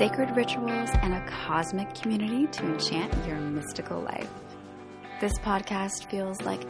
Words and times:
sacred 0.00 0.34
rituals, 0.34 0.88
and 1.02 1.12
a 1.12 1.20
cosmic 1.26 1.94
community 1.94 2.46
to 2.46 2.64
enchant 2.64 3.12
your 3.26 3.36
mystical 3.36 4.00
life. 4.00 4.30
This 5.20 5.34
podcast 5.40 6.10
feels 6.10 6.40
like 6.40 6.62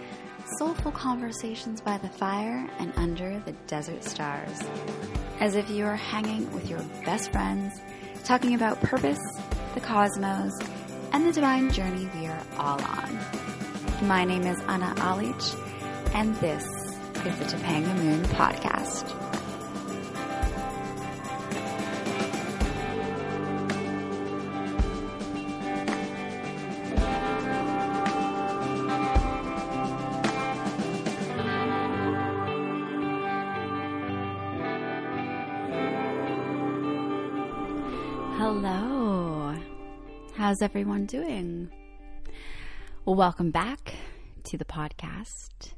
soulful 0.58 0.90
conversations 0.90 1.80
by 1.80 1.96
the 1.98 2.08
fire 2.08 2.68
and 2.80 2.92
under 2.96 3.38
the 3.46 3.52
desert 3.68 4.02
stars. 4.02 4.60
As 5.38 5.54
if 5.54 5.70
you 5.70 5.86
are 5.86 5.94
hanging 5.94 6.52
with 6.52 6.68
your 6.68 6.80
best 7.04 7.30
friends, 7.30 7.80
talking 8.24 8.54
about 8.54 8.80
purpose, 8.80 9.20
the 9.74 9.80
cosmos, 9.80 10.52
and 11.12 11.24
the 11.24 11.30
divine 11.30 11.70
journey 11.70 12.10
we 12.16 12.26
are 12.26 12.42
all 12.58 12.82
on. 12.82 13.16
My 14.08 14.24
name 14.24 14.42
is 14.42 14.58
Anna 14.66 14.92
Alich, 14.96 15.54
and 16.16 16.34
this 16.38 16.64
is 16.64 17.38
the 17.38 17.44
Topanga 17.44 17.94
Moon 17.94 18.24
Podcast. 18.24 19.29
How's 40.50 40.62
everyone 40.62 41.06
doing? 41.06 41.70
Well, 43.04 43.14
welcome 43.14 43.52
back 43.52 43.94
to 44.42 44.58
the 44.58 44.64
podcast. 44.64 45.74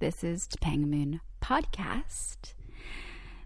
This 0.00 0.24
is 0.24 0.48
Topanga 0.48 0.86
Moon 0.86 1.20
Podcast, 1.40 2.54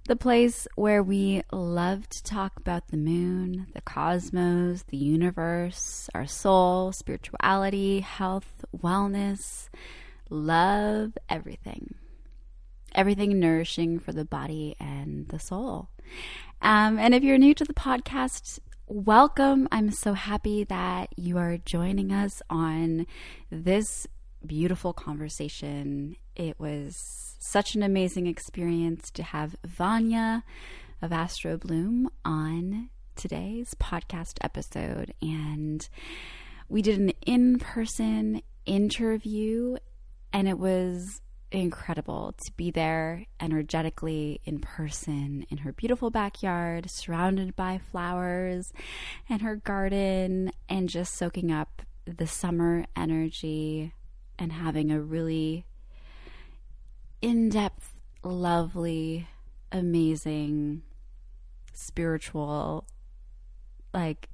the 0.09 0.16
place 0.16 0.66
where 0.74 1.02
we 1.02 1.42
love 1.52 2.09
to 2.09 2.23
talk 2.23 2.57
about 2.57 2.88
the 2.88 2.96
moon, 2.96 3.66
the 3.74 3.82
cosmos, 3.82 4.85
the 4.85 4.96
universe, 4.96 6.09
our 6.15 6.26
soul, 6.26 6.92
spirituality, 6.92 8.01
health, 8.01 8.65
wellness, 8.74 9.68
love, 10.30 11.12
everything. 11.29 11.95
Everything 12.95 13.38
nourishing 13.38 13.98
for 13.98 14.12
the 14.12 14.24
body 14.24 14.76
and 14.80 15.29
the 15.29 15.38
soul. 15.38 15.90
Um, 16.62 16.98
and 16.98 17.15
if 17.15 17.23
you're 17.23 17.37
new 17.37 17.52
to 17.52 17.65
the 17.66 17.74
podcast, 17.74 18.60
welcome. 18.87 19.66
I'm 19.73 19.90
so 19.90 20.13
happy 20.13 20.65
that 20.65 21.09
you 21.16 21.38
are 21.38 21.57
joining 21.57 22.13
us 22.13 22.43
on 22.51 23.07
this 23.51 24.07
beautiful 24.46 24.93
conversation. 24.93 26.16
It 26.37 26.60
was 26.60 27.37
such 27.38 27.74
an 27.74 27.82
amazing 27.82 28.26
experience 28.26 29.10
to 29.13 29.23
have 29.23 29.57
Vanya 29.65 30.45
of 31.01 31.13
Astro 31.13 31.57
Bloom 31.57 32.10
on 32.24 32.91
today's 33.16 33.74
podcast 33.74 34.35
episode. 34.43 35.15
And 35.23 35.88
we 36.69 36.82
did 36.82 36.98
an 36.98 37.13
in 37.26 37.59
person 37.59 38.43
interview, 38.66 39.76
and 40.32 40.46
it 40.46 40.59
was 40.59 41.23
incredible 41.60 42.35
to 42.45 42.52
be 42.52 42.71
there 42.71 43.27
energetically 43.41 44.41
in 44.45 44.59
person 44.59 45.47
in 45.51 45.59
her 45.59 45.73
beautiful 45.73 46.10
backyard, 46.10 46.91
surrounded 46.91 47.55
by 47.55 47.79
flowers 47.91 48.73
and 49.29 49.43
her 49.43 49.57
garden, 49.57 50.51
and 50.69 50.88
just 50.88 51.15
soaking 51.15 51.52
up 51.52 51.82
the 52.07 52.27
summer 52.27 52.85
energy 52.97 53.93
and 54.38 54.52
having 54.52 54.91
a 54.91 55.01
really 55.01 55.65
in 57.23 57.49
depth, 57.49 58.01
lovely, 58.23 59.27
amazing, 59.73 60.82
spiritual, 61.73 62.85
like 63.95 64.28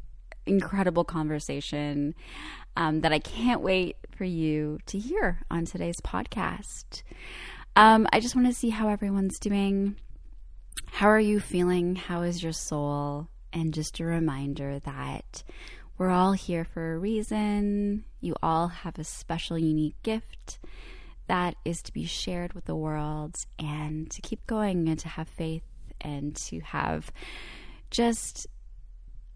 incredible 0.47 1.05
conversation 1.05 2.15
um, 2.77 3.01
that 3.01 3.13
I 3.13 3.19
can't 3.19 3.61
wait 3.61 3.97
for 4.17 4.25
you 4.25 4.79
to 4.87 4.99
hear 4.99 5.41
on 5.51 5.65
today's 5.65 6.01
podcast. 6.01 7.03
Um, 7.77 8.07
I 8.13 8.21
just 8.21 8.35
want 8.35 8.47
to 8.49 8.55
see 8.55 8.71
how 8.71 8.89
everyone's 8.89 9.39
doing. 9.39 9.97
How 10.87 11.09
are 11.09 11.21
you 11.21 11.41
feeling? 11.41 11.97
How 11.97 12.23
is 12.23 12.43
your 12.43 12.53
soul? 12.53 13.29
And 13.53 13.75
just 13.75 13.99
a 14.01 14.05
reminder 14.05 14.79
that 14.81 15.43
we're 15.99 16.11
all 16.11 16.33
here 16.33 16.65
for 16.65 16.95
a 16.95 16.99
reason. 16.99 18.05
You 18.21 18.35
all 18.43 18.69
have 18.69 18.99
a 18.99 19.05
special, 19.05 19.59
unique 19.59 20.01
gift 20.03 20.59
that 21.27 21.55
is 21.65 21.81
to 21.83 21.93
be 21.93 22.07
shared 22.07 22.55
with 22.55 22.65
the 22.65 22.75
world 22.75 23.37
and 23.59 24.11
to 24.11 24.21
keep 24.21 24.47
going 24.47 24.89
and 24.89 24.99
to 24.99 25.09
have 25.09 25.29
faith 25.29 25.63
and 26.01 26.35
to 26.35 26.59
have 26.61 27.13
just 27.91 28.47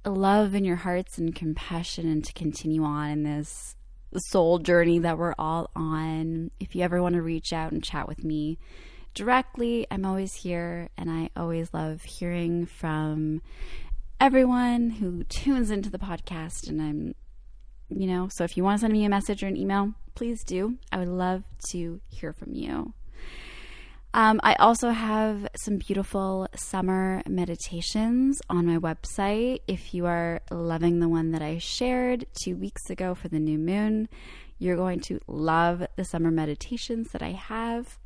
love 0.04 0.54
in 0.54 0.64
your 0.64 0.76
hearts 0.76 1.18
and 1.18 1.34
compassion 1.34 2.08
and 2.08 2.24
to 2.24 2.32
continue 2.32 2.84
on 2.84 3.10
in 3.10 3.22
this 3.22 3.76
soul 4.16 4.58
journey 4.58 4.98
that 5.00 5.18
we're 5.18 5.34
all 5.38 5.70
on. 5.74 6.50
If 6.60 6.74
you 6.74 6.82
ever 6.82 7.02
want 7.02 7.14
to 7.14 7.22
reach 7.22 7.52
out 7.52 7.72
and 7.72 7.82
chat 7.82 8.08
with 8.08 8.24
me 8.24 8.58
directly, 9.14 9.86
I'm 9.90 10.04
always 10.04 10.34
here 10.34 10.88
and 10.96 11.10
I 11.10 11.30
always 11.36 11.72
love 11.72 12.02
hearing 12.02 12.66
from 12.66 13.42
everyone 14.20 14.90
who 14.90 15.24
tunes 15.28 15.70
into 15.70 15.90
the 15.90 15.98
podcast 15.98 16.68
and 16.68 16.80
I'm 16.80 17.14
you 17.90 18.06
know, 18.06 18.28
so 18.28 18.44
if 18.44 18.56
you 18.56 18.64
want 18.64 18.78
to 18.78 18.80
send 18.80 18.92
me 18.92 19.04
a 19.04 19.10
message 19.10 19.42
or 19.42 19.46
an 19.46 19.56
email, 19.56 19.92
please 20.14 20.42
do. 20.42 20.78
I 20.90 20.98
would 20.98 21.08
love 21.08 21.44
to 21.70 22.00
hear 22.08 22.32
from 22.32 22.54
you. 22.54 22.94
Um, 24.16 24.38
I 24.44 24.54
also 24.54 24.90
have 24.90 25.48
some 25.56 25.78
beautiful 25.78 26.46
summer 26.54 27.20
meditations 27.28 28.40
on 28.48 28.64
my 28.64 28.78
website. 28.78 29.58
If 29.66 29.92
you 29.92 30.06
are 30.06 30.40
loving 30.52 31.00
the 31.00 31.08
one 31.08 31.32
that 31.32 31.42
I 31.42 31.58
shared 31.58 32.26
two 32.32 32.54
weeks 32.54 32.88
ago 32.88 33.16
for 33.16 33.26
the 33.26 33.40
new 33.40 33.58
moon, 33.58 34.08
you're 34.56 34.76
going 34.76 35.00
to 35.00 35.18
love 35.26 35.84
the 35.96 36.04
summer 36.04 36.30
meditations 36.30 37.10
that 37.10 37.24
I 37.24 37.32
have. 37.32 37.98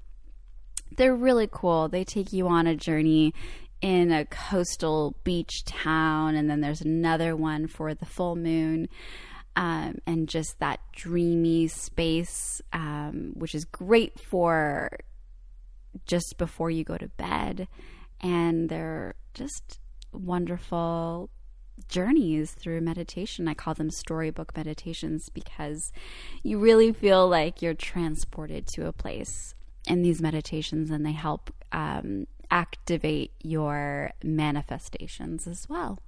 They're 0.97 1.15
really 1.15 1.47
cool. 1.53 1.91
They 1.91 2.05
take 2.05 2.33
you 2.33 2.49
on 2.49 2.67
a 2.67 2.75
journey 2.75 3.35
in 3.83 4.11
a 4.11 4.25
coastal 4.25 5.15
beach 5.25 5.63
town, 5.67 6.37
and 6.37 6.49
then 6.49 6.63
there's 6.63 6.81
another 6.81 7.37
one 7.37 7.67
for 7.67 7.93
the 7.93 8.07
full 8.07 8.35
moon. 8.35 8.89
Um, 9.57 9.99
and 10.07 10.27
just 10.27 10.59
that 10.61 10.81
dreamy 10.93 11.69
space, 11.69 12.63
um, 12.73 13.33
which 13.35 13.55
is 13.55 13.67
great 13.67 14.19
for 14.19 14.89
just 16.07 16.37
before 16.39 16.71
you 16.71 16.85
go 16.85 16.97
to 16.97 17.09
bed. 17.09 17.69
And 18.21 18.69
they're 18.69 19.15
just 19.35 19.81
wonderful 20.13 21.31
journeys 21.89 22.53
through 22.53 22.81
meditation. 22.81 23.47
I 23.47 23.55
call 23.55 23.75
them 23.75 23.91
storybook 23.91 24.57
meditations 24.57 25.29
because 25.29 25.93
you 26.43 26.59
really 26.59 26.93
feel 26.93 27.29
like 27.29 27.63
you're 27.63 27.75
transported 27.75 28.67
to 28.69 28.87
a 28.87 28.93
place 28.93 29.55
in 29.87 30.03
these 30.03 30.21
meditations 30.21 30.91
and 30.91 31.07
they 31.07 31.13
help 31.13 31.53
um, 31.73 32.27
activate 32.51 33.33
your 33.43 34.13
manifestations 34.23 35.47
as 35.47 35.69
well. 35.69 36.01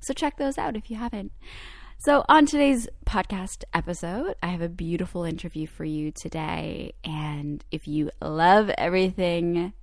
So 0.00 0.14
check 0.14 0.38
those 0.38 0.58
out 0.58 0.76
if 0.76 0.90
you 0.90 0.96
haven't. 0.96 1.32
So, 2.02 2.24
on 2.30 2.46
today's 2.46 2.88
podcast 3.04 3.64
episode, 3.74 4.34
I 4.42 4.46
have 4.46 4.62
a 4.62 4.70
beautiful 4.70 5.24
interview 5.24 5.66
for 5.66 5.84
you 5.84 6.10
today. 6.10 6.94
And 7.04 7.62
if 7.70 7.86
you 7.86 8.10
love 8.22 8.70
everything 8.78 9.74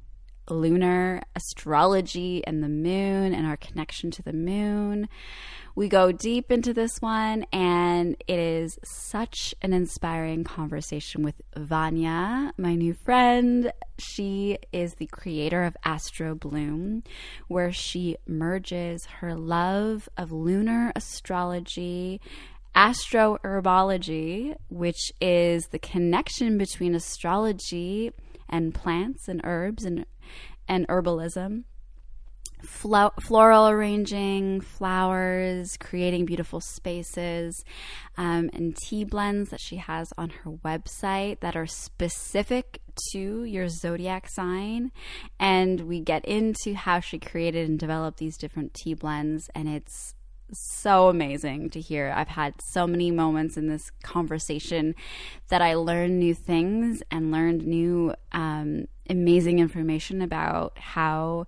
lunar 0.50 1.22
astrology 1.36 2.46
and 2.46 2.64
the 2.64 2.70
moon 2.70 3.34
and 3.34 3.46
our 3.46 3.58
connection 3.58 4.12
to 4.12 4.24
the 4.24 4.34
moon, 4.34 5.08
we 5.76 5.90
go 5.90 6.12
deep 6.12 6.52
into 6.52 6.74
this 6.74 7.00
one, 7.02 7.46
and 7.54 8.16
it 8.28 8.40
is 8.40 8.80
such 8.84 9.54
an 9.62 9.74
inspiring 9.74 10.44
conversation 10.44 11.22
with 11.22 11.36
Vanya, 11.56 12.52
my 12.58 12.74
new 12.74 12.96
friend. 12.96 13.72
She 14.00 14.58
is 14.72 14.96
the 14.96 15.06
creator 15.06 15.62
of 15.62 15.78
Astro 15.86 16.34
Bloom, 16.34 17.04
where 17.48 17.72
she 17.72 18.18
merges 18.26 19.06
her 19.20 19.36
love 19.36 20.10
of 20.18 20.32
lunar 20.32 20.92
astrology 20.96 22.22
astroherbology, 22.76 24.56
which 24.70 25.12
is 25.20 25.66
the 25.72 25.80
connection 25.80 26.60
between 26.60 26.94
astrology 26.94 28.12
and 28.50 28.74
plants 28.74 29.28
and 29.28 29.42
herbs 29.44 29.86
and 29.86 30.06
and 30.68 30.88
herbalism, 30.90 31.64
floral 32.64 33.68
arranging, 33.68 34.62
flowers, 34.62 35.78
creating 35.78 36.26
beautiful 36.26 36.60
spaces, 36.60 37.64
um, 38.18 38.50
and 38.54 38.76
tea 38.76 39.04
blends 39.04 39.50
that 39.50 39.62
she 39.62 39.78
has 39.78 40.12
on 40.18 40.30
her 40.30 40.52
website 40.52 41.40
that 41.40 41.56
are 41.56 41.68
specific 41.68 42.82
to 43.14 43.44
your 43.44 43.70
zodiac 43.70 44.28
sign. 44.28 44.92
And 45.40 45.82
we 45.82 46.02
get 46.02 46.26
into 46.26 46.74
how 46.74 47.00
she 47.00 47.20
created 47.20 47.70
and 47.70 47.80
developed 47.80 48.18
these 48.18 48.38
different 48.38 48.74
tea 48.74 48.94
blends, 48.94 49.50
and 49.54 49.70
it's 49.70 50.16
so 50.52 51.10
amazing 51.10 51.70
to 51.72 51.82
hear. 51.82 52.14
I've 52.16 52.30
had 52.30 52.62
so 52.62 52.88
many 52.88 53.12
moments 53.12 53.58
in 53.58 53.68
this 53.68 53.92
conversation 54.04 54.96
that 55.50 55.62
I 55.62 55.76
learned 55.76 56.20
new 56.20 56.34
things 56.34 57.04
and 57.12 57.32
learned 57.32 57.66
new 57.66 58.14
um, 58.32 58.88
amazing 59.10 59.60
information 59.60 60.22
about 60.22 60.78
how 60.78 61.48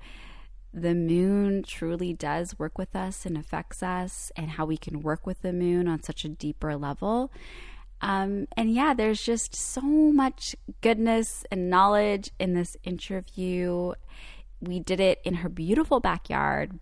the 0.74 0.94
moon 0.94 1.64
truly 1.64 2.14
does 2.14 2.60
work 2.60 2.78
with 2.78 2.96
us 2.96 3.26
and 3.26 3.38
affects 3.38 3.82
us, 3.82 4.32
and 4.36 4.52
how 4.52 4.66
we 4.66 4.78
can 4.78 5.02
work 5.02 5.26
with 5.26 5.42
the 5.42 5.54
moon 5.54 5.88
on 5.88 6.04
such 6.04 6.24
a 6.24 6.30
deeper 6.30 6.76
level. 6.76 7.32
Um, 8.02 8.48
and 8.56 8.72
yeah, 8.72 8.94
there's 8.94 9.22
just 9.22 9.56
so 9.56 9.82
much 9.82 10.56
goodness 10.82 11.44
and 11.52 11.70
knowledge 11.70 12.32
in 12.40 12.54
this 12.54 12.78
interview. 12.84 13.94
We 14.62 14.80
did 14.80 15.00
it 15.00 15.20
in 15.24 15.36
her 15.36 15.50
beautiful 15.50 16.00
backyard, 16.00 16.80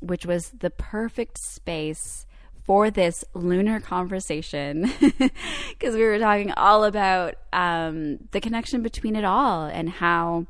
which 0.00 0.26
was 0.26 0.50
the 0.58 0.70
perfect 0.70 1.38
space 1.38 2.26
for 2.64 2.90
this 2.90 3.24
lunar 3.32 3.80
conversation 3.80 4.90
because 5.70 5.94
we 5.94 6.02
were 6.02 6.18
talking 6.18 6.50
all 6.52 6.84
about 6.84 7.34
um, 7.52 8.18
the 8.32 8.40
connection 8.40 8.82
between 8.82 9.14
it 9.14 9.24
all 9.24 9.64
and 9.64 9.88
how 9.88 10.46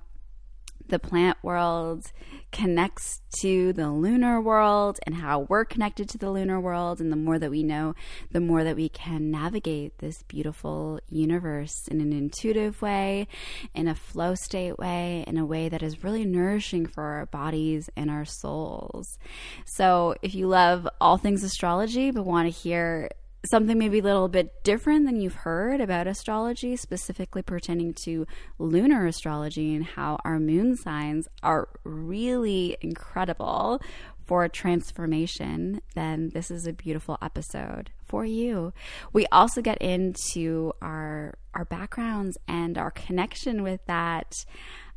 the 0.88 0.98
plant 0.98 1.38
world 1.42 2.12
connects 2.52 3.20
to 3.40 3.72
the 3.72 3.90
lunar 3.90 4.40
world 4.40 4.98
and 5.04 5.16
how 5.16 5.40
we're 5.40 5.64
connected 5.64 6.08
to 6.08 6.18
the 6.18 6.30
lunar 6.30 6.60
world. 6.60 7.00
And 7.00 7.12
the 7.12 7.16
more 7.16 7.38
that 7.38 7.50
we 7.50 7.62
know, 7.62 7.94
the 8.30 8.40
more 8.40 8.64
that 8.64 8.76
we 8.76 8.88
can 8.88 9.30
navigate 9.30 9.98
this 9.98 10.22
beautiful 10.22 11.00
universe 11.08 11.86
in 11.88 12.00
an 12.00 12.12
intuitive 12.12 12.80
way, 12.80 13.28
in 13.74 13.88
a 13.88 13.94
flow 13.94 14.34
state 14.34 14.78
way, 14.78 15.24
in 15.26 15.36
a 15.36 15.44
way 15.44 15.68
that 15.68 15.82
is 15.82 16.02
really 16.02 16.24
nourishing 16.24 16.86
for 16.86 17.02
our 17.02 17.26
bodies 17.26 17.90
and 17.96 18.10
our 18.10 18.24
souls. 18.24 19.18
So 19.64 20.14
if 20.22 20.34
you 20.34 20.46
love 20.46 20.88
all 21.00 21.18
things 21.18 21.44
astrology, 21.44 22.10
but 22.10 22.24
want 22.24 22.46
to 22.46 22.58
hear 22.58 23.10
something 23.46 23.78
maybe 23.78 24.00
a 24.00 24.02
little 24.02 24.28
bit 24.28 24.62
different 24.64 25.06
than 25.06 25.20
you've 25.20 25.34
heard 25.34 25.80
about 25.80 26.06
astrology, 26.06 26.76
specifically 26.76 27.42
pertaining 27.42 27.94
to 28.04 28.26
lunar 28.58 29.06
astrology 29.06 29.74
and 29.74 29.84
how 29.84 30.18
our 30.24 30.38
moon 30.38 30.76
signs 30.76 31.28
are 31.42 31.68
really 31.84 32.76
incredible 32.80 33.80
for 34.26 34.48
transformation, 34.48 35.80
then 35.94 36.30
this 36.30 36.50
is 36.50 36.66
a 36.66 36.72
beautiful 36.72 37.16
episode 37.22 37.90
for 38.04 38.24
you. 38.24 38.72
We 39.12 39.26
also 39.30 39.62
get 39.62 39.78
into 39.78 40.72
our 40.82 41.34
our 41.54 41.64
backgrounds 41.64 42.36
and 42.46 42.76
our 42.76 42.90
connection 42.90 43.62
with 43.62 43.80
that. 43.86 44.44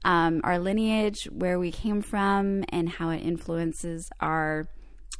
Um, 0.06 0.40
our 0.46 0.60
lineage, 0.60 1.25
where 1.25 1.60
we 1.60 1.74
came 1.74 2.01
from, 2.01 2.63
and 2.69 2.88
how 2.88 3.10
it 3.10 3.18
influences 3.18 4.10
our 4.22 4.69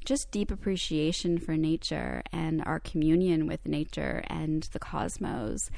just 0.06 0.31
deep 0.31 0.51
appreciation 0.51 1.38
for 1.38 1.56
nature 1.56 2.24
and 2.31 2.63
our 2.65 2.80
communion 2.80 3.47
with 3.47 3.68
nature 3.68 4.24
and 4.27 4.63
the 4.71 4.80
cosmos. 4.80 5.69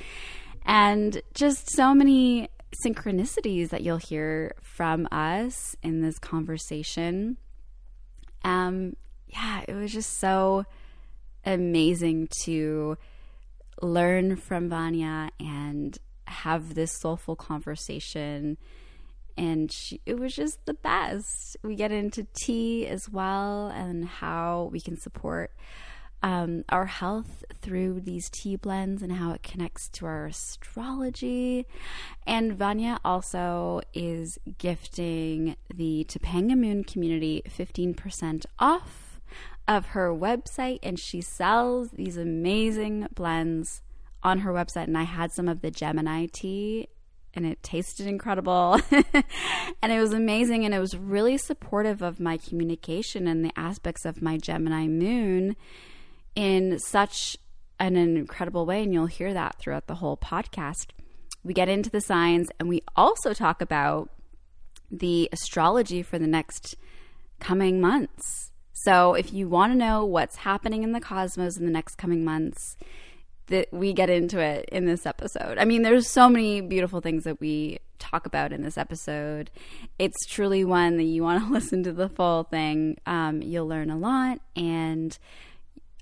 And 0.65 1.21
just 1.33 1.71
so 1.71 1.93
many 1.93 2.49
synchronicities 2.85 3.69
that 3.69 3.81
you'll 3.81 3.97
hear 3.97 4.53
from 4.61 5.07
us 5.11 5.75
in 5.83 6.01
this 6.01 6.19
conversation. 6.19 7.37
Um, 8.43 8.95
yeah, 9.27 9.63
it 9.67 9.73
was 9.73 9.91
just 9.91 10.19
so 10.19 10.65
amazing 11.45 12.29
to 12.43 12.97
learn 13.81 14.35
from 14.35 14.69
Vanya 14.69 15.31
and 15.39 15.97
have 16.27 16.75
this 16.75 16.91
soulful 16.99 17.35
conversation 17.35 18.57
and 19.37 19.71
she, 19.71 20.01
it 20.05 20.19
was 20.19 20.35
just 20.35 20.65
the 20.65 20.73
best. 20.73 21.57
We 21.63 21.75
get 21.75 21.91
into 21.91 22.27
tea 22.33 22.87
as 22.87 23.09
well 23.09 23.67
and 23.67 24.05
how 24.05 24.69
we 24.71 24.79
can 24.79 24.97
support 24.97 25.51
um, 26.23 26.63
our 26.69 26.85
health 26.85 27.43
through 27.61 28.01
these 28.01 28.29
tea 28.29 28.55
blends 28.55 29.01
and 29.01 29.13
how 29.13 29.31
it 29.31 29.43
connects 29.43 29.89
to 29.89 30.05
our 30.05 30.27
astrology. 30.27 31.65
And 32.27 32.53
Vanya 32.53 32.99
also 33.03 33.81
is 33.93 34.37
gifting 34.57 35.55
the 35.73 36.05
Topanga 36.07 36.55
Moon 36.55 36.83
community 36.83 37.41
15% 37.47 38.45
off 38.59 39.19
of 39.67 39.87
her 39.87 40.13
website, 40.13 40.79
and 40.83 40.99
she 40.99 41.21
sells 41.21 41.91
these 41.91 42.17
amazing 42.17 43.07
blends 43.13 43.81
on 44.23 44.39
her 44.39 44.51
website. 44.51 44.83
And 44.83 44.97
I 44.97 45.03
had 45.03 45.31
some 45.31 45.47
of 45.47 45.61
the 45.61 45.71
Gemini 45.71 46.27
tea 46.31 46.87
and 47.33 47.45
it 47.45 47.61
tasted 47.63 48.07
incredible 48.07 48.79
and 49.81 49.91
it 49.91 49.99
was 49.99 50.13
amazing 50.13 50.65
and 50.65 50.73
it 50.73 50.79
was 50.79 50.97
really 50.97 51.37
supportive 51.37 52.01
of 52.01 52.19
my 52.19 52.37
communication 52.37 53.27
and 53.27 53.43
the 53.43 53.51
aspects 53.55 54.05
of 54.05 54.21
my 54.21 54.37
Gemini 54.37 54.87
moon 54.87 55.55
in 56.35 56.79
such 56.79 57.37
an 57.79 57.95
incredible 57.95 58.65
way 58.65 58.83
and 58.83 58.93
you'll 58.93 59.05
hear 59.07 59.33
that 59.33 59.57
throughout 59.59 59.87
the 59.87 59.95
whole 59.95 60.17
podcast. 60.17 60.87
We 61.43 61.53
get 61.53 61.69
into 61.69 61.89
the 61.89 62.01
signs 62.01 62.49
and 62.59 62.69
we 62.69 62.81
also 62.95 63.33
talk 63.33 63.61
about 63.61 64.09
the 64.91 65.29
astrology 65.31 66.03
for 66.03 66.19
the 66.19 66.27
next 66.27 66.75
coming 67.39 67.81
months. 67.81 68.51
So 68.73 69.13
if 69.13 69.33
you 69.33 69.47
want 69.47 69.73
to 69.73 69.77
know 69.77 70.05
what's 70.05 70.37
happening 70.37 70.83
in 70.83 70.91
the 70.91 70.99
cosmos 70.99 71.57
in 71.57 71.65
the 71.65 71.71
next 71.71 71.95
coming 71.95 72.23
months, 72.23 72.77
that 73.51 73.71
we 73.71 73.93
get 73.93 74.09
into 74.09 74.39
it 74.39 74.67
in 74.71 74.85
this 74.85 75.05
episode. 75.05 75.57
I 75.57 75.65
mean, 75.65 75.83
there's 75.83 76.09
so 76.09 76.27
many 76.27 76.61
beautiful 76.61 76.99
things 77.01 77.23
that 77.23 77.39
we 77.39 77.79
talk 77.99 78.25
about 78.25 78.51
in 78.51 78.63
this 78.63 78.77
episode. 78.77 79.51
It's 79.99 80.25
truly 80.25 80.65
one 80.65 80.97
that 80.97 81.03
you 81.03 81.23
want 81.23 81.45
to 81.45 81.53
listen 81.53 81.83
to 81.83 81.93
the 81.93 82.09
full 82.09 82.43
thing. 82.43 82.97
Um, 83.05 83.41
you'll 83.41 83.67
learn 83.67 83.89
a 83.89 83.97
lot, 83.97 84.39
and 84.55 85.17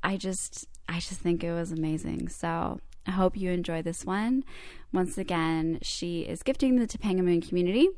I 0.03 0.17
just, 0.17 0.67
I 0.87 0.95
just 0.99 1.19
think 1.19 1.43
it 1.43 1.51
was 1.51 1.71
amazing. 1.71 2.29
So 2.29 2.79
I 3.05 3.11
hope 3.11 3.37
you 3.37 3.51
enjoy 3.51 3.81
this 3.81 4.05
one. 4.05 4.43
Once 4.91 5.17
again, 5.17 5.79
she 5.81 6.21
is 6.21 6.41
gifting 6.41 6.77
the 6.77 6.87
Topanga 6.87 7.23
Moon 7.23 7.41
community 7.41 7.89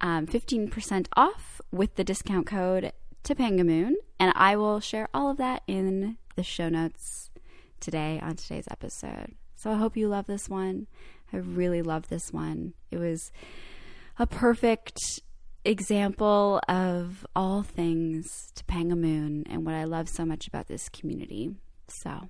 um, 0.00 0.26
15% 0.26 1.06
off 1.16 1.60
with 1.72 1.96
the 1.96 2.04
discount 2.04 2.46
code 2.46 2.92
Topanga 3.24 3.64
Moon, 3.64 3.96
and 4.20 4.32
I 4.36 4.56
will 4.56 4.80
share 4.80 5.08
all 5.12 5.30
of 5.30 5.36
that 5.38 5.62
in 5.66 6.16
the 6.36 6.42
show 6.42 6.68
notes 6.68 7.25
today 7.80 8.20
on 8.22 8.36
today's 8.36 8.68
episode. 8.70 9.34
So 9.54 9.70
I 9.70 9.76
hope 9.76 9.96
you 9.96 10.08
love 10.08 10.26
this 10.26 10.48
one. 10.48 10.86
I 11.32 11.38
really 11.38 11.82
love 11.82 12.08
this 12.08 12.32
one. 12.32 12.74
It 12.90 12.98
was 12.98 13.32
a 14.18 14.26
perfect 14.26 14.98
example 15.64 16.60
of 16.68 17.26
all 17.34 17.62
things 17.62 18.52
Topanga 18.54 18.96
Moon 18.96 19.44
and 19.48 19.66
what 19.66 19.74
I 19.74 19.84
love 19.84 20.08
so 20.08 20.24
much 20.24 20.46
about 20.46 20.68
this 20.68 20.88
community. 20.88 21.50
So 21.88 22.28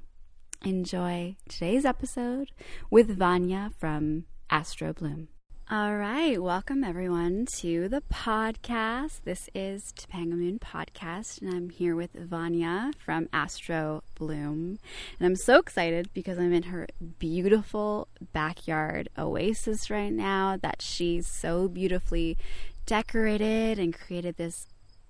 enjoy 0.65 1.37
today's 1.49 1.85
episode 1.85 2.51
with 2.91 3.17
Vanya 3.17 3.71
from 3.79 4.25
Astro 4.51 4.93
Bloom. 4.93 5.29
All 5.69 5.97
right, 5.97 6.41
welcome 6.41 6.85
everyone 6.85 7.45
to 7.57 7.89
the 7.89 8.01
podcast. 8.03 9.23
This 9.25 9.51
is 9.53 9.93
Topanga 9.97 10.35
Moon 10.35 10.61
Podcast, 10.61 11.43
and 11.43 11.53
I'm 11.53 11.71
here 11.71 11.97
with 11.97 12.13
Vanya 12.13 12.93
from 13.05 13.29
Astro 13.33 14.05
Bloom. 14.15 14.79
And 15.19 15.27
I'm 15.27 15.35
so 15.35 15.59
excited 15.59 16.11
because 16.15 16.39
I'm 16.39 16.53
in 16.53 16.63
her 16.65 16.87
beautiful 17.19 18.07
backyard 18.33 19.09
oasis 19.19 19.91
right 19.91 20.13
now 20.13 20.57
that 20.57 20.83
she's 20.83 21.27
so 21.27 21.67
beautifully 21.67 22.39
decorated 22.87 23.81
and 23.81 23.93
created 23.93 24.37
this 24.37 24.69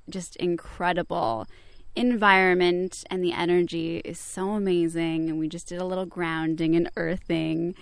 just 0.08 0.36
incredible 0.36 1.46
environment 1.94 3.04
and 3.10 3.22
the 3.22 3.32
energy 3.32 3.98
is 4.06 4.18
so 4.18 4.50
amazing 4.50 5.28
and 5.28 5.38
we 5.38 5.48
just 5.48 5.68
did 5.68 5.80
a 5.80 5.84
little 5.84 6.04
grounding 6.06 6.76
and 6.76 6.90
earthing 6.96 7.74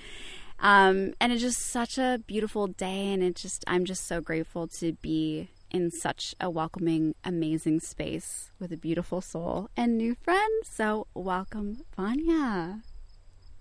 um, 0.64 1.12
and 1.21 1.30
it's 1.30 1.42
just 1.42 1.59
such 1.59 1.99
a 1.99 2.18
beautiful 2.26 2.66
day, 2.66 3.12
and 3.12 3.23
it 3.23 3.37
just 3.37 3.64
I'm 3.66 3.85
just 3.85 4.06
so 4.06 4.23
grateful 4.23 4.66
to 4.68 4.94
be 4.94 5.50
in 5.71 5.90
such 5.90 6.35
a 6.40 6.49
welcoming, 6.49 7.14
amazing 7.23 7.80
space 7.80 8.50
with 8.59 8.73
a 8.73 8.78
beautiful 8.78 9.21
soul 9.21 9.68
and 9.76 9.99
new 9.99 10.14
friends. 10.14 10.66
So 10.66 11.06
welcome, 11.12 11.83
Vanya. 11.94 12.80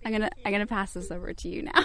I'm 0.02 0.12
gonna 0.12 0.30
I'm 0.46 0.52
gonna 0.52 0.66
pass 0.66 0.94
this 0.94 1.10
over 1.10 1.34
to 1.34 1.48
you 1.48 1.64
now. 1.64 1.84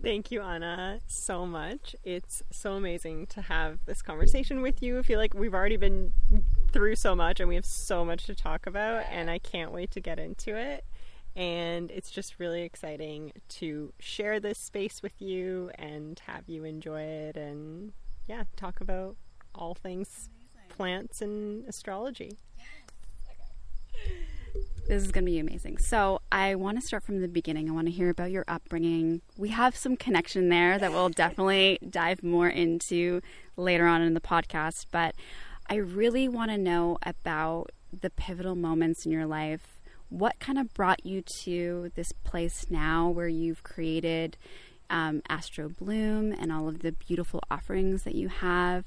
Thank 0.00 0.30
you, 0.30 0.40
Anna, 0.40 1.00
so 1.08 1.46
much. 1.46 1.96
It's 2.04 2.44
so 2.52 2.74
amazing 2.74 3.26
to 3.28 3.42
have 3.42 3.80
this 3.86 4.02
conversation 4.02 4.62
with 4.62 4.84
you. 4.84 5.00
I 5.00 5.02
feel 5.02 5.18
like 5.18 5.34
we've 5.34 5.54
already 5.54 5.78
been 5.78 6.12
through 6.70 6.94
so 6.94 7.16
much 7.16 7.40
and 7.40 7.48
we 7.48 7.56
have 7.56 7.66
so 7.66 8.04
much 8.04 8.26
to 8.26 8.36
talk 8.36 8.68
about, 8.68 9.06
and 9.10 9.28
I 9.28 9.40
can't 9.40 9.72
wait 9.72 9.90
to 9.92 10.00
get 10.00 10.20
into 10.20 10.54
it 10.54 10.84
and 11.36 11.90
it's 11.90 12.10
just 12.10 12.38
really 12.38 12.62
exciting 12.62 13.32
to 13.48 13.92
share 13.98 14.40
this 14.40 14.58
space 14.58 15.02
with 15.02 15.20
you 15.20 15.70
and 15.76 16.20
have 16.26 16.48
you 16.48 16.64
enjoy 16.64 17.02
it 17.02 17.36
and 17.36 17.92
yeah 18.26 18.44
talk 18.56 18.80
about 18.80 19.16
all 19.54 19.74
things 19.74 20.30
plants 20.68 21.22
and 21.22 21.68
astrology 21.68 22.38
this 24.88 25.04
is 25.04 25.12
going 25.12 25.24
to 25.26 25.30
be 25.30 25.38
amazing. 25.38 25.76
So, 25.76 26.22
I 26.32 26.54
want 26.54 26.80
to 26.80 26.86
start 26.86 27.02
from 27.02 27.20
the 27.20 27.28
beginning. 27.28 27.68
I 27.68 27.72
want 27.74 27.88
to 27.88 27.92
hear 27.92 28.08
about 28.08 28.30
your 28.30 28.46
upbringing. 28.48 29.20
We 29.36 29.50
have 29.50 29.76
some 29.76 29.98
connection 29.98 30.48
there 30.48 30.78
that 30.78 30.92
we'll 30.92 31.08
definitely 31.24 31.78
dive 31.88 32.22
more 32.22 32.48
into 32.48 33.20
later 33.56 33.86
on 33.86 34.00
in 34.00 34.14
the 34.14 34.20
podcast, 34.20 34.86
but 34.90 35.14
I 35.68 35.74
really 35.76 36.26
want 36.26 36.50
to 36.52 36.56
know 36.56 36.96
about 37.02 37.70
the 37.92 38.08
pivotal 38.08 38.54
moments 38.54 39.04
in 39.04 39.12
your 39.12 39.26
life 39.26 39.77
what 40.08 40.38
kind 40.38 40.58
of 40.58 40.72
brought 40.74 41.04
you 41.04 41.22
to 41.22 41.90
this 41.94 42.12
place 42.12 42.66
now 42.70 43.08
where 43.08 43.28
you've 43.28 43.62
created 43.62 44.36
um, 44.90 45.22
Astro 45.28 45.68
Bloom 45.68 46.32
and 46.32 46.50
all 46.50 46.68
of 46.68 46.80
the 46.80 46.92
beautiful 46.92 47.40
offerings 47.50 48.04
that 48.04 48.14
you 48.14 48.28
have. 48.28 48.86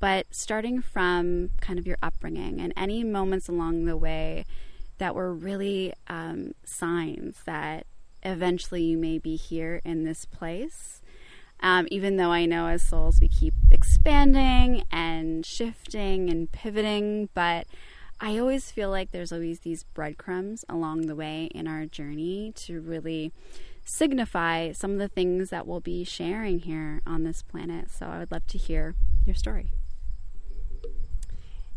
But 0.00 0.26
starting 0.30 0.82
from 0.82 1.50
kind 1.60 1.78
of 1.78 1.86
your 1.86 1.98
upbringing 2.02 2.60
and 2.60 2.72
any 2.76 3.04
moments 3.04 3.48
along 3.48 3.84
the 3.84 3.96
way 3.96 4.44
that 4.98 5.14
were 5.14 5.32
really 5.32 5.92
um, 6.08 6.54
signs 6.64 7.36
that 7.44 7.86
eventually 8.22 8.82
you 8.82 8.98
may 8.98 9.18
be 9.18 9.36
here 9.36 9.80
in 9.84 10.04
this 10.04 10.24
place. 10.24 11.02
Um, 11.60 11.86
even 11.90 12.16
though 12.16 12.32
I 12.32 12.46
know 12.46 12.66
as 12.66 12.82
souls 12.82 13.20
we 13.20 13.28
keep 13.28 13.54
expanding 13.70 14.82
and 14.90 15.46
shifting 15.46 16.28
and 16.28 16.50
pivoting, 16.50 17.28
but 17.34 17.66
I 18.24 18.38
always 18.38 18.70
feel 18.70 18.88
like 18.88 19.10
there's 19.10 19.32
always 19.32 19.58
these 19.58 19.82
breadcrumbs 19.82 20.64
along 20.68 21.08
the 21.08 21.16
way 21.16 21.46
in 21.46 21.66
our 21.66 21.86
journey 21.86 22.52
to 22.54 22.80
really 22.80 23.32
signify 23.84 24.70
some 24.70 24.92
of 24.92 24.98
the 24.98 25.08
things 25.08 25.50
that 25.50 25.66
we'll 25.66 25.80
be 25.80 26.04
sharing 26.04 26.60
here 26.60 27.02
on 27.04 27.24
this 27.24 27.42
planet. 27.42 27.90
So 27.90 28.06
I 28.06 28.20
would 28.20 28.30
love 28.30 28.46
to 28.46 28.58
hear 28.58 28.94
your 29.26 29.34
story. 29.34 29.72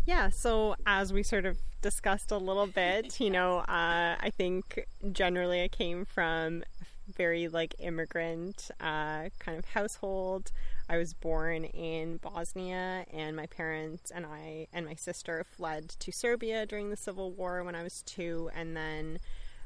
Yeah, 0.06 0.30
so 0.30 0.76
as 0.86 1.12
we 1.12 1.24
sort 1.24 1.48
of 1.48 1.58
discussed 1.82 2.30
a 2.30 2.38
little 2.38 2.68
bit, 2.68 3.20
you 3.20 3.32
know, 3.32 3.58
uh, 3.68 4.16
I 4.20 4.32
think 4.38 4.86
generally 5.12 5.64
I 5.64 5.68
came 5.68 6.06
from 6.06 6.64
very 7.12 7.48
like 7.48 7.74
immigrant 7.80 8.70
uh, 8.80 9.30
kind 9.40 9.58
of 9.58 9.66
household. 9.66 10.52
I 10.88 10.98
was 10.98 11.14
born 11.14 11.66
in 11.66 12.18
Bosnia, 12.18 13.06
and 13.12 13.36
my 13.36 13.48
parents 13.48 14.12
and 14.12 14.26
I 14.26 14.68
and 14.72 14.86
my 14.86 14.96
sister 14.96 15.44
fled 15.44 15.90
to 16.00 16.12
Serbia 16.12 16.66
during 16.66 16.90
the 16.90 16.98
Civil 16.98 17.32
War 17.32 17.64
when 17.64 17.76
I 17.76 17.84
was 17.84 18.02
two, 18.04 18.50
and 18.56 18.76
then 18.76 19.20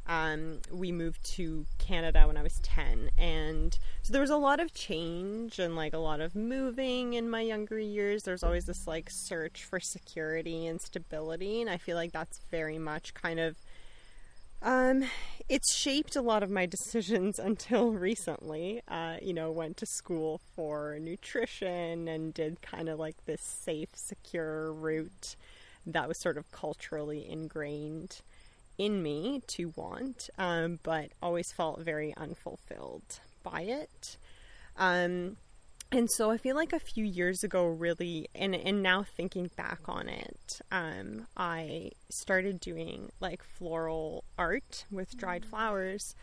um, 0.10 0.62
we 0.72 0.92
moved 0.92 1.24
to 1.36 1.68
Canada 1.78 2.26
when 2.26 2.36
I 2.36 2.42
was 2.42 2.60
10. 2.62 3.12
And 3.16 3.78
so 4.02 4.12
there 4.12 4.22
was 4.22 4.32
a 4.32 4.38
lot 4.38 4.60
of 4.60 4.74
change 4.74 5.60
and 5.60 5.76
like 5.76 5.94
a 5.94 6.00
lot 6.00 6.20
of 6.20 6.36
moving 6.36 7.14
in 7.14 7.30
my 7.30 7.42
younger 7.42 7.78
years. 7.78 8.24
There's 8.24 8.44
always 8.44 8.66
this 8.66 8.88
like 8.88 9.12
search 9.12 9.64
for 9.64 9.80
security 9.80 10.66
and 10.66 10.82
stability. 10.82 11.62
And 11.62 11.70
I 11.70 11.78
feel 11.78 11.96
like 11.96 12.12
that's 12.12 12.40
very 12.50 12.80
much 12.80 13.14
kind 13.14 13.40
of 13.40 13.58
um, 14.62 15.04
it's 15.48 15.76
shaped 15.76 16.16
a 16.16 16.22
lot 16.22 16.44
of 16.44 16.50
my 16.50 16.66
decisions 16.78 17.40
until 17.40 17.92
recently. 17.92 18.82
Uh, 18.88 19.18
you 19.22 19.34
know, 19.34 19.52
went 19.52 19.78
to 19.78 19.86
school 19.86 20.42
for 20.56 20.98
nutrition 21.00 22.08
and 22.08 22.34
did 22.34 22.62
kind 22.62 22.90
of 22.90 23.00
like 23.00 23.26
this 23.26 23.42
safe, 23.42 23.90
secure 23.96 24.72
route 24.72 25.36
that 25.86 26.08
was 26.08 26.22
sort 26.22 26.38
of 26.38 26.52
culturally 26.52 27.28
ingrained 27.30 28.22
in 28.78 29.04
me 29.04 29.42
to 29.48 29.74
want, 29.76 30.30
um, 30.38 30.80
but 30.84 31.10
always 31.22 31.52
felt 31.52 31.82
very 31.82 32.14
unfulfilled 32.16 33.20
by 33.44 33.62
it. 33.62 34.18
Um, 34.78 35.36
and 35.92 36.10
so 36.12 36.30
I 36.30 36.38
feel 36.38 36.56
like 36.56 36.74
a 36.74 36.80
few 36.80 37.04
years 37.04 37.44
ago, 37.44 37.66
really, 37.66 38.28
and 38.36 38.56
and 38.56 38.84
now 38.84 39.04
thinking 39.04 39.50
back 39.56 39.82
on 39.86 40.08
it, 40.08 40.62
um, 40.72 41.28
I 41.36 41.92
started 42.10 42.60
doing 42.60 43.12
like 43.20 43.44
floral 43.44 44.24
art 44.38 44.86
with 44.92 45.18
dried 45.18 45.44
mm. 45.44 45.50
flowers, 45.50 46.16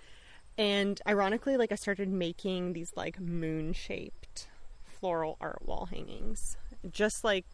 and 0.57 1.01
ironically, 1.07 1.57
like 1.57 1.73
I 1.73 1.77
started 1.77 2.09
making 2.09 2.75
these 2.75 2.93
like 2.97 3.19
moon 3.19 3.73
shaped 3.73 4.47
floral 5.01 5.37
art 5.41 5.63
wall 5.67 5.87
hangings, 5.87 6.57
just 6.91 7.25
like 7.25 7.45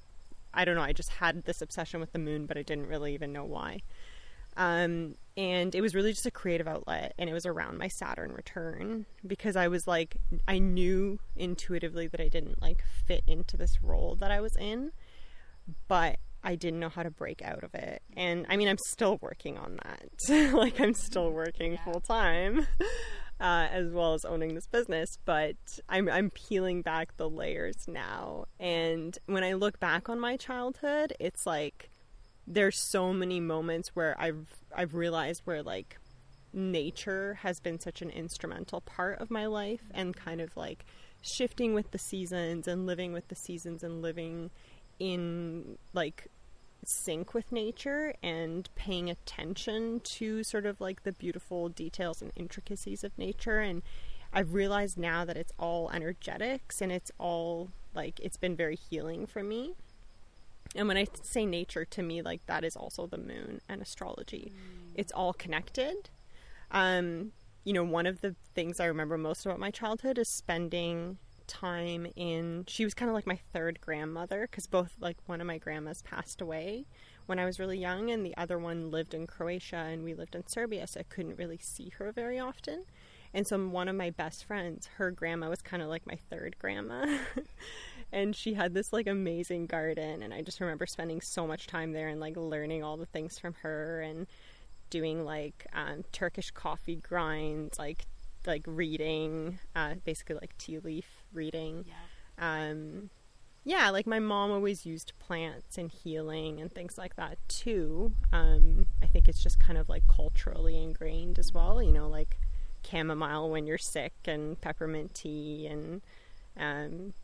I 0.54 0.64
don't 0.64 0.74
know, 0.74 0.82
I 0.82 0.92
just 0.92 1.12
had 1.12 1.44
this 1.44 1.62
obsession 1.62 2.00
with 2.00 2.12
the 2.12 2.18
moon, 2.18 2.44
but 2.46 2.58
I 2.58 2.62
didn't 2.62 2.86
really 2.86 3.14
even 3.14 3.32
know 3.32 3.44
why. 3.44 3.80
Um, 4.56 5.14
and 5.36 5.74
it 5.74 5.80
was 5.80 5.94
really 5.94 6.12
just 6.12 6.26
a 6.26 6.30
creative 6.30 6.68
outlet 6.68 7.14
and 7.18 7.30
it 7.30 7.32
was 7.32 7.46
around 7.46 7.78
my 7.78 7.88
Saturn 7.88 8.32
return 8.32 9.06
because 9.26 9.56
I 9.56 9.68
was 9.68 9.86
like 9.86 10.16
I 10.46 10.58
knew 10.58 11.18
intuitively 11.36 12.06
that 12.08 12.20
I 12.20 12.28
didn't 12.28 12.60
like 12.60 12.84
fit 13.06 13.22
into 13.26 13.56
this 13.56 13.82
role 13.82 14.16
that 14.16 14.30
I 14.30 14.40
was 14.40 14.52
in 14.58 14.92
but 15.88 16.18
I 16.44 16.56
didn't 16.56 16.80
know 16.80 16.88
how 16.88 17.04
to 17.04 17.10
break 17.10 17.40
out 17.40 17.62
of 17.62 17.72
it. 17.74 18.02
And 18.16 18.46
I 18.48 18.56
mean 18.56 18.68
I'm 18.68 18.78
still 18.88 19.18
working 19.22 19.58
on 19.58 19.78
that. 19.84 20.52
Like 20.52 20.80
I'm 20.80 20.94
still 20.94 21.30
working 21.30 21.78
full 21.84 22.00
time 22.00 22.66
uh, 23.40 23.68
as 23.70 23.90
well 23.90 24.14
as 24.14 24.24
owning 24.26 24.54
this 24.54 24.66
business 24.66 25.08
but 25.24 25.56
I'm 25.88 26.10
I'm 26.10 26.30
peeling 26.30 26.82
back 26.82 27.16
the 27.16 27.30
layers 27.30 27.76
now. 27.88 28.44
And 28.60 29.16
when 29.26 29.44
I 29.44 29.54
look 29.54 29.80
back 29.80 30.10
on 30.10 30.20
my 30.20 30.36
childhood 30.36 31.14
it's 31.18 31.46
like 31.46 31.88
there's 32.46 32.78
so 32.78 33.12
many 33.12 33.40
moments 33.40 33.90
where 33.94 34.16
I've 34.20 34.46
I've 34.74 34.94
realized 34.94 35.42
where 35.44 35.62
like 35.62 35.98
nature 36.52 37.38
has 37.42 37.60
been 37.60 37.80
such 37.80 38.02
an 38.02 38.10
instrumental 38.10 38.80
part 38.82 39.18
of 39.20 39.30
my 39.30 39.46
life 39.46 39.84
and 39.92 40.14
kind 40.14 40.40
of 40.40 40.56
like 40.56 40.84
shifting 41.22 41.72
with 41.72 41.90
the 41.92 41.98
seasons 41.98 42.68
and 42.68 42.86
living 42.86 43.12
with 43.12 43.28
the 43.28 43.34
seasons 43.34 43.82
and 43.82 44.02
living 44.02 44.50
in 44.98 45.78
like 45.94 46.26
sync 46.84 47.32
with 47.32 47.52
nature 47.52 48.12
and 48.22 48.68
paying 48.74 49.08
attention 49.08 50.00
to 50.00 50.42
sort 50.42 50.66
of 50.66 50.80
like 50.80 51.04
the 51.04 51.12
beautiful 51.12 51.68
details 51.68 52.20
and 52.20 52.32
intricacies 52.34 53.04
of 53.04 53.16
nature 53.16 53.60
and 53.60 53.82
I've 54.32 54.54
realized 54.54 54.98
now 54.98 55.24
that 55.24 55.36
it's 55.36 55.52
all 55.58 55.90
energetics 55.90 56.80
and 56.80 56.90
it's 56.90 57.12
all 57.18 57.70
like 57.94 58.18
it's 58.20 58.38
been 58.38 58.56
very 58.56 58.76
healing 58.76 59.26
for 59.26 59.42
me. 59.42 59.74
And 60.74 60.88
when 60.88 60.96
I 60.96 61.06
say 61.22 61.44
nature, 61.44 61.84
to 61.84 62.02
me, 62.02 62.22
like 62.22 62.46
that 62.46 62.64
is 62.64 62.76
also 62.76 63.06
the 63.06 63.18
moon 63.18 63.60
and 63.68 63.82
astrology. 63.82 64.52
Mm. 64.54 64.92
It's 64.94 65.12
all 65.12 65.32
connected. 65.32 66.10
Um, 66.70 67.32
you 67.64 67.72
know, 67.72 67.84
one 67.84 68.06
of 68.06 68.20
the 68.20 68.34
things 68.54 68.80
I 68.80 68.86
remember 68.86 69.16
most 69.18 69.46
about 69.46 69.60
my 69.60 69.70
childhood 69.70 70.18
is 70.18 70.28
spending 70.28 71.18
time 71.46 72.06
in. 72.16 72.64
She 72.66 72.84
was 72.84 72.94
kind 72.94 73.08
of 73.08 73.14
like 73.14 73.26
my 73.26 73.38
third 73.52 73.80
grandmother 73.80 74.48
because 74.50 74.66
both, 74.66 74.92
like, 75.00 75.18
one 75.26 75.40
of 75.40 75.46
my 75.46 75.58
grandmas 75.58 76.02
passed 76.02 76.40
away 76.40 76.86
when 77.26 77.38
I 77.38 77.44
was 77.44 77.60
really 77.60 77.78
young, 77.78 78.10
and 78.10 78.26
the 78.26 78.36
other 78.36 78.58
one 78.58 78.90
lived 78.90 79.14
in 79.14 79.26
Croatia, 79.26 79.76
and 79.76 80.02
we 80.02 80.14
lived 80.14 80.34
in 80.34 80.46
Serbia, 80.46 80.86
so 80.86 81.00
I 81.00 81.04
couldn't 81.04 81.38
really 81.38 81.58
see 81.58 81.90
her 81.98 82.10
very 82.10 82.38
often. 82.38 82.84
And 83.34 83.46
so, 83.46 83.58
one 83.58 83.88
of 83.88 83.96
my 83.96 84.10
best 84.10 84.44
friends, 84.44 84.88
her 84.96 85.10
grandma 85.10 85.48
was 85.48 85.62
kind 85.62 85.82
of 85.82 85.88
like 85.88 86.06
my 86.06 86.18
third 86.30 86.56
grandma. 86.58 87.18
and 88.12 88.36
she 88.36 88.54
had 88.54 88.74
this 88.74 88.92
like 88.92 89.06
amazing 89.06 89.66
garden 89.66 90.22
and 90.22 90.32
i 90.34 90.42
just 90.42 90.60
remember 90.60 90.86
spending 90.86 91.20
so 91.20 91.46
much 91.46 91.66
time 91.66 91.92
there 91.92 92.08
and 92.08 92.20
like 92.20 92.36
learning 92.36 92.82
all 92.82 92.96
the 92.96 93.06
things 93.06 93.38
from 93.38 93.54
her 93.62 94.00
and 94.00 94.26
doing 94.90 95.24
like 95.24 95.66
um, 95.72 96.04
turkish 96.12 96.50
coffee 96.50 96.96
grinds 96.96 97.78
like 97.78 98.04
like 98.46 98.62
reading 98.66 99.58
uh, 99.74 99.94
basically 100.04 100.36
like 100.36 100.56
tea 100.58 100.78
leaf 100.78 101.24
reading 101.32 101.84
yeah. 101.86 102.68
um 102.68 103.08
yeah 103.64 103.90
like 103.90 104.06
my 104.06 104.18
mom 104.18 104.50
always 104.50 104.84
used 104.84 105.12
plants 105.18 105.78
and 105.78 105.90
healing 105.90 106.60
and 106.60 106.74
things 106.74 106.98
like 106.98 107.14
that 107.16 107.38
too 107.48 108.12
um 108.32 108.86
i 109.02 109.06
think 109.06 109.28
it's 109.28 109.42
just 109.42 109.58
kind 109.60 109.78
of 109.78 109.88
like 109.88 110.02
culturally 110.08 110.82
ingrained 110.82 111.38
as 111.38 111.52
well 111.52 111.82
you 111.82 111.92
know 111.92 112.08
like 112.08 112.38
chamomile 112.84 113.48
when 113.48 113.66
you're 113.66 113.78
sick 113.78 114.12
and 114.24 114.60
peppermint 114.60 115.14
tea 115.14 115.68
and 115.68 116.02
um 116.58 117.14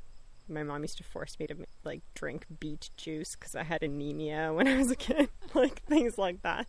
my 0.49 0.63
mom 0.63 0.83
used 0.83 0.99
to 0.99 1.05
force 1.05 1.39
me 1.39 1.47
to 1.47 1.57
like 1.85 2.03
drink 2.15 2.47
beet 2.61 2.91
juice 2.97 3.37
because 3.37 3.55
I 3.55 3.63
had 3.63 3.83
anemia 3.83 4.53
when 4.55 4.67
I 4.69 4.77
was 4.77 4.91
a 4.91 4.97
kid, 4.97 5.29
like 5.55 5.83
things 5.85 6.19
like 6.19 6.43
that. 6.43 6.67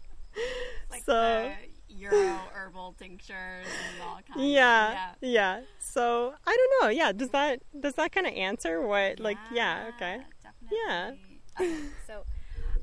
Like 0.90 1.04
so 1.04 1.52
Euro 1.90 2.40
herbal 2.54 2.96
tinctures 3.00 3.66
and 3.66 4.02
all 4.02 4.16
kinds. 4.16 4.38
Yeah, 4.38 4.92
yeah, 4.92 5.14
yeah. 5.22 5.62
So 5.80 6.34
I 6.46 6.56
don't 6.56 6.84
know. 6.84 6.90
Yeah, 6.90 7.12
does 7.12 7.30
that 7.30 7.62
does 7.80 7.94
that 7.96 8.12
kind 8.12 8.28
of 8.28 8.34
answer 8.34 8.82
what? 8.86 9.18
Yeah, 9.18 9.24
like, 9.24 9.38
yeah, 9.52 9.90
okay, 9.96 10.20
definitely. 10.44 10.78
yeah. 10.88 11.12
Okay, 11.60 11.76
so. 12.08 12.24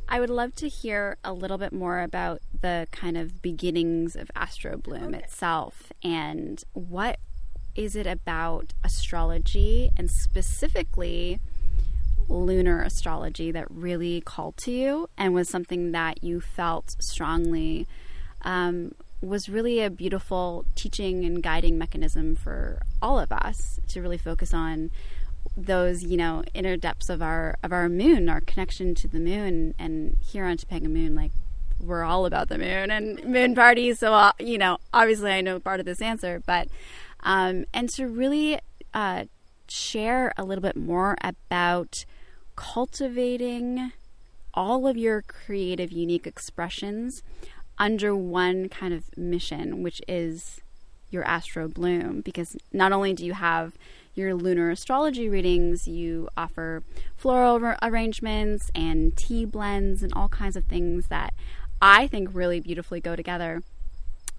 I 0.09 0.21
would 0.21 0.31
love 0.31 0.55
to 0.57 0.69
hear 0.69 1.19
a 1.25 1.33
little 1.33 1.59
bit 1.59 1.73
more 1.73 2.01
about 2.01 2.41
the 2.61 2.87
kind 2.93 3.17
of 3.17 3.43
beginnings 3.43 4.15
of 4.15 4.31
Astro 4.37 4.77
Bloom 4.77 5.15
okay. 5.15 5.19
itself 5.19 5.93
and 6.01 6.63
what 6.75 7.19
is 7.77 7.95
it 7.95 8.07
about 8.07 8.73
astrology 8.83 9.91
and 9.97 10.11
specifically 10.11 11.39
lunar 12.29 12.83
astrology 12.83 13.53
that 13.53 13.71
really 13.71 14.21
called 14.21 14.57
to 14.57 14.73
you 14.73 15.09
and 15.17 15.33
was 15.33 15.49
something 15.49 15.93
that 15.93 16.25
you 16.25 16.41
felt 16.41 16.97
strongly 16.99 17.87
um, 18.43 18.93
was 19.21 19.49
really 19.49 19.81
a 19.81 19.91
beautiful 19.91 20.65
teaching 20.75 21.25
and 21.25 21.43
guiding 21.43 21.79
mechanism 21.79 22.35
for 22.35 22.81
all 23.01 23.19
of 23.19 23.31
us 23.33 23.81
to 23.89 24.01
really 24.01 24.19
focus 24.19 24.53
on 24.53 24.91
those 25.57 26.03
you 26.03 26.17
know 26.17 26.43
inner 26.55 26.77
depths 26.77 27.09
of 27.09 27.23
our 27.23 27.57
of 27.63 27.73
our 27.73 27.89
moon 27.89 28.29
our 28.29 28.41
connection 28.41 28.95
to 28.95 29.09
the 29.09 29.21
moon 29.21 29.75
and 29.79 30.17
here 30.21 30.45
on 30.45 30.57
Topanga 30.57 30.89
Moon 30.89 31.15
like 31.15 31.31
we're 31.81 32.05
all 32.05 32.27
about 32.27 32.49
the 32.49 32.59
moon 32.59 32.91
and 32.91 33.23
moon 33.25 33.55
parties 33.55 33.99
so 33.99 34.13
uh, 34.13 34.33
you 34.39 34.59
know 34.59 34.79
obviously 34.93 35.31
I 35.31 35.41
know 35.41 35.61
part 35.61 35.81
of 35.81 35.87
this 35.87 36.03
answer 36.03 36.43
but 36.47 36.69
um, 37.27 37.65
and 37.75 37.91
to 37.91 38.07
really 38.07 38.59
uh, 38.95 39.25
share 39.69 40.33
a 40.39 40.45
little 40.45 40.63
bit 40.63 40.77
more 40.77 41.17
about 41.23 42.05
cultivating 42.55 43.93
all 44.55 44.87
of 44.87 44.97
your 44.97 45.21
creative, 45.23 45.91
unique 45.93 46.27
expressions 46.27 47.23
under 47.79 48.17
one 48.17 48.69
kind 48.69 48.95
of 48.95 49.05
mission, 49.19 49.83
which 49.83 50.01
is 50.09 50.61
your 51.11 51.25
astro 51.25 51.69
bloom 51.69 52.21
because 52.21 52.57
not 52.73 52.93
only 52.93 53.13
do 53.13 53.25
you 53.25 53.35
have 53.35 53.77
your 54.15 54.35
lunar 54.35 54.71
astrology 54.71 55.29
readings, 55.29 55.87
you 55.87 56.29
offer 56.37 56.83
floral 57.17 57.75
arrangements 57.83 58.71
and 58.75 59.17
tea 59.17 59.45
blends 59.45 60.03
and 60.03 60.13
all 60.15 60.29
kinds 60.29 60.57
of 60.57 60.65
things 60.65 61.09
that 61.09 61.35
I 61.83 62.07
think 62.07 62.31
really 62.33 62.61
beautifully 62.61 63.01
go 63.01 63.15
together. 63.17 63.63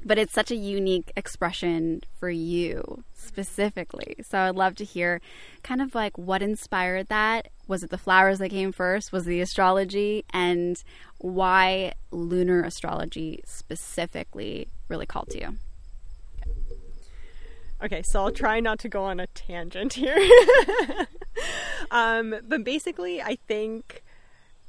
But 0.05 0.17
it's 0.17 0.33
such 0.33 0.51
a 0.51 0.55
unique 0.55 1.11
expression 1.15 2.01
for 2.19 2.29
you 2.29 3.03
specifically. 3.13 4.15
So 4.21 4.39
I'd 4.39 4.55
love 4.55 4.75
to 4.75 4.85
hear 4.85 5.21
kind 5.63 5.81
of 5.81 5.95
like 5.95 6.17
what 6.17 6.41
inspired 6.41 7.07
that. 7.07 7.49
Was 7.67 7.83
it 7.83 7.89
the 7.89 7.97
flowers 7.97 8.39
that 8.39 8.49
came 8.49 8.71
first? 8.71 9.11
Was 9.11 9.25
the 9.25 9.41
astrology? 9.41 10.23
And 10.31 10.81
why 11.17 11.93
lunar 12.11 12.63
astrology 12.63 13.41
specifically 13.45 14.67
really 14.87 15.05
called 15.05 15.29
to 15.31 15.39
you? 15.39 15.57
Okay, 17.83 18.01
so 18.03 18.23
I'll 18.23 18.31
try 18.31 18.59
not 18.59 18.79
to 18.79 18.89
go 18.89 19.03
on 19.03 19.19
a 19.19 19.27
tangent 19.27 19.93
here. 19.93 20.17
um, 21.91 22.35
but 22.47 22.63
basically, 22.63 23.21
I 23.21 23.37
think 23.47 24.03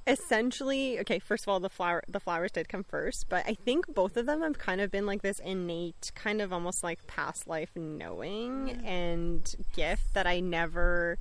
essentially 0.08 0.98
okay 0.98 1.18
first 1.18 1.44
of 1.44 1.48
all 1.48 1.60
the 1.60 1.68
flower 1.68 2.02
the 2.08 2.18
flowers 2.18 2.50
did 2.50 2.68
come 2.68 2.82
first 2.82 3.28
but 3.28 3.44
i 3.46 3.54
think 3.54 3.86
both 3.94 4.16
of 4.16 4.26
them 4.26 4.40
have 4.40 4.58
kind 4.58 4.80
of 4.80 4.90
been 4.90 5.04
like 5.04 5.22
this 5.22 5.38
innate 5.40 6.10
kind 6.14 6.40
of 6.40 6.52
almost 6.52 6.82
like 6.82 7.06
past 7.06 7.46
life 7.46 7.70
knowing 7.76 8.80
and 8.84 9.54
gift 9.74 10.14
that 10.14 10.26
i 10.26 10.40
never 10.40 11.18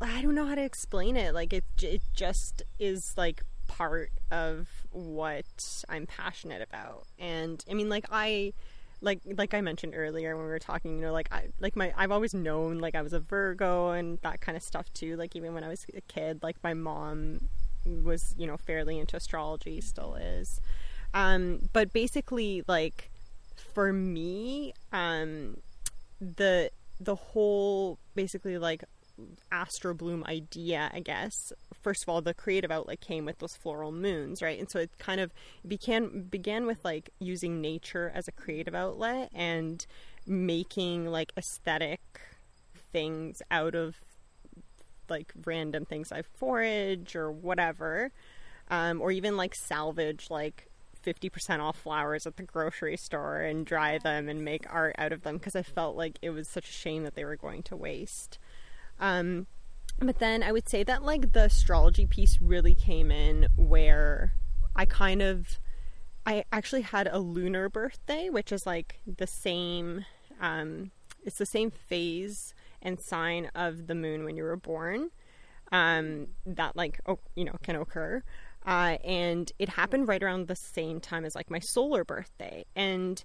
i 0.00 0.22
don't 0.22 0.34
know 0.34 0.46
how 0.46 0.54
to 0.54 0.62
explain 0.62 1.16
it. 1.16 1.34
Like 1.34 1.52
it 1.52 1.64
it 1.82 2.02
just 2.14 2.62
is 2.78 3.14
like 3.16 3.42
part 3.68 4.10
of 4.30 4.68
what 4.90 5.84
i'm 5.88 6.06
passionate 6.06 6.62
about. 6.62 7.06
And 7.18 7.64
i 7.70 7.74
mean 7.74 7.88
like 7.88 8.06
i 8.10 8.52
like 9.02 9.20
like 9.24 9.54
I 9.54 9.62
mentioned 9.62 9.94
earlier 9.96 10.36
when 10.36 10.44
we 10.44 10.50
were 10.50 10.58
talking, 10.58 10.96
you 10.96 11.00
know, 11.00 11.12
like 11.12 11.32
I 11.32 11.48
like 11.58 11.74
my 11.74 11.92
I've 11.96 12.10
always 12.10 12.34
known 12.34 12.80
like 12.80 12.94
I 12.94 13.00
was 13.00 13.14
a 13.14 13.20
Virgo 13.20 13.90
and 13.90 14.18
that 14.22 14.42
kind 14.42 14.56
of 14.56 14.62
stuff 14.62 14.92
too. 14.92 15.16
Like 15.16 15.34
even 15.34 15.54
when 15.54 15.64
I 15.64 15.68
was 15.68 15.86
a 15.94 16.02
kid, 16.02 16.42
like 16.42 16.56
my 16.62 16.74
mom 16.74 17.48
was 17.86 18.34
you 18.36 18.46
know 18.46 18.56
fairly 18.56 18.98
into 18.98 19.16
astrology 19.16 19.80
still 19.80 20.14
is. 20.14 20.60
Um 21.14 21.68
but 21.72 21.92
basically 21.92 22.62
like 22.66 23.10
for 23.74 23.92
me 23.92 24.72
um 24.92 25.56
the 26.20 26.70
the 26.98 27.14
whole 27.14 27.98
basically 28.14 28.58
like 28.58 28.84
astro 29.52 29.92
bloom 29.92 30.24
idea 30.26 30.90
i 30.94 31.00
guess 31.00 31.52
first 31.82 32.02
of 32.02 32.08
all 32.08 32.22
the 32.22 32.34
creative 32.34 32.70
outlet 32.70 33.00
came 33.00 33.24
with 33.24 33.38
those 33.38 33.56
floral 33.56 33.92
moons 33.92 34.42
right? 34.42 34.58
And 34.58 34.70
so 34.70 34.78
it 34.78 34.90
kind 34.98 35.20
of 35.20 35.32
began 35.66 36.22
began 36.22 36.66
with 36.66 36.84
like 36.84 37.10
using 37.18 37.60
nature 37.60 38.12
as 38.14 38.28
a 38.28 38.32
creative 38.32 38.74
outlet 38.74 39.30
and 39.34 39.86
making 40.26 41.06
like 41.06 41.32
aesthetic 41.36 42.00
things 42.92 43.42
out 43.50 43.74
of 43.74 43.96
like 45.10 45.32
random 45.44 45.84
things 45.84 46.12
I 46.12 46.22
forage 46.22 47.16
or 47.16 47.30
whatever, 47.30 48.12
um, 48.68 49.00
or 49.00 49.10
even 49.10 49.36
like 49.36 49.54
salvage 49.54 50.28
like 50.30 50.68
50% 51.04 51.60
off 51.60 51.78
flowers 51.78 52.26
at 52.26 52.36
the 52.36 52.42
grocery 52.42 52.96
store 52.96 53.40
and 53.40 53.64
dry 53.64 53.98
them 53.98 54.28
and 54.28 54.44
make 54.44 54.66
art 54.72 54.94
out 54.98 55.12
of 55.12 55.22
them 55.22 55.38
because 55.38 55.56
I 55.56 55.62
felt 55.62 55.96
like 55.96 56.18
it 56.22 56.30
was 56.30 56.48
such 56.48 56.68
a 56.68 56.72
shame 56.72 57.04
that 57.04 57.14
they 57.14 57.24
were 57.24 57.36
going 57.36 57.62
to 57.64 57.76
waste. 57.76 58.38
Um, 58.98 59.46
but 59.98 60.18
then 60.18 60.42
I 60.42 60.52
would 60.52 60.68
say 60.68 60.82
that 60.84 61.02
like 61.02 61.32
the 61.32 61.44
astrology 61.44 62.06
piece 62.06 62.38
really 62.40 62.74
came 62.74 63.10
in 63.10 63.48
where 63.56 64.34
I 64.76 64.84
kind 64.84 65.22
of 65.22 65.58
I 66.26 66.44
actually 66.52 66.82
had 66.82 67.08
a 67.10 67.18
lunar 67.18 67.68
birthday, 67.68 68.28
which 68.28 68.52
is 68.52 68.66
like 68.66 69.00
the 69.06 69.26
same 69.26 70.04
um, 70.40 70.90
it's 71.24 71.38
the 71.38 71.46
same 71.46 71.70
phase 71.70 72.54
and 72.82 73.00
sign 73.00 73.50
of 73.54 73.86
the 73.86 73.94
moon 73.94 74.24
when 74.24 74.36
you 74.36 74.42
were 74.42 74.56
born 74.56 75.10
um, 75.72 76.28
that 76.46 76.76
like 76.76 77.00
oh, 77.06 77.18
you 77.34 77.44
know 77.44 77.56
can 77.62 77.76
occur 77.76 78.22
uh, 78.66 78.96
and 79.04 79.52
it 79.58 79.70
happened 79.70 80.06
right 80.06 80.22
around 80.22 80.48
the 80.48 80.56
same 80.56 81.00
time 81.00 81.24
as 81.24 81.34
like 81.34 81.50
my 81.50 81.58
solar 81.58 82.04
birthday 82.04 82.64
and 82.76 83.24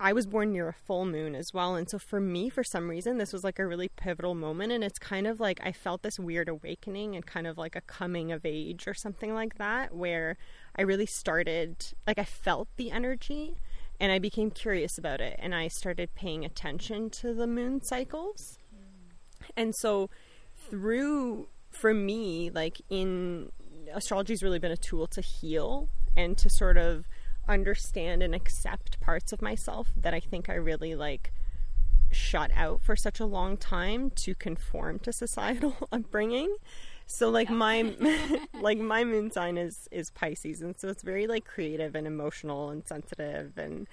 I 0.00 0.12
was 0.12 0.26
born 0.26 0.52
near 0.52 0.68
a 0.68 0.72
full 0.72 1.04
moon 1.04 1.34
as 1.34 1.52
well. 1.52 1.74
And 1.74 1.90
so 1.90 1.98
for 1.98 2.20
me, 2.20 2.48
for 2.50 2.62
some 2.62 2.88
reason, 2.88 3.18
this 3.18 3.32
was 3.32 3.42
like 3.42 3.58
a 3.58 3.66
really 3.66 3.88
pivotal 3.88 4.34
moment. 4.34 4.70
And 4.70 4.84
it's 4.84 4.98
kind 4.98 5.26
of 5.26 5.40
like 5.40 5.60
I 5.62 5.72
felt 5.72 6.02
this 6.02 6.20
weird 6.20 6.48
awakening 6.48 7.16
and 7.16 7.26
kind 7.26 7.48
of 7.48 7.58
like 7.58 7.74
a 7.74 7.80
coming 7.80 8.30
of 8.30 8.46
age 8.46 8.86
or 8.86 8.94
something 8.94 9.34
like 9.34 9.58
that, 9.58 9.92
where 9.92 10.36
I 10.76 10.82
really 10.82 11.06
started, 11.06 11.84
like, 12.06 12.18
I 12.18 12.24
felt 12.24 12.68
the 12.76 12.92
energy 12.92 13.56
and 13.98 14.12
I 14.12 14.20
became 14.20 14.52
curious 14.52 14.98
about 14.98 15.20
it. 15.20 15.36
And 15.40 15.52
I 15.52 15.66
started 15.66 16.14
paying 16.14 16.44
attention 16.44 17.10
to 17.10 17.34
the 17.34 17.48
moon 17.48 17.82
cycles. 17.82 18.58
And 19.56 19.74
so 19.74 20.10
through 20.70 21.48
for 21.70 21.94
me 21.94 22.50
like 22.50 22.80
in 22.90 23.50
astrology's 23.94 24.42
really 24.42 24.58
been 24.58 24.72
a 24.72 24.76
tool 24.76 25.06
to 25.06 25.20
heal 25.20 25.88
and 26.16 26.36
to 26.38 26.50
sort 26.50 26.76
of 26.76 27.06
understand 27.48 28.22
and 28.22 28.34
accept 28.34 29.00
parts 29.00 29.32
of 29.32 29.40
myself 29.40 29.88
that 29.96 30.12
I 30.12 30.20
think 30.20 30.48
I 30.48 30.54
really 30.54 30.94
like 30.94 31.32
shut 32.10 32.50
out 32.54 32.82
for 32.82 32.96
such 32.96 33.20
a 33.20 33.26
long 33.26 33.56
time 33.56 34.10
to 34.10 34.34
conform 34.34 34.98
to 35.00 35.12
societal 35.12 35.76
upbringing. 35.92 36.56
So 37.06 37.30
like 37.30 37.48
yeah. 37.48 37.54
my 37.54 37.94
like 38.60 38.78
my 38.78 39.04
moon 39.04 39.30
sign 39.30 39.56
is 39.56 39.88
is 39.90 40.10
Pisces 40.10 40.60
and 40.60 40.78
so 40.78 40.88
it's 40.88 41.02
very 41.02 41.26
like 41.26 41.44
creative 41.44 41.94
and 41.94 42.06
emotional 42.06 42.70
and 42.70 42.86
sensitive 42.86 43.56
and 43.56 43.86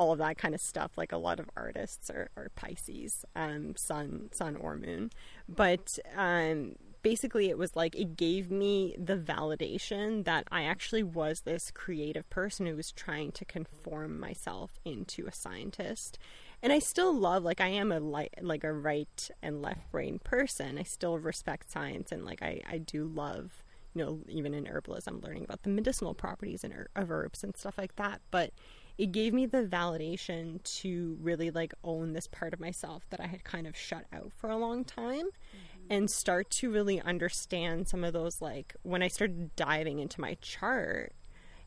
all 0.00 0.12
of 0.12 0.18
that 0.18 0.38
kind 0.38 0.54
of 0.54 0.62
stuff. 0.62 0.92
Like 0.96 1.12
a 1.12 1.18
lot 1.18 1.38
of 1.38 1.50
artists 1.54 2.08
are, 2.08 2.30
are 2.34 2.48
Pisces, 2.56 3.26
um, 3.36 3.76
sun, 3.76 4.30
sun 4.32 4.56
or 4.56 4.74
moon. 4.74 5.10
But 5.46 5.98
um, 6.16 6.76
basically, 7.02 7.50
it 7.50 7.58
was 7.58 7.76
like 7.76 7.94
it 7.94 8.16
gave 8.16 8.50
me 8.50 8.96
the 8.98 9.18
validation 9.18 10.24
that 10.24 10.46
I 10.50 10.62
actually 10.62 11.02
was 11.02 11.42
this 11.42 11.70
creative 11.70 12.28
person 12.30 12.64
who 12.64 12.76
was 12.76 12.92
trying 12.92 13.30
to 13.32 13.44
conform 13.44 14.18
myself 14.18 14.80
into 14.86 15.26
a 15.26 15.32
scientist. 15.32 16.18
And 16.62 16.72
I 16.72 16.78
still 16.78 17.14
love, 17.14 17.42
like, 17.42 17.60
I 17.60 17.68
am 17.68 17.92
a 17.92 18.00
light, 18.00 18.34
like 18.40 18.64
a 18.64 18.72
right 18.72 19.30
and 19.42 19.60
left 19.60 19.90
brain 19.90 20.18
person. 20.18 20.78
I 20.78 20.82
still 20.84 21.18
respect 21.18 21.70
science, 21.70 22.10
and 22.10 22.24
like, 22.24 22.40
I, 22.40 22.62
I 22.66 22.78
do 22.78 23.04
love 23.04 23.62
you 23.92 24.04
know, 24.04 24.20
even 24.28 24.54
in 24.54 24.66
herbalism, 24.66 25.22
learning 25.24 25.44
about 25.44 25.64
the 25.64 25.68
medicinal 25.68 26.14
properties 26.14 26.62
and 26.62 26.72
of 26.94 27.10
herbs 27.10 27.42
and 27.42 27.56
stuff 27.56 27.76
like 27.76 27.96
that. 27.96 28.20
But 28.30 28.52
it 29.00 29.12
gave 29.12 29.32
me 29.32 29.46
the 29.46 29.64
validation 29.64 30.62
to 30.62 31.16
really 31.22 31.50
like 31.50 31.72
own 31.82 32.12
this 32.12 32.26
part 32.26 32.52
of 32.52 32.60
myself 32.60 33.02
that 33.08 33.18
I 33.18 33.28
had 33.28 33.44
kind 33.44 33.66
of 33.66 33.74
shut 33.74 34.04
out 34.12 34.30
for 34.36 34.50
a 34.50 34.58
long 34.58 34.84
time 34.84 35.24
mm-hmm. 35.24 35.86
and 35.88 36.10
start 36.10 36.50
to 36.58 36.70
really 36.70 37.00
understand 37.00 37.88
some 37.88 38.04
of 38.04 38.12
those 38.12 38.42
like 38.42 38.76
when 38.82 39.02
I 39.02 39.08
started 39.08 39.56
diving 39.56 40.00
into 40.00 40.20
my 40.20 40.36
chart 40.42 41.14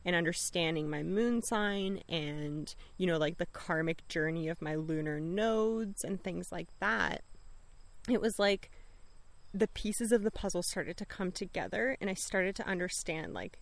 and 0.04 0.14
understanding 0.14 0.88
my 0.88 1.02
moon 1.02 1.42
sign 1.42 2.02
and 2.08 2.72
you 2.98 3.06
know 3.08 3.18
like 3.18 3.38
the 3.38 3.46
karmic 3.46 4.06
journey 4.06 4.46
of 4.46 4.62
my 4.62 4.76
lunar 4.76 5.18
nodes 5.18 6.04
and 6.04 6.22
things 6.22 6.52
like 6.52 6.68
that 6.78 7.24
it 8.08 8.20
was 8.20 8.38
like 8.38 8.70
the 9.52 9.66
pieces 9.66 10.12
of 10.12 10.22
the 10.22 10.30
puzzle 10.30 10.62
started 10.62 10.96
to 10.98 11.04
come 11.04 11.32
together 11.32 11.96
and 12.00 12.08
I 12.08 12.14
started 12.14 12.54
to 12.56 12.66
understand 12.68 13.34
like 13.34 13.58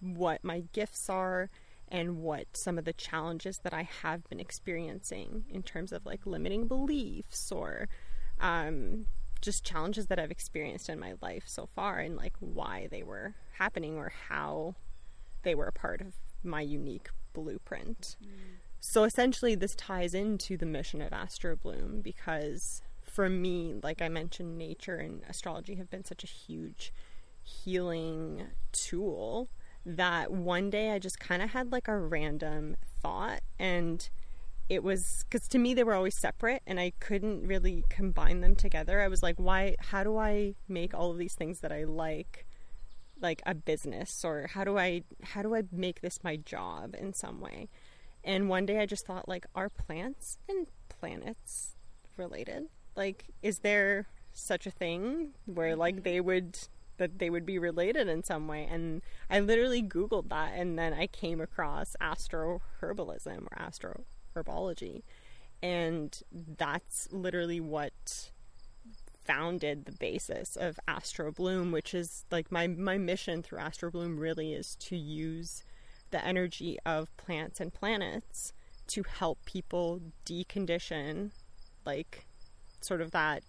what 0.00 0.42
my 0.42 0.62
gifts 0.72 1.10
are 1.10 1.50
and 1.88 2.18
what 2.18 2.56
some 2.56 2.78
of 2.78 2.84
the 2.84 2.92
challenges 2.92 3.58
that 3.58 3.74
I 3.74 3.88
have 4.02 4.28
been 4.28 4.40
experiencing 4.40 5.44
in 5.50 5.62
terms 5.62 5.92
of 5.92 6.06
like 6.06 6.26
limiting 6.26 6.66
beliefs 6.66 7.52
or 7.52 7.88
um, 8.40 9.06
just 9.40 9.64
challenges 9.64 10.06
that 10.06 10.18
I've 10.18 10.30
experienced 10.30 10.88
in 10.88 10.98
my 10.98 11.14
life 11.20 11.44
so 11.46 11.68
far 11.74 11.98
and 11.98 12.16
like 12.16 12.34
why 12.40 12.88
they 12.90 13.02
were 13.02 13.34
happening 13.58 13.96
or 13.96 14.12
how 14.28 14.74
they 15.42 15.54
were 15.54 15.66
a 15.66 15.72
part 15.72 16.00
of 16.00 16.14
my 16.42 16.62
unique 16.62 17.10
blueprint. 17.32 18.16
Mm. 18.22 18.28
So 18.80 19.04
essentially, 19.04 19.54
this 19.54 19.74
ties 19.74 20.14
into 20.14 20.56
the 20.56 20.66
mission 20.66 21.00
of 21.00 21.12
Astro 21.12 21.56
Bloom 21.56 22.00
because 22.02 22.82
for 23.02 23.28
me, 23.28 23.74
like 23.82 24.02
I 24.02 24.08
mentioned, 24.08 24.58
nature 24.58 24.96
and 24.96 25.22
astrology 25.28 25.76
have 25.76 25.90
been 25.90 26.04
such 26.04 26.24
a 26.24 26.26
huge 26.26 26.92
healing 27.42 28.48
tool 28.72 29.48
that 29.86 30.30
one 30.30 30.70
day 30.70 30.90
I 30.90 30.98
just 30.98 31.18
kind 31.18 31.42
of 31.42 31.50
had 31.50 31.72
like 31.72 31.88
a 31.88 31.98
random 31.98 32.76
thought 33.02 33.40
and 33.58 34.08
it 34.68 34.82
was 34.82 35.24
because 35.28 35.46
to 35.48 35.58
me 35.58 35.74
they 35.74 35.84
were 35.84 35.94
always 35.94 36.16
separate 36.16 36.62
and 36.66 36.80
I 36.80 36.92
couldn't 36.98 37.46
really 37.46 37.84
combine 37.90 38.40
them 38.40 38.56
together. 38.56 39.00
I 39.00 39.08
was 39.08 39.22
like, 39.22 39.36
why, 39.36 39.76
how 39.78 40.02
do 40.04 40.16
I 40.16 40.54
make 40.68 40.94
all 40.94 41.10
of 41.10 41.18
these 41.18 41.34
things 41.34 41.60
that 41.60 41.72
I 41.72 41.84
like? 41.84 42.46
like 43.20 43.42
a 43.46 43.54
business 43.54 44.24
or 44.24 44.48
how 44.52 44.64
do 44.64 44.78
I 44.78 45.02
how 45.22 45.42
do 45.42 45.54
I 45.54 45.62
make 45.72 46.00
this 46.00 46.22
my 46.22 46.36
job 46.36 46.94
in 46.98 47.12
some 47.12 47.40
way? 47.40 47.68
And 48.22 48.48
one 48.48 48.66
day 48.66 48.78
I 48.78 48.86
just 48.86 49.06
thought 49.06 49.28
like 49.28 49.46
are 49.54 49.68
plants 49.68 50.38
and 50.48 50.68
planets 50.88 51.76
related? 52.16 52.64
Like 52.94 53.26
is 53.42 53.60
there 53.60 54.06
such 54.32 54.66
a 54.66 54.70
thing 54.70 55.30
where 55.46 55.76
like 55.76 55.96
mm-hmm. 55.96 56.04
they 56.04 56.20
would 56.20 56.58
that 56.96 57.18
they 57.18 57.30
would 57.30 57.46
be 57.46 57.58
related 57.58 58.08
in 58.08 58.22
some 58.22 58.46
way. 58.48 58.66
And 58.70 59.02
I 59.28 59.40
literally 59.40 59.82
Googled 59.82 60.28
that 60.28 60.52
and 60.54 60.78
then 60.78 60.92
I 60.92 61.06
came 61.06 61.40
across 61.40 61.96
astro 62.00 62.62
herbalism 62.80 63.46
or 63.50 63.58
astro 63.58 64.04
herbology. 64.34 65.02
And 65.62 66.20
that's 66.32 67.08
literally 67.10 67.60
what 67.60 68.30
founded 69.24 69.86
the 69.86 69.92
basis 69.92 70.56
of 70.56 70.78
Astro 70.86 71.32
Bloom, 71.32 71.72
which 71.72 71.94
is 71.94 72.24
like 72.30 72.52
my, 72.52 72.66
my 72.66 72.98
mission 72.98 73.42
through 73.42 73.58
Astro 73.58 73.90
Bloom 73.90 74.18
really 74.18 74.52
is 74.52 74.76
to 74.76 74.96
use 74.96 75.64
the 76.10 76.24
energy 76.24 76.78
of 76.84 77.16
plants 77.16 77.60
and 77.60 77.72
planets 77.72 78.52
to 78.88 79.02
help 79.02 79.44
people 79.46 80.00
decondition 80.26 81.30
like 81.86 82.26
sort 82.80 83.00
of 83.00 83.10
that 83.12 83.42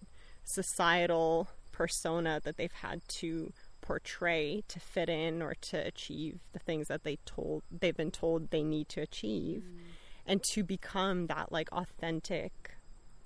societal 0.44 1.48
persona 1.76 2.40
that 2.42 2.56
they've 2.56 2.72
had 2.72 3.06
to 3.06 3.52
portray 3.82 4.62
to 4.66 4.80
fit 4.80 5.10
in 5.10 5.42
or 5.42 5.54
to 5.60 5.76
achieve 5.76 6.40
the 6.54 6.58
things 6.58 6.88
that 6.88 7.04
they 7.04 7.16
told 7.26 7.62
they've 7.70 7.96
been 7.96 8.10
told 8.10 8.50
they 8.50 8.62
need 8.64 8.88
to 8.88 9.02
achieve. 9.02 9.62
Mm. 9.62 9.78
and 10.24 10.42
to 10.42 10.64
become 10.64 11.26
that 11.26 11.52
like 11.52 11.70
authentic 11.72 12.52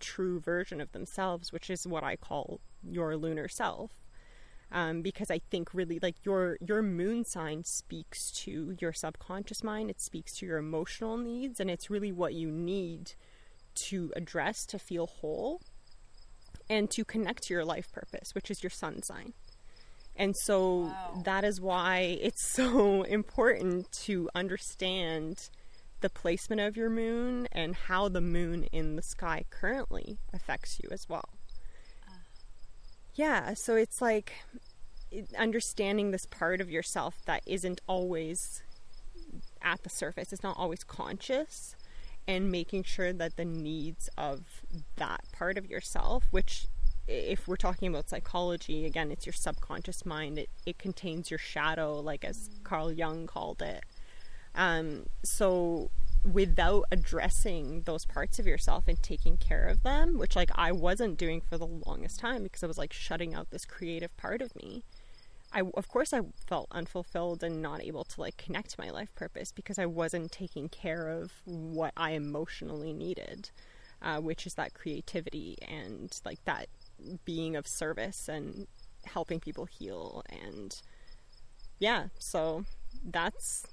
true 0.01 0.41
version 0.41 0.81
of 0.81 0.91
themselves 0.91 1.53
which 1.53 1.71
is 1.71 1.87
what 1.87 2.03
i 2.03 2.17
call 2.17 2.61
your 2.83 3.17
lunar 3.17 3.47
self. 3.49 3.93
Um, 4.73 5.01
because 5.01 5.31
i 5.31 5.41
think 5.51 5.73
really 5.73 6.01
like 6.03 6.17
your 6.25 6.59
your 6.61 6.83
moon 6.83 7.25
sign 7.25 7.63
speaks 7.65 8.33
to 8.43 8.77
your 8.81 8.93
subconscious 8.93 9.63
mind 9.63 9.91
it 9.91 10.01
speaks 10.01 10.33
to 10.39 10.47
your 10.47 10.59
emotional 10.59 11.17
needs 11.17 11.61
and 11.61 11.71
it's 11.71 11.89
really 11.89 12.13
what 12.13 12.35
you 12.35 12.51
need 12.51 13.13
to 13.89 14.13
address 14.17 14.67
to 14.67 14.79
feel 14.79 15.07
whole 15.07 15.61
and 16.70 16.88
to 16.92 17.04
connect 17.04 17.42
to 17.42 17.52
your 17.52 17.64
life 17.64 17.92
purpose, 17.92 18.33
which 18.33 18.50
is 18.50 18.62
your 18.62 18.70
sun 18.70 19.02
sign. 19.02 19.35
And 20.16 20.37
so 20.44 20.83
wow. 20.83 21.22
that 21.24 21.44
is 21.44 21.61
why 21.61 22.18
it's 22.22 22.48
so 22.52 23.02
important 23.02 23.90
to 24.04 24.30
understand 24.35 25.50
the 26.00 26.09
placement 26.09 26.62
of 26.62 26.76
your 26.76 26.88
moon 26.88 27.46
and 27.52 27.74
how 27.74 28.09
the 28.09 28.22
moon 28.22 28.64
in 28.72 28.96
the 28.96 29.02
sky 29.02 29.44
currently 29.50 30.18
affects 30.33 30.78
you 30.83 30.88
as 30.90 31.06
well. 31.09 31.28
Uh. 32.09 32.12
Yeah, 33.14 33.52
so 33.54 33.74
it's 33.74 34.00
like 34.00 34.33
understanding 35.37 36.12
this 36.12 36.24
part 36.26 36.61
of 36.61 36.70
yourself 36.70 37.16
that 37.26 37.42
isn't 37.46 37.80
always 37.88 38.62
at 39.61 39.83
the 39.83 39.90
surface, 39.90 40.33
it's 40.33 40.42
not 40.42 40.56
always 40.56 40.85
conscious, 40.85 41.74
and 42.31 42.49
making 42.49 42.85
sure 42.85 43.12
that 43.12 43.37
the 43.37 43.45
needs 43.45 44.09
of 44.16 44.62
that 44.97 45.25
part 45.33 45.59
of 45.59 45.69
yourself, 45.69 46.29
which 46.31 46.69
if 47.09 47.49
we're 47.49 47.57
talking 47.57 47.88
about 47.88 48.09
psychology, 48.09 48.87
again, 48.87 49.11
it's 49.11 49.27
your 49.27 49.33
subconscious 49.33 50.07
mind. 50.07 50.38
It, 50.38 50.49
it 50.64 50.79
contains 50.79 51.29
your 51.29 51.38
shadow, 51.38 51.99
like 51.99 52.25
as 52.25 52.49
Carl 52.62 52.93
Jung 52.93 53.27
called 53.27 53.61
it. 53.62 53.83
Um, 54.55 55.07
so 55.25 55.90
without 56.31 56.85
addressing 56.93 57.83
those 57.83 58.05
parts 58.05 58.38
of 58.38 58.47
yourself 58.47 58.85
and 58.87 59.03
taking 59.03 59.37
care 59.37 59.66
of 59.66 59.83
them, 59.83 60.16
which 60.16 60.37
like 60.37 60.51
I 60.55 60.71
wasn't 60.71 61.19
doing 61.19 61.40
for 61.40 61.59
the 61.59 61.66
longest 61.66 62.21
time 62.21 62.45
because 62.45 62.62
I 62.62 62.69
was 62.69 62.79
like 62.79 62.93
shutting 62.93 63.35
out 63.35 63.51
this 63.51 63.64
creative 63.64 64.16
part 64.16 64.40
of 64.40 64.55
me. 64.55 64.85
I 65.53 65.63
of 65.75 65.89
course 65.89 66.13
I 66.13 66.21
felt 66.47 66.69
unfulfilled 66.71 67.43
and 67.43 67.61
not 67.61 67.83
able 67.83 68.05
to 68.05 68.21
like 68.21 68.37
connect 68.37 68.79
my 68.79 68.91
life 68.91 69.15
purpose 69.15 69.53
because 69.53 69.79
I 69.79 69.87
wasn't 69.87 70.33
taking 70.33 70.69
care 70.69 71.09
of 71.09 71.33
what 71.45 71.93
I 71.97 72.13
emotionally 72.13 72.93
needed, 72.93 73.51
uh, 74.01 74.21
which 74.21 74.47
is 74.47 74.55
that 74.55 74.75
creativity 74.75 75.59
and 75.67 76.17
like 76.25 76.45
that 76.45 76.69
being 77.25 77.57
of 77.57 77.67
service 77.67 78.29
and 78.29 78.67
helping 79.05 79.41
people 79.41 79.65
heal 79.65 80.23
and 80.29 80.81
yeah, 81.81 82.09
so 82.19 82.67
that's 83.03 83.67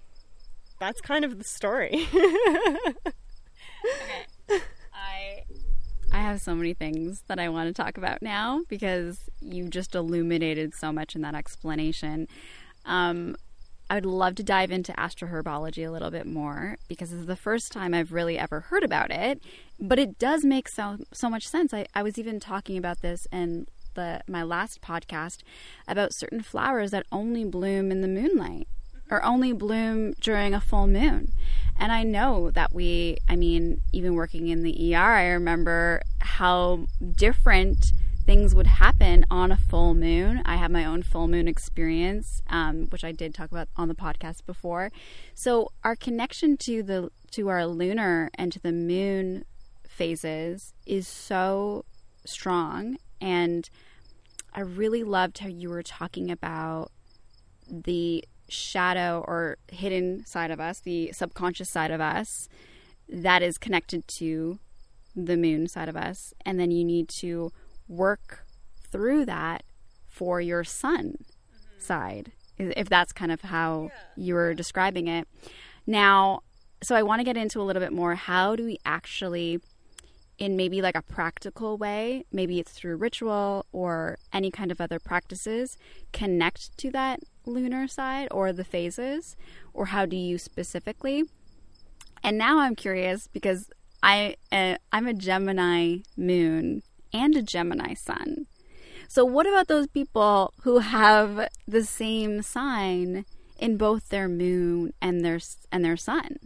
that's 0.80 1.02
kind 1.02 1.26
of 1.26 1.38
the 1.38 1.44
story. 1.44 2.08
okay. 2.16 2.94
I 4.94 5.44
I 6.12 6.20
have 6.20 6.42
so 6.42 6.56
many 6.56 6.74
things 6.74 7.24
that 7.28 7.40
I 7.40 7.50
want 7.50 7.68
to 7.68 7.82
talk 7.82 7.98
about 7.98 8.22
now 8.22 8.64
because 8.70 9.30
you 9.42 9.68
just 9.68 9.96
illuminated 9.96 10.74
so 10.74 10.92
much 10.92 11.16
in 11.16 11.22
that 11.22 11.36
explanation. 11.36 12.28
Um, 12.86 13.36
I 13.90 13.96
would 13.96 14.06
love 14.06 14.36
to 14.36 14.44
dive 14.44 14.72
into 14.72 14.92
astroherbology 14.94 15.88
a 15.88 15.92
little 15.92 16.12
bit 16.12 16.26
more 16.26 16.78
because 16.88 17.12
this 17.12 17.22
is 17.22 17.26
the 17.26 17.36
first 17.36 17.72
time 17.72 17.94
I've 17.94 18.12
really 18.12 18.38
ever 18.38 18.62
heard 18.62 18.84
about 18.84 19.12
it. 19.12 19.42
But 19.80 20.00
it 20.00 20.20
does 20.20 20.44
make 20.44 20.68
so 20.68 20.98
so 21.14 21.30
much 21.30 21.48
sense. 21.48 21.74
I, 21.74 21.86
I 21.94 22.04
was 22.04 22.18
even 22.18 22.40
talking 22.40 22.78
about 22.78 23.02
this 23.02 23.28
in 23.32 23.68
the 23.94 24.22
my 24.28 24.44
last 24.44 24.82
podcast 24.82 25.40
about 25.88 26.14
certain 26.14 26.42
flowers 26.42 26.92
that 26.92 27.06
only 27.12 27.46
bloom 27.46 27.92
in 27.92 28.02
the 28.02 28.08
moonlight 28.08 28.68
or 29.10 29.24
only 29.24 29.54
bloom 29.54 30.14
during 30.20 30.54
a 30.54 30.62
full 30.62 30.88
moon. 30.88 31.32
And 31.80 31.92
I 31.92 32.04
know 32.04 32.52
that 32.52 32.74
we, 32.74 33.18
I 33.30 33.36
mean, 33.36 33.82
even 33.94 34.16
working 34.16 34.48
in 34.48 34.64
the 34.64 34.96
ER, 34.96 35.00
I 35.00 35.28
remember 35.28 36.02
how 36.20 36.88
different 37.16 37.94
things 38.28 38.54
would 38.54 38.68
happen 38.68 39.26
on 39.32 39.52
a 39.52 39.58
full 39.58 39.94
moon. 39.94 40.42
I 40.46 40.58
have 40.58 40.70
my 40.70 40.84
own 40.84 41.02
full 41.02 41.28
moon 41.30 41.48
experience, 41.48 42.42
um, 42.50 42.88
which 42.90 43.06
I 43.06 43.14
did 43.14 43.34
talk 43.34 43.52
about 43.52 43.70
on 43.78 43.88
the 43.88 43.96
podcast 43.96 44.46
before. 44.46 44.92
So 45.34 45.72
our 45.84 45.96
connection 45.96 46.58
to 46.58 46.84
the 46.84 47.10
to 47.32 47.50
our 47.50 47.66
lunar 47.66 48.30
and 48.36 48.52
to 48.52 48.60
the 48.60 48.72
moon 48.72 49.46
phases 49.88 50.74
is 50.86 51.08
so 51.08 51.86
strong, 52.26 52.98
and 53.22 53.70
I 54.54 54.60
really 54.62 55.04
loved 55.04 55.40
how 55.40 55.48
you 55.48 55.70
were 55.70 55.84
talking 55.84 56.30
about 56.30 56.92
the 57.70 58.26
shadow 58.50 59.24
or 59.28 59.58
hidden 59.72 60.26
side 60.26 60.52
of 60.52 60.60
us, 60.60 60.80
the 60.80 61.12
subconscious 61.12 61.70
side 61.70 61.92
of 61.92 62.02
us, 62.02 62.48
that 63.10 63.42
is 63.42 63.58
connected 63.58 64.08
to 64.08 64.60
the 65.16 65.38
moon 65.38 65.68
side 65.68 65.90
of 65.90 65.96
us, 65.96 66.34
and 66.46 66.60
then 66.60 66.72
you 66.72 66.84
need 66.84 67.10
to 67.10 67.52
work 67.88 68.46
through 68.92 69.26
that 69.26 69.64
for 70.08 70.40
your 70.40 70.64
sun 70.64 71.18
mm-hmm. 71.18 71.80
side, 71.80 72.32
if 72.58 72.90
that's 72.90 73.14
kind 73.14 73.32
of 73.32 73.42
how 73.42 73.90
yeah. 73.92 74.24
you 74.26 74.34
were 74.34 74.54
describing 74.54 75.08
it. 75.08 75.28
Now, 75.86 76.42
so 76.84 76.96
I 76.96 77.04
want 77.04 77.20
to 77.20 77.24
get 77.24 77.38
into 77.38 77.62
a 77.62 77.64
little 77.64 77.82
bit 77.82 77.94
more 77.94 78.16
how 78.16 78.56
do 78.56 78.66
we 78.66 78.78
actually 78.86 79.60
in 80.38 80.56
maybe 80.56 80.82
like 80.82 80.96
a 80.96 81.02
practical 81.02 81.78
way, 81.78 82.26
maybe 82.32 82.60
it's 82.60 82.72
through 82.72 82.98
ritual 82.98 83.66
or 83.72 84.18
any 84.32 84.52
kind 84.52 84.72
of 84.72 84.80
other 84.80 85.00
practices, 85.00 85.78
connect 86.14 86.78
to 86.78 86.92
that 86.92 87.22
lunar 87.46 87.88
side 87.88 88.28
or 88.32 88.54
the 88.54 88.64
phases, 88.64 89.36
or 89.74 89.88
how 89.88 90.06
do 90.06 90.16
you 90.16 90.38
specifically? 90.38 91.24
And 92.24 92.38
now 92.38 92.60
I'm 92.60 92.76
curious 92.76 93.28
because 93.28 93.70
I 94.04 94.36
uh, 94.52 94.76
I'm 94.92 95.08
a 95.08 95.14
Gemini 95.14 95.98
moon 96.16 96.84
and 97.14 97.36
a 97.36 97.42
Gemini 97.42 97.94
sun. 97.94 98.48
So, 99.08 99.24
what 99.24 99.48
about 99.48 99.68
those 99.68 99.88
people 99.88 100.54
who 100.64 100.80
have 100.80 101.48
the 101.68 101.84
same 101.84 102.42
sign 102.42 103.26
in 103.58 103.78
both 103.78 104.10
their 104.10 104.28
moon 104.28 104.94
and 105.02 105.24
their 105.24 105.40
and 105.72 105.84
their 105.84 105.98
sun? 105.98 106.38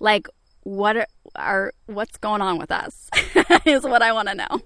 Like, 0.00 0.28
what 0.62 0.96
are, 0.96 1.06
are 1.36 1.72
what's 1.86 2.16
going 2.18 2.40
on 2.40 2.58
with 2.58 2.70
us? 2.70 3.08
is 3.64 3.84
what 3.84 4.02
I 4.02 4.12
want 4.12 4.28
to 4.28 4.34
know. 4.34 4.60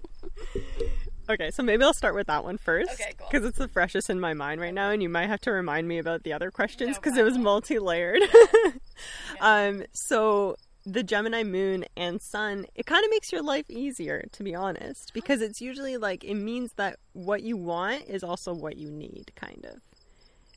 Okay, 1.29 1.51
so 1.51 1.63
maybe 1.63 1.83
I'll 1.83 1.95
start 1.95 2.15
with 2.15 2.29
that 2.29 2.45
one 2.45 2.57
first. 2.57 2.93
Okay, 2.93 3.13
cool. 3.19 3.27
Because 3.29 3.47
it's 3.47 3.59
the 3.59 3.67
freshest 3.69 4.11
in 4.11 4.21
my 4.21 4.33
mind 4.33 4.61
right 4.61 4.75
now, 4.75 4.91
and 4.91 5.03
you 5.03 5.09
might 5.09 5.27
have 5.27 5.41
to 5.43 5.51
remind 5.51 5.89
me 5.89 5.99
about 5.99 6.23
the 6.23 6.33
other 6.33 6.51
questions 6.51 6.97
because 6.97 7.15
no 7.15 7.23
it 7.23 7.25
was 7.25 7.37
multi 7.37 7.79
layered. 7.79 8.23
um, 9.41 9.83
so 9.93 10.57
the 10.85 11.03
Gemini 11.03 11.43
moon 11.43 11.85
and 11.97 12.23
sun, 12.23 12.67
it 12.77 12.87
kind 12.87 13.05
of 13.05 13.11
makes 13.11 13.33
your 13.33 13.43
life 13.43 13.69
easier, 13.69 14.25
to 14.33 14.45
be 14.45 14.55
honest, 14.55 15.13
because 15.15 15.43
it's 15.43 15.61
usually 15.61 15.97
like 15.97 16.23
it 16.23 16.37
means 16.37 16.75
that 16.75 16.99
what 17.13 17.43
you 17.43 17.57
want 17.57 18.05
is 18.07 18.23
also 18.23 18.55
what 18.55 18.77
you 18.77 18.89
need, 18.91 19.33
kind 19.35 19.67
of. 19.69 19.81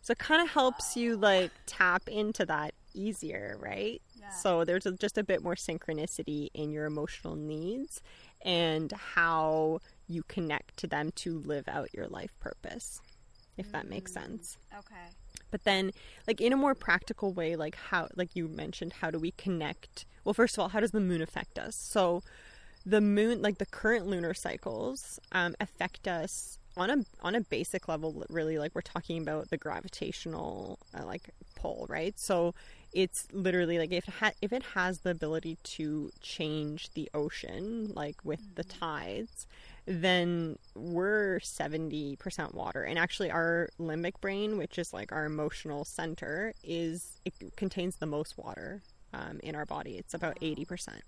So 0.03 0.11
it 0.11 0.19
kind 0.19 0.41
of 0.41 0.49
helps 0.49 0.95
you 0.95 1.17
like 1.17 1.51
tap 1.65 2.07
into 2.07 2.45
that 2.45 2.73
easier, 2.93 3.57
right? 3.59 4.01
Yeah. 4.29 4.35
So 4.35 4.65
there's 4.65 4.85
a, 4.85 4.91
just 4.91 5.17
a 5.17 5.23
bit 5.23 5.43
more 5.43 5.55
synchronicity 5.55 6.49
in 6.53 6.71
your 6.71 6.85
emotional 6.85 7.35
needs 7.35 8.01
and 8.41 8.91
how 8.91 9.79
you 10.07 10.23
connect 10.23 10.77
to 10.77 10.87
them 10.87 11.11
to 11.11 11.39
live 11.39 11.67
out 11.67 11.93
your 11.93 12.07
life 12.07 12.31
purpose, 12.39 13.01
if 13.57 13.67
mm. 13.67 13.71
that 13.71 13.89
makes 13.89 14.11
mm, 14.11 14.15
sense. 14.15 14.57
Okay. 14.73 14.95
But 15.51 15.63
then, 15.63 15.91
like 16.27 16.41
in 16.41 16.53
a 16.53 16.57
more 16.57 16.75
practical 16.75 17.33
way, 17.33 17.55
like 17.55 17.75
how, 17.75 18.07
like 18.15 18.35
you 18.35 18.47
mentioned, 18.47 18.93
how 18.93 19.09
do 19.09 19.17
we 19.17 19.31
connect 19.31 20.05
well, 20.29 20.35
first 20.35 20.57
of 20.57 20.61
all, 20.61 20.69
how 20.69 20.79
does 20.79 20.91
the 20.91 20.99
moon 20.99 21.23
affect 21.23 21.57
us? 21.57 21.75
So, 21.75 22.21
the 22.85 23.01
moon, 23.01 23.41
like 23.41 23.57
the 23.57 23.65
current 23.65 24.05
lunar 24.05 24.35
cycles, 24.35 25.19
um, 25.31 25.55
affect 25.59 26.07
us 26.07 26.58
on 26.77 26.89
a 26.89 26.97
on 27.21 27.35
a 27.35 27.41
basic 27.41 27.87
level. 27.87 28.25
Really, 28.29 28.57
like 28.57 28.73
we're 28.75 28.81
talking 28.81 29.21
about 29.21 29.49
the 29.49 29.57
gravitational 29.57 30.79
uh, 30.97 31.05
like 31.05 31.29
pull, 31.55 31.85
right? 31.89 32.17
So, 32.19 32.53
it's 32.93 33.27
literally 33.31 33.77
like 33.77 33.91
if 33.91 34.07
it 34.07 34.13
ha- 34.15 34.31
if 34.41 34.53
it 34.53 34.63
has 34.75 34.99
the 34.99 35.11
ability 35.11 35.57
to 35.63 36.11
change 36.21 36.89
the 36.93 37.09
ocean, 37.13 37.91
like 37.93 38.23
with 38.23 38.55
the 38.55 38.63
mm-hmm. 38.63 38.79
tides, 38.79 39.47
then 39.85 40.57
we're 40.75 41.39
70% 41.39 42.53
water. 42.53 42.83
And 42.83 42.99
actually, 42.99 43.31
our 43.31 43.69
limbic 43.79 44.21
brain, 44.21 44.57
which 44.57 44.77
is 44.77 44.93
like 44.93 45.11
our 45.11 45.25
emotional 45.25 45.83
center, 45.83 46.53
is 46.63 47.19
it 47.25 47.33
contains 47.55 47.95
the 47.97 48.05
most 48.05 48.37
water 48.37 48.81
um, 49.13 49.39
in 49.41 49.55
our 49.55 49.65
body. 49.65 49.97
It's 49.97 50.13
about 50.13 50.39
80%. 50.39 50.99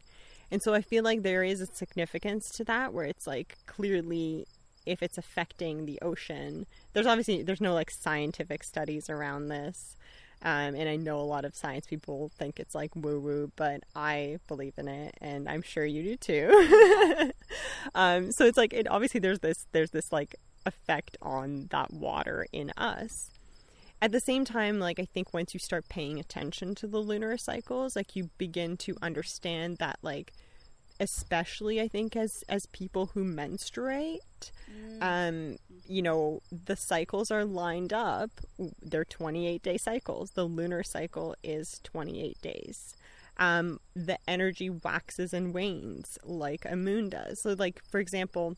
And 0.50 0.62
so 0.62 0.74
I 0.74 0.82
feel 0.82 1.04
like 1.04 1.22
there 1.22 1.44
is 1.44 1.62
a 1.62 1.68
significance 1.68 2.50
to 2.52 2.64
that 2.66 2.94
where 2.94 3.06
it's 3.06 3.26
like 3.26 3.56
clearly 3.68 4.48
if 4.86 5.04
it's 5.04 5.18
affecting 5.18 5.86
the 5.86 6.00
ocean, 6.02 6.66
there's 6.94 7.06
obviously 7.06 7.44
there's 7.44 7.62
no 7.62 7.74
like 7.74 7.92
scientific 7.92 8.64
studies 8.64 9.10
around 9.10 9.48
this. 9.48 9.96
Um, 10.44 10.74
and 10.74 10.90
I 10.90 10.96
know 10.96 11.20
a 11.20 11.22
lot 11.22 11.46
of 11.46 11.56
science 11.56 11.86
people 11.86 12.32
think 12.36 12.60
it's 12.60 12.74
like 12.74 12.96
woo 12.96 13.20
woo, 13.20 13.52
but 13.56 13.84
I 13.96 14.40
believe 14.48 14.74
in 14.78 14.88
it, 14.88 15.16
and 15.22 15.48
I'm 15.48 15.62
sure 15.62 15.86
you 15.86 16.02
do 16.04 16.18
too. 16.18 17.32
um, 17.96 18.32
so 18.32 18.46
it's 18.46 18.58
like 18.58 18.74
it 18.74 18.90
obviously 18.90 19.20
there's 19.20 19.40
this 19.40 19.68
there's 19.72 19.92
this 19.92 20.12
like 20.12 20.36
effect 20.66 21.18
on 21.22 21.68
that 21.72 21.94
water 21.94 22.48
in 22.52 22.72
us. 22.76 23.30
At 24.02 24.12
the 24.12 24.20
same 24.20 24.46
time, 24.46 24.80
like 24.80 25.00
I 25.00 25.06
think 25.06 25.32
once 25.32 25.54
you 25.54 25.60
start 25.60 25.88
paying 25.88 26.20
attention 26.20 26.74
to 26.76 26.88
the 26.88 26.98
lunar 26.98 27.38
cycles, 27.38 27.96
like 27.96 28.16
you 28.16 28.32
begin 28.40 28.78
to 28.78 28.96
understand 29.00 29.78
that 29.78 30.00
like 30.02 30.34
especially 31.02 31.82
I 31.82 31.88
think 31.88 32.16
as 32.16 32.44
as 32.48 32.68
people 32.68 33.08
who 33.08 33.24
menstruate, 33.24 34.52
mm. 34.72 35.02
um, 35.02 35.58
you 35.88 36.02
know, 36.02 36.42
the 36.52 36.76
cycles 36.78 37.32
are 37.32 37.44
lined 37.44 37.92
up. 37.92 38.30
They're 38.82 39.04
28 39.04 39.64
day 39.64 39.78
cycles. 39.78 40.32
The 40.32 40.46
lunar 40.46 40.84
cycle 40.84 41.36
is 41.44 41.82
28 41.84 42.40
days. 42.42 42.96
Um, 43.38 43.80
the 43.96 44.20
energy 44.28 44.70
waxes 44.70 45.34
and 45.34 45.54
wanes 45.54 46.20
like 46.24 46.66
a 46.70 46.76
moon 46.76 47.10
does. 47.10 47.42
So, 47.42 47.56
like 47.58 47.82
for 47.90 48.00
example, 48.00 48.56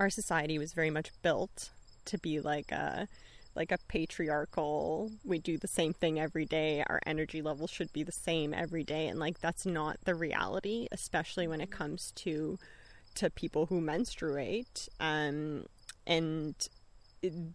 our 0.00 0.10
society 0.10 0.58
was 0.58 0.72
very 0.72 0.90
much 0.90 1.10
built 1.22 1.70
to 2.06 2.18
be 2.18 2.40
like 2.40 2.72
a 2.72 3.06
like 3.54 3.70
a 3.72 3.78
patriarchal 3.88 5.10
we 5.24 5.38
do 5.38 5.58
the 5.58 5.68
same 5.68 5.92
thing 5.92 6.18
every 6.18 6.44
day 6.44 6.82
our 6.88 7.00
energy 7.06 7.42
levels 7.42 7.70
should 7.70 7.92
be 7.92 8.02
the 8.02 8.12
same 8.12 8.54
every 8.54 8.84
day 8.84 9.08
and 9.08 9.18
like 9.18 9.40
that's 9.40 9.66
not 9.66 9.96
the 10.04 10.14
reality 10.14 10.86
especially 10.90 11.46
when 11.46 11.60
it 11.60 11.70
comes 11.70 12.12
to 12.12 12.58
to 13.14 13.28
people 13.28 13.66
who 13.66 13.80
menstruate 13.80 14.88
um 15.00 15.64
and 16.06 16.68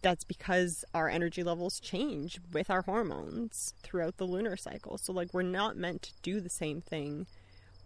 that's 0.02 0.24
because 0.24 0.84
our 0.94 1.08
energy 1.08 1.42
levels 1.42 1.78
change 1.80 2.40
with 2.52 2.70
our 2.70 2.82
hormones 2.82 3.74
throughout 3.82 4.16
the 4.16 4.24
lunar 4.24 4.56
cycle. 4.56 4.96
So 4.98 5.12
like 5.12 5.34
we're 5.34 5.42
not 5.42 5.76
meant 5.76 6.02
to 6.02 6.12
do 6.22 6.40
the 6.40 6.48
same 6.48 6.80
thing 6.80 7.26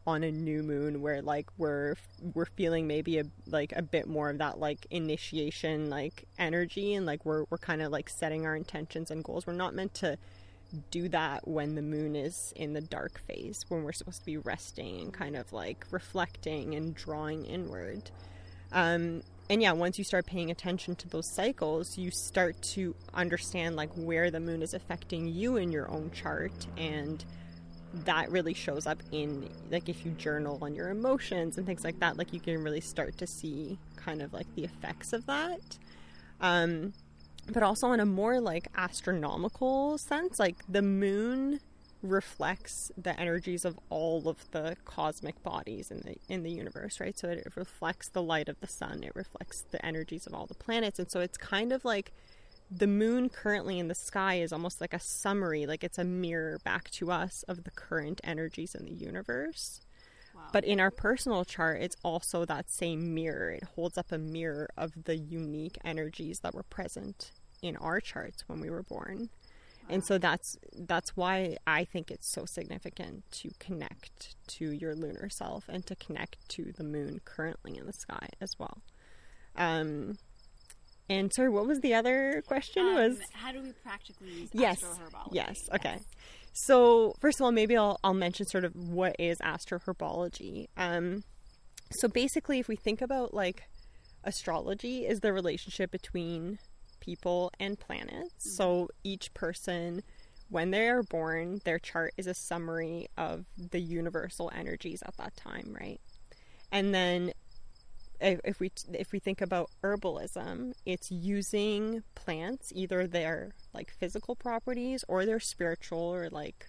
on 0.07 0.25
a 0.25 0.33
new 0.33 0.63
moon 0.63 1.01
where 1.01 1.23
like 1.23 1.47
we're 1.59 1.95
we're 2.35 2.47
feeling 2.47 2.87
maybe 2.87 3.19
a 3.19 3.25
like 3.47 3.73
a 3.77 3.83
bit 3.83 4.09
more 4.09 4.31
of 4.31 4.39
that 4.39 4.59
like 4.59 4.87
initiation 4.91 5.89
like 5.89 6.25
energy 6.39 6.95
and 6.95 7.07
like 7.07 7.25
we're 7.25 7.45
we're 7.51 7.59
kind 7.59 7.83
of 7.83 7.93
like 7.93 8.09
setting 8.09 8.45
our 8.45 8.57
intentions 8.57 9.11
and 9.11 9.23
goals. 9.23 9.47
We're 9.47 9.53
not 9.53 9.75
meant 9.75 9.95
to 9.95 10.19
do 10.91 11.09
that 11.11 11.47
when 11.47 11.75
the 11.75 11.83
moon 11.83 12.17
is 12.17 12.53
in 12.57 12.73
the 12.73 12.81
dark 12.81 13.21
phase 13.27 13.65
when 13.69 13.85
we're 13.85 13.93
supposed 13.93 14.21
to 14.21 14.27
be 14.27 14.39
resting 14.39 15.01
and 15.01 15.13
kind 15.13 15.37
of 15.37 15.53
like 15.53 15.85
reflecting 15.91 16.75
and 16.75 16.95
drawing 16.95 17.45
inward. 17.45 18.11
Um 18.73 19.23
and 19.51 19.61
yeah 19.61 19.73
once 19.73 19.99
you 19.99 20.05
start 20.05 20.27
paying 20.27 20.51
attention 20.51 20.95
to 20.95 21.09
those 21.09 21.29
cycles 21.35 21.99
you 21.99 22.11
start 22.11 22.61
to 22.63 22.95
understand 23.13 23.77
like 23.77 23.91
where 23.95 24.31
the 24.31 24.41
moon 24.41 24.63
is 24.63 24.73
affecting 24.73 25.27
you 25.29 25.57
in 25.57 25.71
your 25.71 25.91
own 25.91 26.11
chart 26.13 26.67
and 26.77 27.25
that 27.93 28.31
really 28.31 28.55
shows 28.55 28.87
up 28.87 29.03
in 29.13 29.49
like 29.71 29.89
if 29.89 30.05
you 30.05 30.13
journal 30.13 30.59
on 30.63 30.75
your 30.75 30.89
emotions 30.89 31.59
and 31.59 31.67
things 31.67 31.85
like 31.85 31.99
that 32.01 32.17
like 32.17 32.33
you 32.33 32.41
can 32.41 32.63
really 32.63 32.81
start 32.81 33.17
to 33.19 33.27
see 33.27 33.79
kind 33.97 34.23
of 34.23 34.33
like 34.33 34.47
the 34.55 34.65
effects 34.65 35.13
of 35.13 35.27
that. 35.27 35.61
Um 36.41 36.95
but 37.53 37.63
also 37.63 37.91
in 37.93 38.01
a 38.01 38.07
more 38.07 38.41
like 38.41 38.69
astronomical 38.77 39.99
sense 39.99 40.39
like 40.39 40.57
the 40.69 40.83
moon 40.83 41.61
reflects 42.03 42.91
the 42.97 43.19
energies 43.21 43.65
of 43.65 43.79
all 43.91 44.29
of 44.29 44.51
the 44.51 44.77
cosmic 44.85 45.41
bodies 45.43 45.91
in 45.91 46.01
the 46.01 46.17
in 46.29 46.43
the 46.43 46.51
universe 46.51 46.99
right? 46.99 47.19
So 47.19 47.29
it 47.29 47.47
reflects 47.55 48.09
the 48.09 48.23
light 48.23 48.49
of 48.49 48.59
the 48.61 48.69
sun 48.69 49.03
it 49.03 49.13
reflects 49.15 49.65
the 49.71 49.85
energies 49.85 50.27
of 50.27 50.35
all 50.35 50.47
the 50.47 50.55
planets 50.55 50.99
and 50.99 51.11
so 51.11 51.21
it's 51.21 51.37
kind 51.37 51.73
of 51.73 51.85
like 51.85 52.13
the 52.75 52.87
moon 52.87 53.29
currently 53.29 53.79
in 53.79 53.89
the 53.89 53.95
sky 53.95 54.37
is 54.41 54.53
almost 54.53 54.81
like 54.81 54.95
a 54.95 54.99
summary, 54.99 55.67
like 55.67 55.85
it's 55.85 55.99
a 55.99 56.05
mirror 56.05 56.59
back 56.65 56.91
to 56.93 57.11
us 57.11 57.45
of 57.47 57.65
the 57.65 57.71
current 57.71 58.21
energies 58.25 58.75
in 58.75 58.87
the 58.87 58.93
universe. 58.93 59.81
Wow. 60.35 60.43
But 60.53 60.65
in 60.65 60.81
our 60.81 60.91
personal 60.91 61.45
chart, 61.45 61.83
it's 61.83 61.97
also 62.03 62.45
that 62.47 62.71
same 62.71 63.15
mirror. 63.15 63.51
It 63.51 63.65
holds 63.75 63.99
up 63.99 64.11
a 64.11 64.19
mirror 64.19 64.71
of 64.77 64.93
the 65.05 65.17
unique 65.17 65.79
energies 65.85 66.41
that 66.41 66.55
were 66.55 66.63
present 66.63 67.33
in 67.61 67.77
our 67.77 68.01
charts 68.01 68.45
when 68.49 68.61
we 68.61 68.71
were 68.71 68.83
born. 68.83 69.29
Wow. 69.83 69.89
And 69.91 70.05
so 70.05 70.17
that's 70.17 70.57
that's 70.75 71.15
why 71.15 71.59
I 71.67 71.85
think 71.85 72.11
it's 72.11 72.27
so 72.27 72.47
significant 72.47 73.31
to 73.33 73.51
connect 73.59 74.35
to 74.49 74.71
your 74.71 74.95
lunar 74.95 75.29
self 75.29 75.69
and 75.69 75.85
to 75.87 75.97
connect 75.97 76.49
to 76.51 76.73
the 76.73 76.85
moon 76.85 77.21
currently 77.27 77.77
in 77.77 77.85
the 77.85 77.93
sky 77.93 78.29
as 78.41 78.59
well. 78.59 78.79
Um, 79.57 80.17
and 81.09 81.33
sorry, 81.35 81.51
what 81.51 81.67
was 81.67 81.81
the 81.81 81.95
other 81.95 82.43
question? 82.47 82.87
Um, 82.87 82.95
was 82.95 83.19
how 83.33 83.53
do 83.53 83.63
we 83.63 83.73
practically 83.73 84.31
use 84.31 84.51
yes, 84.53 84.83
astroherbology? 84.83 85.29
Yes. 85.33 85.57
Okay. 85.75 85.97
Yes. 85.97 86.05
So 86.53 87.15
first 87.21 87.41
of 87.41 87.45
all, 87.45 87.53
maybe 87.53 87.77
I'll 87.77 87.99
I'll 88.05 88.15
mention 88.15 88.47
sort 88.47 88.65
of 88.65 88.75
what 88.75 89.17
is 89.19 89.39
astroherbology. 89.39 90.67
Um, 90.77 91.25
so 91.91 92.09
basically, 92.09 92.59
if 92.59 92.69
we 92.69 92.77
think 92.77 93.03
about 93.03 93.35
like 93.35 93.65
astrology, 94.25 95.07
is 95.07 95.21
the 95.21 95.33
relationship 95.33 95.91
between 95.91 96.59
people 97.01 97.51
and 97.59 97.79
planets. 97.79 98.47
Mm-hmm. 98.47 98.51
So 98.57 98.89
each 99.03 99.35
person, 99.35 100.03
when 100.49 100.71
they 100.71 100.89
are 100.89 101.03
born, 101.03 101.61
their 101.65 101.79
chart 101.79 102.15
is 102.17 102.27
a 102.27 102.35
summary 102.35 103.09
of 103.19 103.45
the 103.71 103.81
universal 103.81 104.51
energies 104.55 105.03
at 105.05 105.17
that 105.17 105.37
time, 105.37 105.77
right? 105.79 106.01
And 106.71 106.95
then 106.95 107.33
if 108.23 108.61
we 108.61 108.71
if 108.93 109.13
we 109.13 109.19
think 109.19 109.41
about 109.41 109.71
herbalism, 109.83 110.73
it's 110.87 111.11
using 111.11 112.03
plants, 112.15 112.73
either 112.75 113.07
their 113.07 113.53
like 113.75 113.91
physical 113.91 114.37
properties 114.37 115.05
or 115.09 115.27
their 115.27 115.41
spiritual 115.41 115.99
or 115.99 116.29
like 116.31 116.69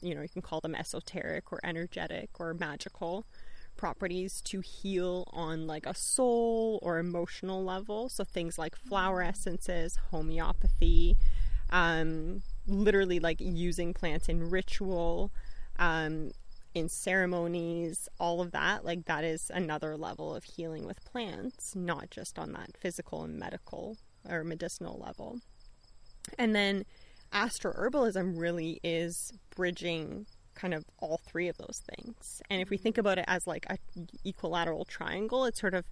you 0.00 0.14
know 0.14 0.22
you 0.22 0.28
can 0.28 0.42
call 0.42 0.60
them 0.60 0.74
esoteric 0.74 1.52
or 1.52 1.60
energetic 1.62 2.30
or 2.40 2.54
magical 2.54 3.26
properties 3.76 4.40
to 4.42 4.60
heal 4.60 5.28
on 5.32 5.66
like 5.66 5.86
a 5.86 5.94
soul 5.94 6.78
or 6.82 6.98
emotional 6.98 7.62
level. 7.62 8.08
So 8.08 8.24
things 8.24 8.58
like 8.58 8.76
flower 8.76 9.22
essences, 9.22 9.98
homeopathy, 10.10 11.16
um, 11.70 12.42
literally 12.66 13.20
like 13.20 13.40
using 13.40 13.92
plants 13.92 14.28
in 14.28 14.48
ritual. 14.48 15.32
Um, 15.78 16.30
in 16.74 16.88
ceremonies, 16.88 18.08
all 18.18 18.40
of 18.40 18.50
that, 18.50 18.84
like 18.84 19.04
that 19.06 19.24
is 19.24 19.50
another 19.54 19.96
level 19.96 20.34
of 20.34 20.44
healing 20.44 20.86
with 20.86 21.04
plants, 21.04 21.74
not 21.76 22.10
just 22.10 22.38
on 22.38 22.52
that 22.52 22.76
physical 22.78 23.22
and 23.22 23.38
medical 23.38 23.96
or 24.28 24.42
medicinal 24.42 24.98
level. 24.98 25.38
And 26.38 26.54
then 26.54 26.84
astroherbalism 27.32 28.38
really 28.38 28.80
is 28.82 29.32
bridging 29.54 30.26
kind 30.54 30.74
of 30.74 30.84
all 30.98 31.20
three 31.26 31.48
of 31.48 31.58
those 31.58 31.82
things. 31.94 32.42
And 32.50 32.60
if 32.60 32.70
we 32.70 32.76
think 32.76 32.98
about 32.98 33.18
it 33.18 33.24
as 33.28 33.46
like 33.46 33.66
a 33.68 33.78
equilateral 34.24 34.84
triangle, 34.84 35.44
it 35.44 35.56
sort 35.56 35.74
of 35.74 35.84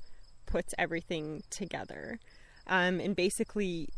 puts 0.47 0.75
everything 0.79 1.42
together. 1.51 2.18
Um, 2.66 3.01
and 3.01 3.16
basically, 3.16 3.88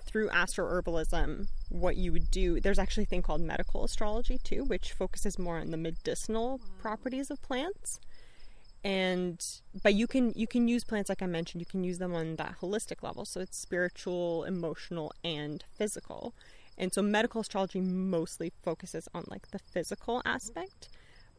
through 0.00 0.28
astroherbalism, 0.30 1.48
what 1.68 1.96
you 1.96 2.12
would 2.12 2.30
do, 2.30 2.60
there's 2.60 2.78
actually 2.78 3.04
a 3.04 3.06
thing 3.06 3.22
called 3.22 3.40
medical 3.40 3.84
astrology 3.84 4.38
too, 4.42 4.64
which 4.64 4.92
focuses 4.92 5.38
more 5.38 5.58
on 5.58 5.70
the 5.70 5.76
medicinal 5.76 6.60
properties 6.78 7.30
of 7.30 7.42
plants. 7.42 8.00
And 8.84 9.44
but 9.82 9.94
you 9.94 10.06
can 10.06 10.32
you 10.34 10.48
can 10.48 10.66
use 10.66 10.82
plants 10.82 11.08
like 11.08 11.22
I 11.22 11.26
mentioned, 11.26 11.60
you 11.60 11.66
can 11.66 11.84
use 11.84 11.98
them 11.98 12.14
on 12.14 12.36
that 12.36 12.56
holistic 12.60 13.02
level. 13.02 13.24
So 13.24 13.40
it's 13.40 13.56
spiritual, 13.56 14.44
emotional, 14.44 15.12
and 15.22 15.62
physical. 15.76 16.34
And 16.76 16.92
so 16.92 17.00
medical 17.02 17.40
astrology 17.40 17.80
mostly 17.80 18.52
focuses 18.62 19.08
on 19.14 19.24
like 19.28 19.50
the 19.50 19.58
physical 19.58 20.20
aspect, 20.24 20.88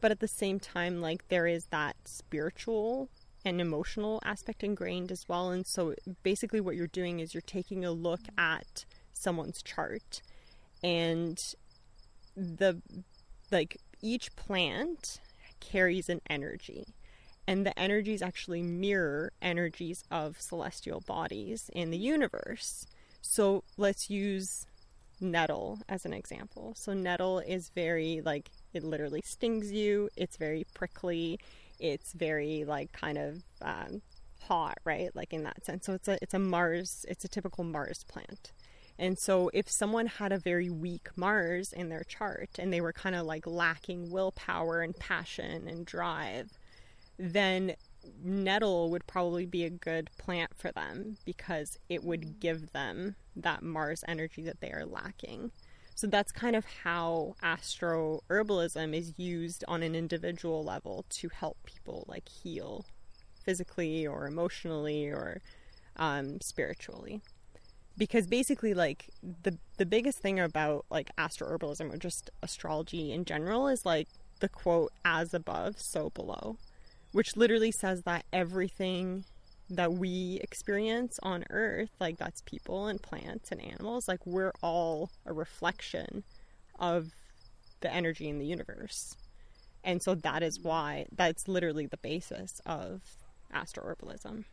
but 0.00 0.10
at 0.10 0.20
the 0.20 0.28
same 0.28 0.58
time, 0.58 1.02
like 1.02 1.28
there 1.28 1.46
is 1.46 1.66
that 1.66 1.96
spiritual 2.04 3.10
and 3.44 3.60
emotional 3.60 4.20
aspect 4.24 4.62
ingrained 4.62 5.12
as 5.12 5.28
well. 5.28 5.50
And 5.50 5.66
so 5.66 5.94
basically, 6.22 6.60
what 6.60 6.76
you're 6.76 6.86
doing 6.86 7.20
is 7.20 7.34
you're 7.34 7.40
taking 7.42 7.84
a 7.84 7.92
look 7.92 8.22
at 8.38 8.84
someone's 9.12 9.62
chart 9.62 10.22
and 10.82 11.38
the 12.36 12.82
like 13.50 13.78
each 14.02 14.34
plant 14.36 15.20
carries 15.60 16.08
an 16.08 16.20
energy 16.28 16.94
and 17.46 17.64
the 17.64 17.78
energies 17.78 18.22
actually 18.22 18.62
mirror 18.62 19.32
energies 19.40 20.04
of 20.10 20.40
celestial 20.40 21.00
bodies 21.00 21.70
in 21.72 21.90
the 21.90 21.98
universe. 21.98 22.86
So 23.22 23.64
let's 23.76 24.10
use 24.10 24.66
nettle 25.20 25.78
as 25.88 26.04
an 26.04 26.12
example. 26.12 26.74
So 26.76 26.92
nettle 26.92 27.38
is 27.38 27.70
very 27.70 28.20
like 28.24 28.50
it 28.72 28.82
literally 28.82 29.22
stings 29.24 29.72
you. 29.72 30.08
It's 30.16 30.36
very 30.36 30.66
prickly 30.74 31.38
it's 31.78 32.12
very 32.12 32.64
like 32.64 32.92
kind 32.92 33.18
of 33.18 33.42
um, 33.62 34.02
hot, 34.42 34.78
right? 34.84 35.14
Like 35.14 35.32
in 35.32 35.42
that 35.44 35.64
sense. 35.64 35.86
So 35.86 35.94
it's 35.94 36.08
a 36.08 36.18
it's 36.22 36.34
a 36.34 36.38
Mars. 36.38 37.04
It's 37.08 37.24
a 37.24 37.28
typical 37.28 37.64
Mars 37.64 38.04
plant. 38.04 38.52
And 38.98 39.18
so 39.18 39.50
if 39.52 39.68
someone 39.68 40.06
had 40.06 40.32
a 40.32 40.38
very 40.38 40.70
weak 40.70 41.08
Mars 41.16 41.72
in 41.72 41.88
their 41.88 42.04
chart 42.04 42.50
and 42.58 42.72
they 42.72 42.80
were 42.80 42.92
kind 42.92 43.16
of 43.16 43.26
like 43.26 43.46
lacking 43.46 44.10
willpower 44.10 44.82
and 44.82 44.96
passion 44.96 45.66
and 45.66 45.84
drive, 45.84 46.50
then 47.18 47.74
nettle 48.22 48.90
would 48.90 49.06
probably 49.06 49.46
be 49.46 49.64
a 49.64 49.70
good 49.70 50.10
plant 50.18 50.50
for 50.56 50.70
them 50.72 51.16
because 51.24 51.78
it 51.88 52.04
would 52.04 52.38
give 52.38 52.72
them 52.72 53.16
that 53.34 53.62
Mars 53.62 54.04
energy 54.06 54.42
that 54.42 54.60
they 54.60 54.70
are 54.70 54.86
lacking. 54.86 55.50
So 55.94 56.06
that's 56.06 56.32
kind 56.32 56.56
of 56.56 56.64
how 56.82 57.36
astro 57.42 58.22
herbalism 58.28 58.94
is 58.94 59.14
used 59.16 59.64
on 59.68 59.82
an 59.82 59.94
individual 59.94 60.64
level 60.64 61.04
to 61.10 61.28
help 61.28 61.56
people 61.64 62.04
like 62.08 62.28
heal 62.28 62.84
physically 63.44 64.06
or 64.06 64.26
emotionally 64.26 65.08
or 65.08 65.40
um, 65.96 66.40
spiritually. 66.40 67.20
Because 67.96 68.26
basically, 68.26 68.74
like 68.74 69.10
the 69.22 69.56
the 69.76 69.86
biggest 69.86 70.18
thing 70.18 70.40
about 70.40 70.84
like 70.90 71.10
astro 71.16 71.56
herbalism 71.56 71.94
or 71.94 71.96
just 71.96 72.28
astrology 72.42 73.12
in 73.12 73.24
general 73.24 73.68
is 73.68 73.86
like 73.86 74.08
the 74.40 74.48
quote 74.48 74.92
"as 75.04 75.32
above, 75.32 75.80
so 75.80 76.10
below," 76.10 76.56
which 77.12 77.36
literally 77.36 77.70
says 77.70 78.02
that 78.02 78.24
everything 78.32 79.24
that 79.70 79.92
we 79.92 80.38
experience 80.42 81.18
on 81.22 81.44
earth 81.50 81.90
like 81.98 82.18
that's 82.18 82.42
people 82.42 82.86
and 82.86 83.00
plants 83.00 83.50
and 83.50 83.62
animals 83.62 84.06
like 84.06 84.24
we're 84.26 84.52
all 84.62 85.10
a 85.24 85.32
reflection 85.32 86.22
of 86.78 87.10
the 87.80 87.92
energy 87.92 88.28
in 88.28 88.38
the 88.38 88.46
universe. 88.46 89.16
And 89.82 90.02
so 90.02 90.14
that 90.14 90.42
is 90.42 90.60
why 90.60 91.06
that's 91.14 91.48
literally 91.48 91.86
the 91.86 91.98
basis 91.98 92.60
of 92.64 93.02
astroherbalism 93.54 94.44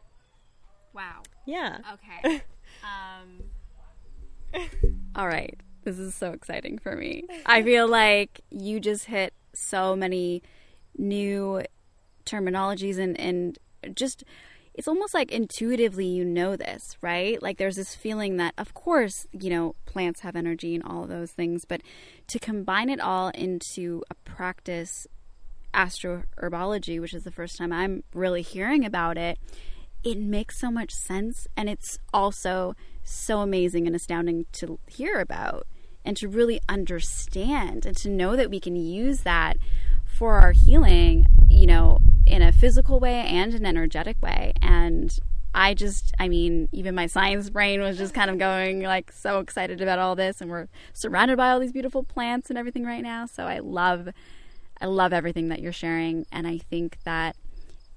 wow. 0.94 1.22
Yeah. 1.46 1.80
Okay. 1.94 2.42
Um 2.84 3.42
all 5.16 5.28
right. 5.28 5.60
This 5.84 6.00
is 6.00 6.16
so 6.16 6.32
exciting 6.32 6.78
for 6.78 6.96
me. 6.96 7.26
I 7.46 7.64
feel 7.64 7.86
like 7.86 8.42
you 8.50 8.80
just 8.80 9.06
hit 9.06 9.34
so 9.54 9.94
many 9.94 10.42
new 10.98 11.64
terminologies 12.26 12.98
and 12.98 13.20
and 13.20 13.60
just 13.94 14.24
it's 14.74 14.88
almost 14.88 15.14
like 15.14 15.32
intuitively 15.32 16.06
you 16.06 16.24
know 16.24 16.56
this, 16.56 16.98
right? 17.02 17.42
Like 17.42 17.58
there's 17.58 17.76
this 17.76 17.96
feeling 17.96 18.38
that, 18.38 18.54
of 18.58 18.74
course, 18.74 19.28
you 19.32 19.50
know, 19.50 19.76
plants 19.86 20.22
have 20.22 20.36
energy 20.36 20.76
and 20.76 20.84
all 20.84 21.04
of 21.04 21.10
those 21.10 21.32
things, 21.32 21.66
but 21.66 21.82
to 22.28 22.40
combine 22.40 22.90
it 22.90 23.00
all 23.00 23.30
into 23.30 24.04
a 24.10 24.16
practice, 24.16 25.08
astroherbology, 25.74 27.00
which 27.02 27.14
is 27.14 27.24
the 27.24 27.32
first 27.32 27.58
time 27.58 27.74
I'm 27.74 28.04
really 28.14 28.42
hearing 28.42 28.86
about 28.86 29.18
it, 29.18 29.38
it 30.04 30.18
makes 30.18 30.60
so 30.60 30.72
much 30.72 30.92
sense. 30.92 31.48
And 31.58 31.70
it's 31.70 32.00
also 32.14 32.76
so 33.04 33.40
amazing 33.40 33.88
and 33.88 33.96
astounding 33.96 34.46
to 34.54 34.80
hear 34.88 35.20
about 35.20 35.68
and 36.04 36.18
to 36.18 36.28
really 36.28 36.60
understand 36.68 37.86
and 37.86 37.96
to 37.98 38.10
know 38.10 38.36
that 38.36 38.50
we 38.50 38.60
can 38.60 38.76
use 38.76 39.22
that 39.22 39.58
for 40.18 40.36
our 40.36 40.52
healing, 40.52 41.26
you 41.50 41.68
know, 41.68 42.00
in 42.26 42.42
a 42.42 42.52
physical 42.52 43.00
way 43.00 43.22
and 43.22 43.54
an 43.54 43.66
energetic 43.66 44.22
way. 44.22 44.54
And 44.62 45.12
I 45.54 45.74
just, 45.74 46.14
I 46.20 46.30
mean, 46.30 46.70
even 46.72 46.96
my 46.96 47.08
science 47.08 47.50
brain 47.50 47.82
was 47.82 47.98
just 47.98 48.14
kind 48.14 48.30
of 48.30 48.38
going 48.38 48.84
like 48.84 49.12
so 49.12 49.40
excited 49.40 49.82
about 49.82 50.00
all 50.00 50.16
this. 50.16 50.40
And 50.40 50.50
we're 50.50 50.68
surrounded 50.94 51.38
by 51.38 51.52
all 51.52 51.60
these 51.60 51.74
beautiful 51.74 52.04
plants 52.04 52.50
and 52.50 52.58
everything 52.58 52.86
right 52.86 53.04
now. 53.04 53.26
So 53.26 53.46
I 53.46 53.60
love, 53.60 54.10
I 54.80 54.86
love 54.86 55.12
everything 55.12 55.50
that 55.50 55.62
you're 55.62 55.74
sharing. 55.74 56.26
And 56.32 56.48
I 56.48 56.58
think 56.58 56.98
that 57.04 57.36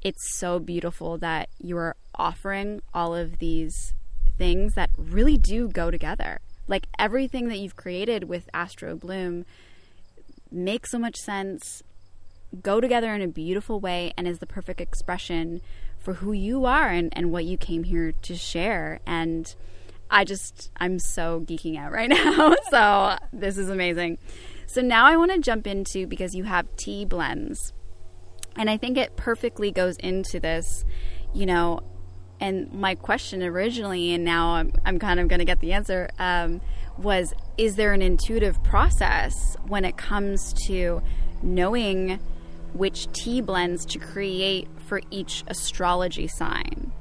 it's 0.02 0.36
so 0.38 0.58
beautiful 0.58 1.16
that 1.18 1.48
you're 1.58 1.96
offering 2.14 2.80
all 2.92 3.14
of 3.14 3.38
these 3.38 3.94
things 4.36 4.74
that 4.74 4.90
really 4.98 5.38
do 5.38 5.68
go 5.68 5.90
together. 5.90 6.40
Like 6.66 6.86
everything 6.98 7.48
that 7.48 7.58
you've 7.58 7.76
created 7.76 8.24
with 8.24 8.48
Astro 8.52 8.96
Bloom 8.96 9.44
makes 10.50 10.90
so 10.90 10.98
much 10.98 11.16
sense 11.16 11.82
go 12.54 12.80
together 12.80 13.14
in 13.14 13.22
a 13.22 13.28
beautiful 13.28 13.80
way 13.80 14.12
and 14.16 14.26
is 14.26 14.38
the 14.38 14.46
perfect 14.46 14.80
expression 14.80 15.60
for 15.98 16.14
who 16.14 16.32
you 16.32 16.64
are 16.66 16.88
and, 16.88 17.12
and 17.16 17.32
what 17.32 17.44
you 17.44 17.56
came 17.56 17.84
here 17.84 18.12
to 18.12 18.36
share. 18.36 19.00
And 19.06 19.54
I 20.10 20.24
just, 20.24 20.70
I'm 20.76 20.98
so 20.98 21.40
geeking 21.40 21.78
out 21.78 21.92
right 21.92 22.08
now. 22.10 22.54
so 22.70 23.16
this 23.32 23.56
is 23.56 23.68
amazing. 23.68 24.18
So 24.66 24.80
now 24.80 25.06
I 25.06 25.16
want 25.16 25.32
to 25.32 25.38
jump 25.38 25.66
into 25.66 26.06
because 26.06 26.34
you 26.34 26.44
have 26.44 26.66
tea 26.76 27.04
blends. 27.04 27.72
And 28.56 28.70
I 28.70 28.76
think 28.76 28.96
it 28.96 29.16
perfectly 29.16 29.72
goes 29.72 29.96
into 29.96 30.38
this, 30.38 30.84
you 31.32 31.46
know. 31.46 31.80
And 32.40 32.72
my 32.72 32.94
question 32.94 33.42
originally, 33.42 34.12
and 34.12 34.24
now 34.24 34.54
I'm, 34.54 34.72
I'm 34.84 34.98
kind 34.98 35.20
of 35.20 35.28
going 35.28 35.38
to 35.38 35.44
get 35.44 35.60
the 35.60 35.72
answer, 35.72 36.10
um, 36.18 36.60
was 36.98 37.32
Is 37.56 37.76
there 37.76 37.92
an 37.92 38.02
intuitive 38.02 38.62
process 38.62 39.56
when 39.66 39.84
it 39.84 39.96
comes 39.96 40.52
to 40.66 41.02
knowing 41.42 42.20
which 42.74 43.10
tea 43.12 43.40
blends 43.40 43.86
to 43.86 43.98
create 43.98 44.68
for 44.86 45.00
each 45.10 45.44
astrology 45.46 46.28
sign. 46.28 46.92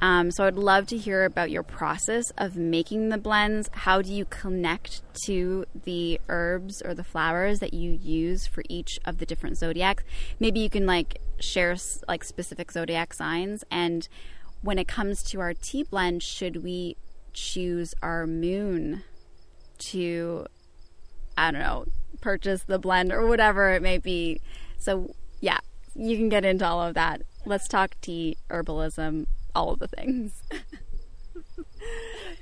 Um, 0.00 0.30
so 0.30 0.44
I'd 0.44 0.54
love 0.54 0.86
to 0.88 0.96
hear 0.96 1.24
about 1.24 1.50
your 1.50 1.64
process 1.64 2.30
of 2.38 2.56
making 2.56 3.08
the 3.08 3.18
blends. 3.18 3.68
How 3.72 4.00
do 4.00 4.12
you 4.12 4.24
connect 4.24 5.02
to 5.24 5.64
the 5.84 6.20
herbs 6.28 6.82
or 6.82 6.94
the 6.94 7.02
flowers 7.02 7.58
that 7.58 7.74
you 7.74 7.98
use 8.00 8.46
for 8.46 8.62
each 8.68 9.00
of 9.04 9.18
the 9.18 9.26
different 9.26 9.58
zodiacs? 9.58 10.04
Maybe 10.38 10.60
you 10.60 10.70
can 10.70 10.86
like 10.86 11.20
share 11.40 11.76
like 12.06 12.22
specific 12.22 12.70
zodiac 12.70 13.12
signs. 13.12 13.64
And 13.70 14.08
when 14.62 14.78
it 14.78 14.86
comes 14.86 15.22
to 15.24 15.40
our 15.40 15.54
tea 15.54 15.82
blend, 15.82 16.22
should 16.22 16.62
we 16.62 16.96
choose 17.32 17.92
our 18.00 18.26
moon 18.26 19.02
to, 19.78 20.46
I 21.36 21.50
don't 21.50 21.60
know, 21.60 21.86
purchase 22.20 22.62
the 22.64 22.78
blend 22.78 23.12
or 23.12 23.26
whatever 23.26 23.70
it 23.70 23.82
may 23.82 23.98
be? 23.98 24.40
So, 24.78 25.14
yeah, 25.40 25.58
you 25.94 26.16
can 26.16 26.28
get 26.28 26.44
into 26.44 26.66
all 26.66 26.82
of 26.82 26.94
that. 26.94 27.22
Let's 27.44 27.68
talk 27.68 27.96
tea, 28.00 28.36
herbalism, 28.50 29.26
all 29.54 29.72
of 29.72 29.78
the 29.78 29.88
things. 29.88 30.42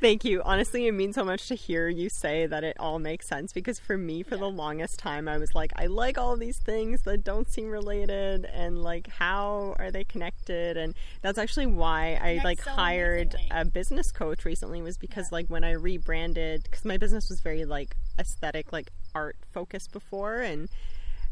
Thank 0.00 0.24
you. 0.24 0.42
Honestly, 0.42 0.86
it 0.86 0.92
means 0.92 1.14
so 1.14 1.24
much 1.24 1.48
to 1.48 1.54
hear 1.54 1.88
you 1.88 2.10
say 2.10 2.46
that 2.46 2.62
it 2.64 2.76
all 2.78 2.98
makes 2.98 3.26
sense 3.26 3.52
because 3.52 3.78
for 3.78 3.96
me, 3.96 4.22
for 4.22 4.34
yeah. 4.34 4.40
the 4.40 4.50
longest 4.50 4.98
time, 4.98 5.26
I 5.26 5.38
was 5.38 5.54
like, 5.54 5.72
I 5.76 5.86
like 5.86 6.18
all 6.18 6.36
these 6.36 6.58
things 6.58 7.02
that 7.02 7.24
don't 7.24 7.50
seem 7.50 7.70
related 7.70 8.44
and 8.44 8.82
like, 8.82 9.08
how 9.08 9.74
are 9.78 9.90
they 9.90 10.04
connected? 10.04 10.76
And 10.76 10.94
that's 11.22 11.38
actually 11.38 11.66
why 11.66 12.18
I 12.20 12.40
like 12.44 12.62
so 12.62 12.70
hired 12.70 13.34
amazingly. 13.34 13.60
a 13.60 13.64
business 13.64 14.12
coach 14.12 14.44
recently, 14.44 14.82
was 14.82 14.98
because 14.98 15.26
yeah. 15.26 15.36
like 15.36 15.46
when 15.46 15.64
I 15.64 15.72
rebranded, 15.72 16.64
because 16.64 16.84
my 16.84 16.98
business 16.98 17.30
was 17.30 17.40
very 17.40 17.64
like 17.64 17.96
aesthetic, 18.18 18.72
like 18.72 18.90
art 19.14 19.36
focused 19.50 19.92
before. 19.92 20.40
And 20.40 20.68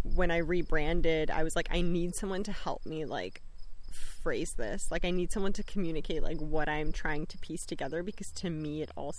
when 0.04 0.30
I 0.30 0.38
rebranded, 0.38 1.30
I 1.30 1.42
was 1.42 1.56
like, 1.56 1.68
I 1.70 1.80
need 1.80 2.14
someone 2.14 2.42
to 2.44 2.52
help 2.52 2.84
me 2.86 3.04
like 3.04 3.42
phrase 4.22 4.54
this. 4.56 4.90
Like, 4.90 5.04
I 5.04 5.10
need 5.10 5.32
someone 5.32 5.52
to 5.54 5.62
communicate 5.62 6.22
like 6.22 6.38
what 6.38 6.68
I'm 6.68 6.92
trying 6.92 7.26
to 7.26 7.38
piece 7.38 7.64
together 7.64 8.02
because 8.02 8.30
to 8.36 8.50
me 8.50 8.82
it 8.82 8.90
all 8.96 9.14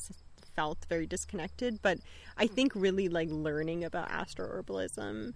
felt 0.56 0.86
very 0.88 1.08
disconnected. 1.08 1.82
But 1.82 2.00
I 2.38 2.48
think 2.48 2.74
really 2.76 3.10
like 3.10 3.30
learning 3.30 3.84
about 3.84 4.10
astro 4.12 4.48
herbalism. 4.48 5.34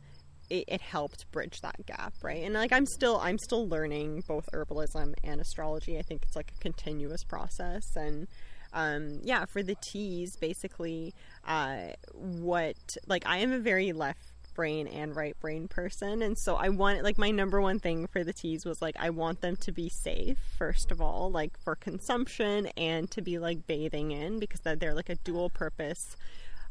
It, 0.50 0.66
it 0.68 0.82
helped 0.82 1.30
bridge 1.32 1.62
that 1.62 1.86
gap, 1.86 2.14
right? 2.24 2.44
And 2.44 2.56
like 2.56 2.74
I'm 2.74 2.88
still 2.88 3.18
I'm 3.18 3.38
still 3.38 3.68
learning 3.68 4.24
both 4.28 4.50
herbalism 4.52 5.14
and 5.24 5.40
astrology. 5.40 6.00
I 6.00 6.02
think 6.02 6.24
it's 6.24 6.36
like 6.36 6.52
a 6.58 6.60
continuous 6.60 7.24
process, 7.24 7.96
and 7.96 8.28
um, 8.74 9.20
yeah, 9.24 9.46
for 9.46 9.62
the 9.64 9.76
teas, 9.76 10.36
basically, 10.38 11.14
uh, 11.48 11.90
what 12.14 12.78
like 13.08 13.24
I 13.28 13.38
am 13.38 13.52
a 13.52 13.60
very 13.60 13.94
left 13.94 14.29
brain 14.60 14.88
and 14.88 15.16
right 15.16 15.40
brain 15.40 15.70
person. 15.70 16.22
And 16.22 16.38
so 16.38 16.58
I 16.58 16.68
want, 16.68 17.02
like, 17.02 17.18
my 17.18 17.32
number 17.32 17.62
one 17.62 17.80
thing 17.80 18.08
for 18.08 18.26
the 18.26 18.34
teas 18.34 18.66
was 18.66 18.82
like, 18.82 18.98
I 19.00 19.10
want 19.10 19.40
them 19.40 19.56
to 19.56 19.72
be 19.72 19.88
safe, 19.88 20.38
first 20.58 20.92
of 20.92 21.00
all, 21.00 21.32
like 21.32 21.58
for 21.64 21.76
consumption 21.76 22.68
and 22.76 23.10
to 23.12 23.22
be 23.22 23.40
like 23.40 23.68
bathing 23.68 24.12
in 24.12 24.38
because 24.38 24.60
they're 24.60 24.94
like 24.94 25.08
a 25.08 25.16
dual 25.16 25.50
purpose 25.50 26.18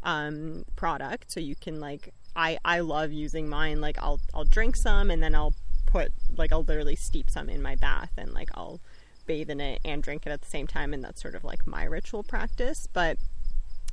um, 0.03 0.67
product. 0.77 1.33
So 1.33 1.41
you 1.41 1.57
can, 1.57 1.81
like, 1.81 2.13
I, 2.37 2.59
I 2.63 2.81
love 2.81 3.11
using 3.11 3.49
mine. 3.49 3.81
Like, 3.81 3.97
I'll, 4.03 4.21
I'll 4.35 4.45
drink 4.45 4.77
some 4.77 5.11
and 5.11 5.23
then 5.23 5.35
I'll 5.35 5.55
put, 5.87 6.13
like, 6.37 6.53
I'll 6.53 6.65
literally 6.65 6.97
steep 6.97 7.31
some 7.31 7.49
in 7.49 7.63
my 7.63 7.75
bath 7.75 8.13
and, 8.19 8.35
like, 8.35 8.51
I'll 8.53 8.81
bathe 9.25 9.49
in 9.49 9.63
it 9.63 9.81
and 9.83 10.03
drink 10.03 10.27
it 10.27 10.31
at 10.31 10.43
the 10.43 10.51
same 10.51 10.67
time. 10.67 10.93
And 10.93 11.03
that's 11.03 11.23
sort 11.23 11.35
of 11.35 11.43
like 11.43 11.67
my 11.67 11.85
ritual 11.85 12.23
practice. 12.23 12.87
But 12.93 13.17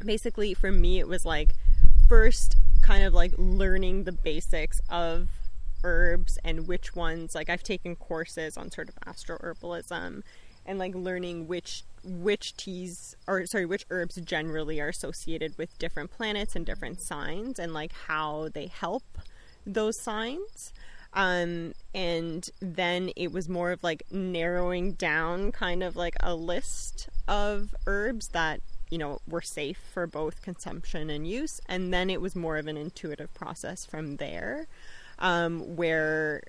basically, 0.03 0.53
for 0.53 0.69
me, 0.69 0.99
it 0.99 1.07
was 1.07 1.23
like, 1.25 1.53
first 2.09 2.57
kind 2.85 3.03
of 3.03 3.15
like 3.15 3.33
learning 3.39 4.03
the 4.03 4.11
basics 4.11 4.79
of 4.89 5.27
herbs 5.83 6.37
and 6.43 6.67
which 6.67 6.95
ones 6.95 7.33
like 7.33 7.49
I've 7.49 7.63
taken 7.63 7.95
courses 7.95 8.57
on 8.57 8.69
sort 8.69 8.89
of 8.89 8.95
astro 9.07 9.39
herbalism 9.39 10.21
and 10.67 10.79
like 10.79 10.93
learning 10.93 11.47
which 11.47 11.83
which 12.03 12.55
teas 12.55 13.15
or 13.27 13.47
sorry 13.47 13.65
which 13.65 13.85
herbs 13.89 14.17
generally 14.17 14.79
are 14.79 14.89
associated 14.89 15.57
with 15.57 15.75
different 15.79 16.11
planets 16.11 16.55
and 16.55 16.63
different 16.63 17.01
signs 17.01 17.57
and 17.57 17.73
like 17.73 17.91
how 18.07 18.49
they 18.53 18.67
help 18.67 19.03
those 19.65 19.99
signs. 19.99 20.71
Um, 21.13 21.73
and 21.95 22.47
then 22.59 23.09
it 23.15 23.31
was 23.31 23.49
more 23.49 23.71
of 23.71 23.83
like 23.83 24.03
narrowing 24.11 24.93
down 24.93 25.51
kind 25.53 25.81
of 25.81 25.95
like 25.95 26.15
a 26.19 26.35
list 26.35 27.09
of 27.27 27.73
herbs 27.87 28.27
that 28.29 28.59
you 28.89 28.97
know, 28.97 29.19
were 29.27 29.41
safe 29.41 29.79
for 29.93 30.07
both 30.07 30.41
consumption 30.41 31.09
and 31.09 31.27
use. 31.27 31.59
And 31.67 31.93
then 31.93 32.09
it 32.09 32.21
was 32.21 32.35
more 32.35 32.57
of 32.57 32.67
an 32.67 32.77
intuitive 32.77 33.33
process 33.33 33.85
from 33.85 34.17
there, 34.17 34.67
um, 35.19 35.75
where 35.75 36.43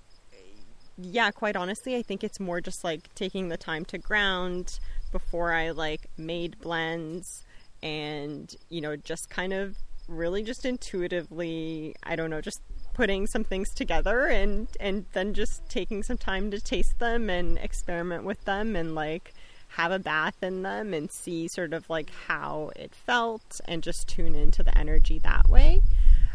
yeah, 0.99 1.30
quite 1.30 1.57
honestly, 1.57 1.95
I 1.95 2.03
think 2.03 2.24
it's 2.24 2.41
more 2.41 2.61
just 2.61 2.82
like 2.82 3.14
taking 3.14 3.49
the 3.49 3.57
time 3.57 3.84
to 3.87 3.99
ground 3.99 4.78
before 5.12 5.53
I 5.53 5.70
like 5.70 6.07
made 6.16 6.59
blends 6.59 7.45
and, 7.82 8.55
you 8.70 8.80
know, 8.80 8.97
just 8.97 9.28
kind 9.28 9.53
of 9.53 9.76
really 10.09 10.43
just 10.43 10.64
intuitively, 10.64 11.95
I 12.03 12.16
don't 12.16 12.30
know, 12.30 12.41
just 12.41 12.62
putting 12.95 13.26
some 13.26 13.45
things 13.45 13.74
together 13.74 14.26
and 14.26 14.68
and 14.80 15.05
then 15.12 15.34
just 15.34 15.68
taking 15.68 16.03
some 16.03 16.16
time 16.16 16.51
to 16.51 16.59
taste 16.59 16.99
them 16.99 17.28
and 17.28 17.59
experiment 17.59 18.24
with 18.24 18.43
them 18.47 18.74
and 18.74 18.95
like 18.95 19.34
have 19.69 19.93
a 19.93 19.99
bath 19.99 20.43
in 20.43 20.62
them 20.62 20.95
and 20.95 21.11
see 21.11 21.49
sort 21.49 21.73
of 21.73 21.89
like 21.91 22.11
how 22.29 22.71
it 22.77 22.95
felt 22.95 23.61
and 23.67 23.83
just 23.83 24.09
tune 24.09 24.35
into 24.35 24.62
the 24.62 24.77
energy 24.77 25.19
that 25.19 25.49
way. 25.49 25.83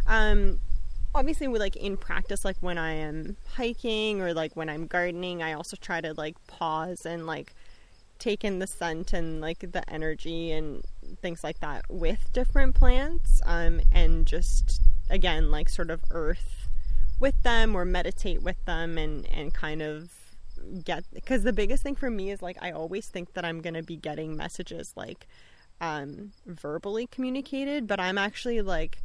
Um, 0.07 0.59
obviously 1.13 1.47
we 1.47 1.59
like 1.59 1.75
in 1.75 1.97
practice 1.97 2.45
like 2.45 2.55
when 2.61 2.77
i 2.77 2.93
am 2.93 3.35
hiking 3.55 4.21
or 4.21 4.33
like 4.33 4.55
when 4.55 4.69
i'm 4.69 4.87
gardening 4.87 5.43
i 5.43 5.51
also 5.51 5.75
try 5.75 5.99
to 5.99 6.13
like 6.13 6.35
pause 6.47 7.05
and 7.05 7.25
like 7.27 7.53
take 8.21 8.43
in 8.43 8.59
the 8.59 8.67
scent 8.67 9.13
and 9.13 9.41
like 9.41 9.59
the 9.71 9.83
energy 9.89 10.51
and 10.51 10.85
things 11.21 11.43
like 11.43 11.59
that 11.59 11.83
with 11.89 12.31
different 12.31 12.75
plants 12.75 13.41
um, 13.45 13.81
and 13.91 14.27
just 14.27 14.79
again 15.09 15.49
like 15.49 15.67
sort 15.67 15.89
of 15.89 16.01
earth 16.11 16.67
with 17.19 17.41
them 17.41 17.75
or 17.75 17.83
meditate 17.83 18.43
with 18.43 18.63
them 18.65 18.97
and 18.97 19.27
and 19.31 19.55
kind 19.55 19.81
of 19.81 20.11
get 20.83 21.03
because 21.13 21.43
the 21.43 21.53
biggest 21.53 21.83
thing 21.83 21.95
for 21.95 22.09
me 22.09 22.31
is 22.31 22.41
like 22.41 22.57
i 22.61 22.71
always 22.71 23.07
think 23.07 23.33
that 23.33 23.45
i'm 23.45 23.61
to 23.61 23.83
be 23.83 23.95
getting 23.95 24.35
messages 24.35 24.93
like 24.95 25.27
um 25.79 26.31
verbally 26.45 27.07
communicated 27.07 27.87
but 27.87 27.99
i'm 27.99 28.17
actually 28.17 28.61
like 28.61 28.99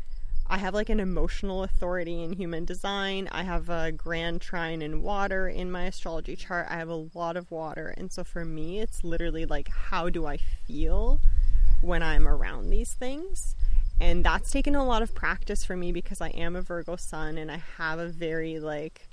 I 0.49 0.59
have 0.59 0.75
like 0.75 0.91
an 0.91 1.01
emotional 1.01 1.65
authority 1.65 2.23
in 2.23 2.33
human 2.33 2.65
design. 2.65 3.29
I 3.33 3.43
have 3.43 3.69
a 3.69 3.91
grand 3.91 4.41
trine 4.41 4.81
in 4.81 5.03
water 5.03 5.49
in 5.49 5.73
my 5.73 5.87
astrology 5.87 6.37
chart. 6.37 6.69
I 6.71 6.77
have 6.77 6.89
a 6.89 7.07
lot 7.15 7.37
of 7.37 7.51
water. 7.51 7.93
And 7.97 8.13
so 8.13 8.23
for 8.23 8.45
me, 8.45 8.79
it's 8.79 9.03
literally 9.03 9.45
like, 9.45 9.69
how 9.69 10.09
do 10.09 10.25
I 10.25 10.37
feel 10.37 11.21
when 11.83 12.03
I'm 12.03 12.29
around 12.29 12.71
these 12.71 12.95
things? 12.95 13.57
And 13.99 14.23
that's 14.23 14.51
taken 14.51 14.77
a 14.77 14.87
lot 14.87 15.03
of 15.03 15.15
practice 15.15 15.65
for 15.65 15.77
me 15.77 15.91
because 15.91 16.21
I 16.21 16.29
am 16.29 16.55
a 16.55 16.63
Virgo 16.63 16.95
sun 16.95 17.39
and 17.39 17.51
I 17.51 17.63
have 17.79 17.99
a 17.99 18.09
very 18.09 18.61
like 18.61 19.09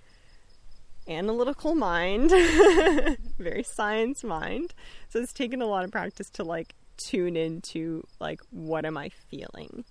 analytical 1.08 1.76
mind, 1.76 2.30
very 3.40 3.64
science 3.64 4.24
mind. 4.24 4.74
So 5.10 5.20
it's 5.20 5.34
taken 5.34 5.62
a 5.62 5.66
lot 5.66 5.84
of 5.84 5.92
practice 5.92 6.30
to 6.32 6.44
like 6.44 6.76
tune 6.98 7.36
into 7.36 8.04
like, 8.20 8.42
what 8.52 8.86
am 8.86 8.98
I 8.98 9.10
feeling? 9.10 9.86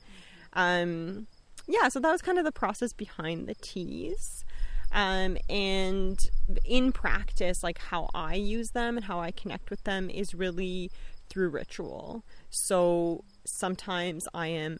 Um, 0.54 1.26
yeah, 1.66 1.88
so 1.88 2.00
that 2.00 2.10
was 2.10 2.22
kind 2.22 2.38
of 2.38 2.44
the 2.44 2.52
process 2.52 2.92
behind 2.92 3.46
the 3.46 3.54
teas. 3.54 4.44
Um, 4.92 5.38
and 5.48 6.18
in 6.64 6.92
practice, 6.92 7.62
like 7.62 7.78
how 7.78 8.10
I 8.14 8.34
use 8.34 8.70
them 8.70 8.96
and 8.96 9.06
how 9.06 9.20
I 9.20 9.30
connect 9.30 9.70
with 9.70 9.84
them 9.84 10.10
is 10.10 10.34
really 10.34 10.90
through 11.30 11.48
ritual. 11.48 12.24
So 12.50 13.24
sometimes 13.44 14.28
I 14.34 14.48
am 14.48 14.78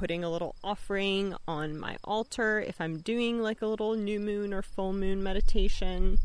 putting 0.00 0.24
a 0.24 0.30
little 0.30 0.56
offering 0.64 1.34
on 1.46 1.78
my 1.78 1.94
altar 2.04 2.58
if 2.58 2.80
I'm 2.80 3.00
doing 3.00 3.42
like 3.42 3.60
a 3.60 3.66
little 3.66 3.94
new 3.96 4.18
moon 4.18 4.54
or 4.54 4.62
full 4.62 4.94
moon 4.94 5.22
meditation. 5.22 6.18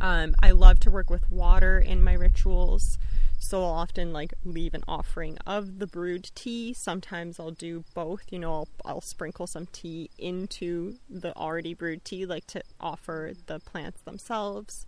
Um, 0.00 0.34
I 0.42 0.50
love 0.50 0.80
to 0.80 0.90
work 0.90 1.08
with 1.08 1.30
water 1.30 1.78
in 1.78 2.02
my 2.02 2.14
rituals. 2.14 2.98
So 3.38 3.62
I'll 3.62 3.70
often 3.70 4.12
like 4.12 4.34
leave 4.44 4.74
an 4.74 4.82
offering 4.88 5.38
of 5.46 5.78
the 5.78 5.86
brewed 5.86 6.32
tea. 6.34 6.74
Sometimes 6.74 7.38
I'll 7.38 7.52
do 7.52 7.84
both. 7.94 8.22
You 8.30 8.40
know, 8.40 8.52
I'll, 8.52 8.68
I'll 8.84 9.00
sprinkle 9.00 9.46
some 9.46 9.66
tea 9.66 10.10
into 10.18 10.96
the 11.08 11.32
already 11.36 11.74
brewed 11.74 12.04
tea, 12.04 12.26
like 12.26 12.48
to 12.48 12.62
offer 12.80 13.32
the 13.46 13.60
plants 13.60 14.00
themselves. 14.00 14.86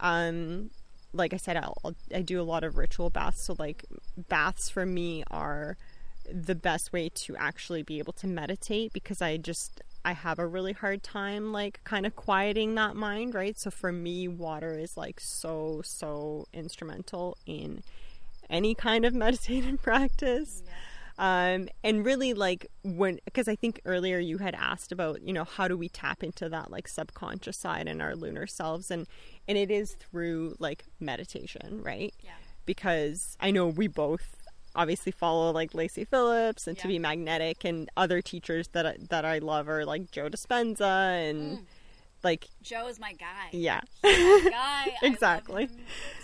Um, 0.00 0.68
like 1.14 1.32
I 1.32 1.38
said, 1.38 1.56
I'll, 1.56 1.78
I'll, 1.82 1.94
I 2.14 2.20
do 2.20 2.42
a 2.42 2.44
lot 2.44 2.62
of 2.62 2.76
ritual 2.76 3.08
baths. 3.08 3.46
So 3.46 3.56
like 3.58 3.86
baths 4.28 4.68
for 4.68 4.84
me 4.84 5.24
are 5.30 5.78
the 6.32 6.54
best 6.54 6.92
way 6.92 7.08
to 7.08 7.36
actually 7.36 7.82
be 7.82 7.98
able 7.98 8.12
to 8.14 8.26
meditate 8.26 8.92
because 8.92 9.22
I 9.22 9.36
just 9.36 9.82
I 10.04 10.12
have 10.12 10.38
a 10.38 10.46
really 10.46 10.72
hard 10.72 11.02
time 11.02 11.52
like 11.52 11.80
kind 11.84 12.06
of 12.06 12.16
quieting 12.16 12.74
that 12.76 12.96
mind, 12.96 13.34
right? 13.34 13.58
So 13.58 13.70
for 13.70 13.92
me 13.92 14.28
water 14.28 14.78
is 14.78 14.96
like 14.96 15.20
so 15.20 15.82
so 15.84 16.46
instrumental 16.52 17.36
in 17.46 17.82
any 18.48 18.74
kind 18.74 19.04
of 19.04 19.14
meditative 19.26 19.82
practice. 19.82 20.62
Yeah. 20.64 20.72
Um, 21.20 21.68
and 21.82 22.06
really 22.06 22.32
like 22.32 22.68
when 22.84 23.18
because 23.24 23.48
I 23.48 23.56
think 23.56 23.80
earlier 23.84 24.18
you 24.18 24.38
had 24.38 24.54
asked 24.54 24.92
about 24.92 25.20
you 25.20 25.32
know 25.32 25.42
how 25.42 25.66
do 25.66 25.76
we 25.76 25.88
tap 25.88 26.22
into 26.22 26.48
that 26.48 26.70
like 26.70 26.86
subconscious 26.86 27.56
side 27.56 27.88
and 27.88 28.00
our 28.00 28.14
lunar 28.14 28.46
selves 28.46 28.88
and 28.90 29.08
and 29.48 29.58
it 29.58 29.68
is 29.68 29.94
through 29.94 30.54
like 30.60 30.84
meditation 31.00 31.82
right 31.82 32.14
yeah. 32.22 32.30
because 32.66 33.36
I 33.40 33.50
know 33.50 33.66
we 33.66 33.88
both 33.88 34.37
obviously 34.78 35.12
follow 35.12 35.50
like 35.52 35.74
Lacy 35.74 36.04
Phillips 36.04 36.66
and 36.66 36.76
Yeah. 36.76 36.82
to 36.82 36.88
be 36.88 36.98
magnetic 36.98 37.64
and 37.64 37.90
other 37.96 38.22
teachers 38.22 38.68
that 38.68 38.86
I, 38.86 38.96
that 39.10 39.24
I 39.24 39.38
love 39.38 39.68
are 39.68 39.84
like 39.84 40.10
Joe 40.10 40.28
Dispenza 40.30 41.28
and 41.28 41.58
Mm. 41.58 41.64
like 42.22 42.46
Joe 42.62 42.86
is 42.88 42.98
my 42.98 43.12
guy. 43.12 43.48
yeah 43.52 43.80
My 44.02 44.48
guy. 44.50 44.94
Exactly. 45.02 45.68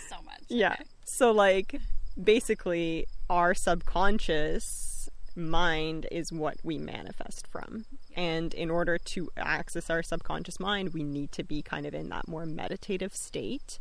so 0.09 0.17
much. 0.25 0.41
yeah 0.49 0.75
Okay. 0.75 0.85
so 1.05 1.33
like 1.33 1.81
basically 2.23 3.07
our 3.29 3.55
subconscious 3.55 5.09
mind 5.37 6.07
is 6.13 6.33
what 6.33 6.57
we 6.63 6.79
manifest 6.79 7.49
from 7.49 7.85
Yeah. 8.11 8.21
and 8.21 8.55
in 8.55 8.71
order 8.71 8.99
to 8.99 9.31
access 9.37 9.91
our 9.91 10.03
subconscious 10.03 10.61
mind 10.61 10.95
we 10.95 11.03
need 11.03 11.33
to 11.33 11.43
be 11.43 11.61
kind 11.61 11.87
of 11.87 11.93
in 11.95 12.09
that 12.11 12.29
more 12.29 12.47
meditative 12.47 13.15
state 13.17 13.81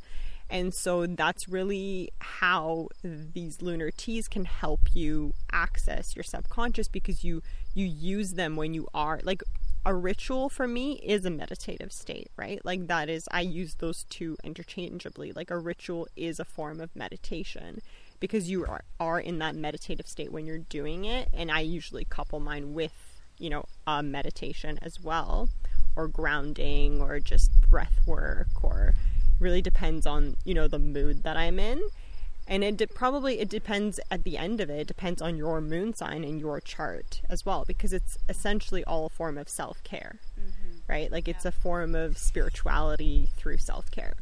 and 0.50 0.74
so 0.74 1.06
that's 1.06 1.48
really 1.48 2.10
how 2.20 2.88
these 3.04 3.62
lunar 3.62 3.92
teas 3.92 4.28
can 4.28 4.46
help 4.46 4.82
you 4.94 5.34
access 5.52 6.16
your 6.16 6.24
subconscious 6.24 6.88
because 6.88 7.24
you 7.24 7.42
you 7.74 7.86
use 7.86 8.32
them 8.32 8.56
when 8.56 8.74
you 8.74 8.88
are 8.94 9.20
like 9.24 9.42
a 9.86 9.94
ritual 9.94 10.50
for 10.50 10.68
me 10.68 10.94
is 11.04 11.26
a 11.26 11.30
meditative 11.30 11.92
state, 11.92 12.32
right? 12.38 12.64
Like 12.64 12.88
that 12.88 13.10
is 13.10 13.28
I 13.32 13.42
use 13.42 13.76
those 13.76 14.06
two 14.10 14.38
interchangeably. 14.44 15.34
Like 15.34 15.52
a 15.52 15.58
ritual 15.58 16.08
is 16.16 16.40
a 16.40 16.46
form 16.46 16.80
of 16.80 16.96
meditation 16.96 17.82
because 18.20 18.50
you 18.50 18.66
are, 18.66 18.84
are 19.00 19.20
in 19.20 19.40
that 19.40 19.56
meditative 19.56 20.08
state 20.08 20.32
when 20.32 20.46
you're 20.46 20.58
doing 20.58 21.04
it 21.04 21.28
and 21.34 21.52
I 21.52 21.62
usually 21.62 22.06
couple 22.06 22.40
mine 22.40 22.74
with, 22.74 22.94
you 23.38 23.50
know, 23.50 23.66
a 23.86 24.02
meditation 24.02 24.80
as 24.82 25.02
well 25.02 25.50
or 25.98 26.08
grounding 26.08 27.02
or 27.02 27.20
just 27.20 27.52
breath 27.70 28.00
work 28.06 28.64
or 28.64 28.96
really 29.40 29.62
depends 29.62 30.06
on 30.06 30.36
you 30.44 30.54
know 30.54 30.68
the 30.68 30.80
mood 30.80 31.24
that 31.24 31.38
i'm 31.38 31.60
in. 31.60 31.82
And 32.46 32.62
it 32.62 32.76
de- 32.76 32.88
probably 32.88 33.40
it 33.40 33.48
depends 33.48 34.02
at 34.12 34.26
the 34.26 34.38
end 34.38 34.60
of 34.60 34.70
it 34.70 34.80
it 34.82 34.88
depends 34.88 35.22
on 35.22 35.38
your 35.38 35.62
moon 35.62 35.94
sign 35.94 36.26
and 36.26 36.40
your 36.42 36.60
chart 36.60 37.22
as 37.30 37.46
well 37.46 37.64
because 37.66 37.94
it's 37.94 38.18
essentially 38.28 38.84
all 38.84 39.06
a 39.06 39.10
form 39.10 39.38
of 39.38 39.48
self-care 39.48 40.20
mm-hmm. 40.38 40.80
right? 40.88 41.10
Like 41.12 41.28
it's 41.30 41.46
a 41.46 41.52
form 41.52 41.96
of 41.96 42.18
spirituality 42.18 43.30
through 43.38 43.58
self-care. 43.58 44.14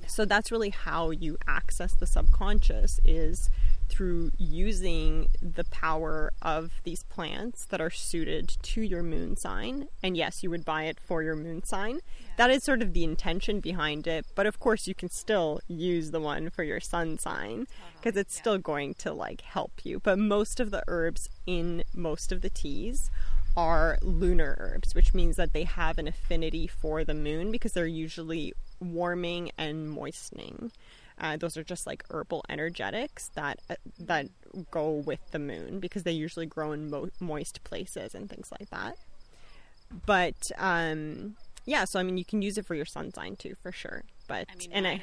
Yeah. 0.00 0.06
so 0.08 0.24
that's 0.24 0.50
really 0.50 0.70
how 0.70 1.10
you 1.10 1.36
access 1.46 1.92
the 1.92 2.06
subconscious 2.06 3.00
is 3.04 3.50
through 3.88 4.30
using 4.38 5.28
the 5.40 5.64
power 5.64 6.32
of 6.42 6.72
these 6.84 7.02
plants 7.04 7.64
that 7.66 7.80
are 7.80 7.90
suited 7.90 8.56
to 8.62 8.80
your 8.80 9.02
moon 9.02 9.36
sign. 9.36 9.88
And 10.02 10.16
yes 10.16 10.42
you 10.42 10.50
would 10.50 10.64
buy 10.64 10.84
it 10.84 10.98
for 11.00 11.22
your 11.22 11.36
moon 11.36 11.62
sign. 11.64 12.00
That 12.36 12.50
is 12.50 12.64
sort 12.64 12.82
of 12.82 12.92
the 12.92 13.04
intention 13.04 13.60
behind 13.60 14.06
it. 14.06 14.26
But 14.34 14.46
of 14.46 14.58
course 14.58 14.86
you 14.86 14.94
can 14.94 15.10
still 15.10 15.60
use 15.68 16.10
the 16.10 16.20
one 16.20 16.50
for 16.50 16.62
your 16.62 16.80
sun 16.80 17.18
sign 17.18 17.62
uh-huh. 17.62 17.90
because 18.00 18.16
it's 18.16 18.36
yeah. 18.36 18.40
still 18.40 18.58
going 18.58 18.94
to 18.94 19.12
like 19.12 19.40
help 19.42 19.72
you. 19.84 20.00
But 20.00 20.18
most 20.18 20.60
of 20.60 20.70
the 20.70 20.82
herbs 20.86 21.28
in 21.46 21.82
most 21.94 22.32
of 22.32 22.42
the 22.42 22.50
teas 22.50 23.10
are 23.56 23.96
lunar 24.02 24.54
herbs 24.60 24.94
which 24.94 25.14
means 25.14 25.36
that 25.36 25.54
they 25.54 25.64
have 25.64 25.96
an 25.96 26.06
affinity 26.06 26.66
for 26.66 27.04
the 27.04 27.14
moon 27.14 27.50
because 27.50 27.72
they're 27.72 27.86
usually 27.86 28.52
warming 28.80 29.50
and 29.56 29.90
moistening 29.90 30.70
uh, 31.20 31.36
those 31.36 31.56
are 31.56 31.64
just 31.64 31.86
like 31.86 32.04
herbal 32.10 32.44
energetics 32.48 33.30
that 33.34 33.60
uh, 33.70 33.74
that 33.98 34.26
go 34.70 34.90
with 34.90 35.20
the 35.30 35.38
moon 35.38 35.80
because 35.80 36.02
they 36.02 36.12
usually 36.12 36.46
grow 36.46 36.72
in 36.72 36.90
mo- 36.90 37.10
moist 37.20 37.62
places 37.64 38.14
and 38.14 38.28
things 38.28 38.50
like 38.58 38.70
that 38.70 38.96
but 40.04 40.50
um 40.58 41.36
yeah 41.64 41.84
so 41.84 41.98
i 41.98 42.02
mean 42.02 42.16
you 42.18 42.24
can 42.24 42.42
use 42.42 42.58
it 42.58 42.66
for 42.66 42.74
your 42.74 42.84
sun 42.84 43.12
sign 43.12 43.36
too 43.36 43.54
for 43.62 43.72
sure 43.72 44.02
but 44.28 44.46
I 44.50 44.56
mean, 44.56 44.70
and 44.72 44.86
i. 44.86 45.00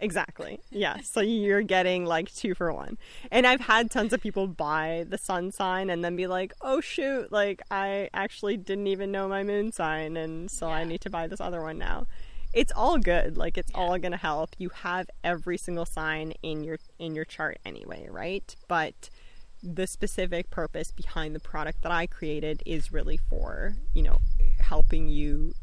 Exactly. 0.00 0.60
Yeah. 0.70 0.98
so 1.02 1.20
you're 1.20 1.62
getting 1.62 2.06
like 2.06 2.32
two 2.32 2.54
for 2.54 2.72
one. 2.72 2.96
And 3.30 3.46
I've 3.46 3.60
had 3.60 3.90
tons 3.90 4.12
of 4.12 4.20
people 4.20 4.46
buy 4.46 5.04
the 5.08 5.18
sun 5.18 5.52
sign 5.52 5.90
and 5.90 6.02
then 6.02 6.16
be 6.16 6.26
like, 6.26 6.54
oh 6.62 6.80
shoot, 6.80 7.30
like 7.30 7.60
I 7.70 8.08
actually 8.14 8.56
didn't 8.56 8.86
even 8.86 9.10
know 9.12 9.28
my 9.28 9.42
moon 9.42 9.72
sign 9.72 10.16
and 10.16 10.50
so 10.50 10.68
I 10.68 10.84
need 10.84 11.00
to 11.02 11.10
buy 11.10 11.26
this 11.26 11.40
other 11.40 11.60
one 11.60 11.76
now. 11.76 12.06
It's 12.52 12.72
all 12.74 12.98
good. 12.98 13.36
Like 13.36 13.56
it's 13.56 13.70
Yeah. 13.70 13.78
all 13.78 13.98
gonna 13.98 14.16
help. 14.16 14.50
You 14.58 14.70
have 14.70 15.08
every 15.22 15.56
single 15.58 15.86
sign 15.86 16.32
in 16.42 16.64
your 16.64 16.78
in 16.98 17.14
your 17.14 17.24
chart 17.24 17.58
anyway, 17.64 18.08
right? 18.10 18.54
But 18.68 19.10
the 19.62 19.86
specific 19.86 20.50
purpose 20.50 20.90
behind 20.90 21.34
the 21.34 21.40
product 21.40 21.82
that 21.82 21.92
I 21.92 22.06
created 22.06 22.62
is 22.64 22.92
really 22.92 23.18
for, 23.18 23.76
you 23.94 24.02
know, 24.02 24.18
helping 24.58 25.08
you 25.08 25.54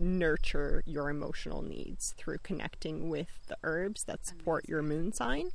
nurture 0.00 0.82
your 0.86 1.08
emotional 1.08 1.62
needs 1.62 2.14
through 2.16 2.38
connecting 2.38 3.08
with 3.08 3.28
the 3.46 3.56
herbs 3.62 4.04
that 4.04 4.26
support 4.26 4.68
your 4.68 4.82
moon 4.82 5.12
sign 5.12 5.50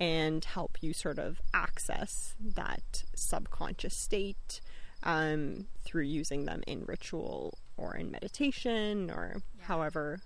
and 0.00 0.44
help 0.44 0.78
you 0.80 0.92
sort 0.92 1.18
of 1.18 1.40
access 1.54 2.34
that 2.40 3.04
subconscious 3.14 3.94
state 3.96 4.60
um, 5.04 5.66
through 5.84 6.02
using 6.02 6.44
them 6.44 6.62
in 6.66 6.84
ritual 6.86 7.56
or 7.78 7.96
in 7.96 8.10
meditation 8.10 9.10
or 9.10 9.36
Yeah. 9.58 9.64
however 9.64 10.20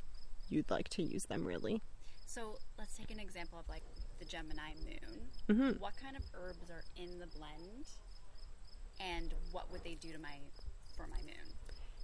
you'd 0.48 0.70
like 0.70 0.88
to 0.90 1.02
use 1.02 1.24
them, 1.24 1.44
really. 1.46 1.80
So 2.26 2.58
let's 2.78 2.96
take 2.96 3.10
an 3.10 3.20
example 3.20 3.58
of 3.58 3.68
like 3.68 3.82
the 4.18 4.24
Gemini 4.24 4.72
moon. 4.84 5.30
Mhm. 5.48 5.78
What 5.80 5.96
kind 5.96 6.16
of 6.16 6.22
herbs 6.34 6.70
are 6.70 6.82
in 6.96 7.18
the 7.18 7.26
blend, 7.26 7.86
and 9.00 9.34
what 9.52 9.70
would 9.70 9.82
they 9.84 9.94
do 9.94 10.12
to 10.12 10.18
my 10.18 10.38
for 10.96 11.06
my 11.06 11.18
moon? 11.22 11.52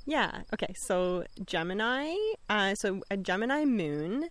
Yeah. 0.06 0.42
Okay. 0.54 0.72
So 0.86 1.24
Gemini. 1.44 2.14
Uh, 2.48 2.74
so 2.74 3.02
a 3.10 3.16
Gemini 3.16 3.64
moon, 3.64 4.28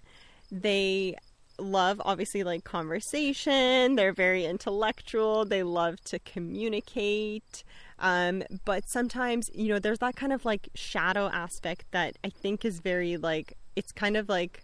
they 0.51 1.15
love 1.59 2.01
obviously 2.05 2.43
like 2.43 2.63
conversation. 2.63 3.95
They're 3.95 4.13
very 4.13 4.45
intellectual. 4.45 5.45
They 5.45 5.63
love 5.63 5.99
to 6.05 6.20
communicate. 6.20 7.63
Um, 7.99 8.43
but 8.65 8.87
sometimes 8.87 9.49
you 9.53 9.69
know 9.69 9.79
there's 9.79 9.99
that 9.99 10.15
kind 10.15 10.31
of 10.31 10.45
like 10.45 10.69
shadow 10.75 11.29
aspect 11.33 11.85
that 11.91 12.17
I 12.23 12.29
think 12.29 12.63
is 12.63 12.79
very 12.79 13.17
like 13.17 13.57
it's 13.75 13.91
kind 13.91 14.17
of 14.17 14.29
like 14.29 14.63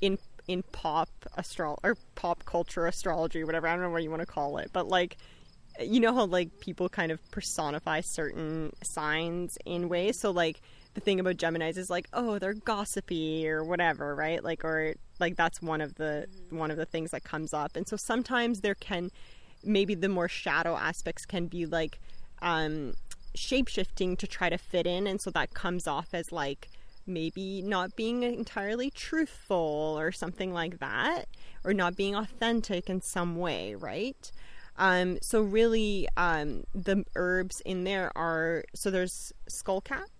in 0.00 0.18
in 0.46 0.62
pop 0.70 1.08
astro 1.36 1.76
or 1.82 1.96
pop 2.14 2.44
culture 2.44 2.86
astrology 2.86 3.42
whatever 3.42 3.66
I 3.66 3.72
don't 3.72 3.82
know 3.82 3.90
what 3.90 4.04
you 4.04 4.10
want 4.10 4.22
to 4.22 4.26
call 4.26 4.58
it 4.58 4.70
but 4.72 4.86
like 4.86 5.16
you 5.80 6.00
know 6.00 6.14
how 6.14 6.24
like 6.24 6.60
people 6.60 6.88
kind 6.88 7.12
of 7.12 7.30
personify 7.30 8.00
certain 8.00 8.72
signs 8.82 9.58
in 9.64 9.88
ways? 9.88 10.18
So 10.18 10.30
like 10.30 10.60
the 10.94 11.00
thing 11.00 11.20
about 11.20 11.36
Geminis 11.36 11.76
is 11.76 11.90
like 11.90 12.08
oh 12.12 12.38
they're 12.38 12.54
gossipy 12.54 13.48
or 13.48 13.64
whatever 13.64 14.14
right? 14.14 14.42
Like 14.42 14.64
or 14.64 14.94
like 15.20 15.36
that's 15.36 15.60
one 15.60 15.80
of 15.80 15.96
the 15.96 16.26
one 16.50 16.70
of 16.70 16.76
the 16.76 16.86
things 16.86 17.10
that 17.10 17.24
comes 17.24 17.52
up. 17.52 17.76
And 17.76 17.86
so 17.86 17.96
sometimes 17.96 18.60
there 18.60 18.74
can 18.74 19.10
maybe 19.64 19.94
the 19.94 20.08
more 20.08 20.28
shadow 20.28 20.76
aspects 20.76 21.26
can 21.26 21.46
be 21.46 21.66
like 21.66 21.98
um 22.46 22.94
shape-shifting 23.34 24.16
to 24.16 24.26
try 24.26 24.48
to 24.48 24.56
fit 24.56 24.86
in. 24.86 25.06
And 25.06 25.20
so 25.20 25.30
that 25.30 25.52
comes 25.52 25.86
off 25.86 26.08
as 26.14 26.32
like 26.32 26.68
maybe 27.06 27.62
not 27.62 27.94
being 27.94 28.22
entirely 28.22 28.90
truthful 28.90 29.94
or 29.98 30.10
something 30.10 30.52
like 30.52 30.78
that 30.78 31.26
or 31.64 31.74
not 31.74 31.96
being 31.96 32.14
authentic 32.16 32.88
in 32.88 33.00
some 33.02 33.36
way 33.36 33.74
right? 33.74 34.32
Um, 34.78 35.18
so 35.22 35.40
really 35.40 36.06
um, 36.16 36.64
the 36.74 37.04
herbs 37.14 37.62
in 37.64 37.84
there 37.84 38.10
are 38.16 38.64
so 38.74 38.90
there's 38.90 39.32
skullcap 39.50 40.10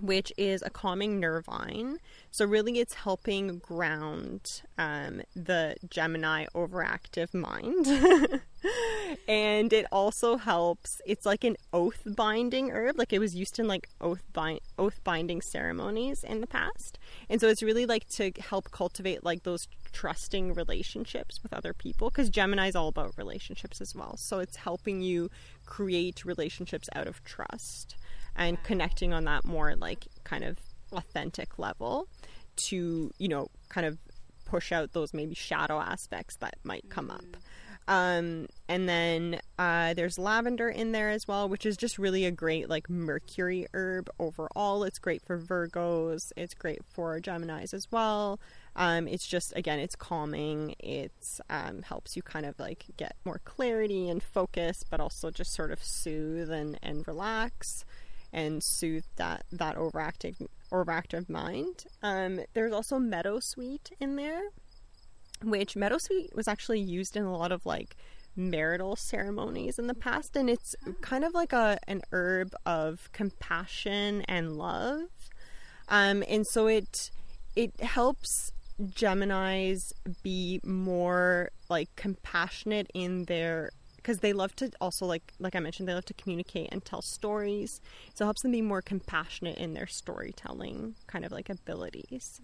which 0.00 0.32
is 0.36 0.62
a 0.62 0.70
calming 0.70 1.20
nervine. 1.20 1.98
So 2.30 2.44
really, 2.44 2.78
it's 2.78 2.94
helping 2.94 3.58
ground 3.58 4.62
um, 4.78 5.22
the 5.34 5.76
Gemini 5.88 6.46
overactive 6.54 7.34
mind, 7.34 7.86
and 9.28 9.72
it 9.72 9.86
also 9.90 10.36
helps. 10.36 11.00
It's 11.06 11.26
like 11.26 11.44
an 11.44 11.56
oath 11.72 12.02
binding 12.06 12.70
herb, 12.70 12.98
like 12.98 13.12
it 13.12 13.18
was 13.18 13.34
used 13.34 13.58
in 13.58 13.66
like 13.66 13.88
oath 14.00 14.22
bind 14.32 14.60
oath 14.78 15.02
binding 15.02 15.42
ceremonies 15.42 16.22
in 16.22 16.40
the 16.40 16.46
past, 16.46 16.98
and 17.28 17.40
so 17.40 17.48
it's 17.48 17.62
really 17.62 17.86
like 17.86 18.08
to 18.10 18.30
help 18.38 18.70
cultivate 18.70 19.24
like 19.24 19.42
those 19.42 19.66
trusting 19.92 20.54
relationships 20.54 21.42
with 21.42 21.52
other 21.52 21.74
people 21.74 22.10
because 22.10 22.30
Gemini 22.30 22.68
is 22.68 22.76
all 22.76 22.88
about 22.88 23.12
relationships 23.16 23.80
as 23.80 23.94
well. 23.94 24.16
So 24.16 24.38
it's 24.38 24.56
helping 24.56 25.00
you 25.00 25.30
create 25.66 26.24
relationships 26.24 26.88
out 26.94 27.06
of 27.06 27.22
trust 27.24 27.96
and 28.36 28.62
connecting 28.62 29.12
on 29.12 29.24
that 29.24 29.44
more 29.44 29.74
like 29.76 30.06
kind 30.24 30.44
of 30.44 30.58
authentic 30.92 31.58
level 31.58 32.08
to 32.56 33.10
you 33.18 33.28
know 33.28 33.48
kind 33.68 33.86
of 33.86 33.98
push 34.44 34.72
out 34.72 34.92
those 34.92 35.14
maybe 35.14 35.34
shadow 35.34 35.78
aspects 35.78 36.36
that 36.36 36.54
might 36.64 36.88
come 36.90 37.10
up. 37.10 37.24
Um, 37.88 38.46
and 38.68 38.88
then 38.88 39.40
uh, 39.58 39.94
there's 39.94 40.18
lavender 40.18 40.68
in 40.68 40.92
there 40.92 41.08
as 41.08 41.26
well 41.26 41.48
which 41.48 41.66
is 41.66 41.76
just 41.76 41.98
really 41.98 42.24
a 42.24 42.30
great 42.30 42.68
like 42.68 42.90
mercury 42.90 43.66
herb 43.72 44.10
overall. 44.18 44.84
It's 44.84 44.98
great 44.98 45.22
for 45.24 45.38
virgos. 45.38 46.32
It's 46.36 46.54
great 46.54 46.80
for 46.92 47.18
geminis 47.20 47.72
as 47.72 47.90
well. 47.90 48.38
Um, 48.76 49.08
it's 49.08 49.26
just 49.26 49.52
again 49.56 49.78
it's 49.78 49.96
calming. 49.96 50.74
It's 50.78 51.40
um, 51.48 51.82
helps 51.82 52.16
you 52.16 52.22
kind 52.22 52.46
of 52.46 52.58
like 52.58 52.84
get 52.96 53.16
more 53.24 53.40
clarity 53.44 54.08
and 54.08 54.22
focus 54.22 54.84
but 54.88 55.00
also 55.00 55.30
just 55.30 55.52
sort 55.52 55.70
of 55.70 55.82
soothe 55.82 56.50
and, 56.50 56.78
and 56.82 57.06
relax 57.08 57.84
and 58.32 58.62
soothe 58.62 59.04
that 59.16 59.44
that 59.52 59.76
overactive 59.76 60.46
overactive 60.72 61.28
mind. 61.28 61.84
Um, 62.02 62.40
there's 62.54 62.72
also 62.72 62.98
meadowsweet 62.98 63.92
in 63.98 64.16
there, 64.16 64.42
which 65.42 65.74
meadowsweet 65.74 66.34
was 66.34 66.48
actually 66.48 66.80
used 66.80 67.16
in 67.16 67.24
a 67.24 67.36
lot 67.36 67.52
of 67.52 67.66
like 67.66 67.96
marital 68.36 68.96
ceremonies 68.96 69.78
in 69.78 69.86
the 69.86 69.94
past, 69.94 70.36
and 70.36 70.48
it's 70.48 70.74
kind 71.00 71.24
of 71.24 71.34
like 71.34 71.52
a 71.52 71.78
an 71.86 72.02
herb 72.12 72.54
of 72.64 73.10
compassion 73.12 74.22
and 74.22 74.56
love. 74.56 75.02
Um, 75.88 76.22
and 76.28 76.46
so 76.46 76.66
it 76.66 77.10
it 77.56 77.80
helps 77.80 78.52
Gemini's 78.94 79.92
be 80.22 80.60
more 80.64 81.50
like 81.68 81.94
compassionate 81.96 82.90
in 82.94 83.24
their 83.24 83.70
because 84.02 84.18
they 84.18 84.32
love 84.32 84.54
to 84.56 84.70
also 84.80 85.06
like 85.06 85.32
like 85.38 85.54
I 85.54 85.60
mentioned 85.60 85.88
they 85.88 85.94
love 85.94 86.04
to 86.06 86.14
communicate 86.14 86.68
and 86.72 86.84
tell 86.84 87.02
stories. 87.02 87.80
So 88.14 88.24
it 88.24 88.26
helps 88.26 88.42
them 88.42 88.52
be 88.52 88.62
more 88.62 88.82
compassionate 88.82 89.58
in 89.58 89.74
their 89.74 89.86
storytelling 89.86 90.94
kind 91.06 91.24
of 91.24 91.32
like 91.32 91.48
abilities. 91.48 92.40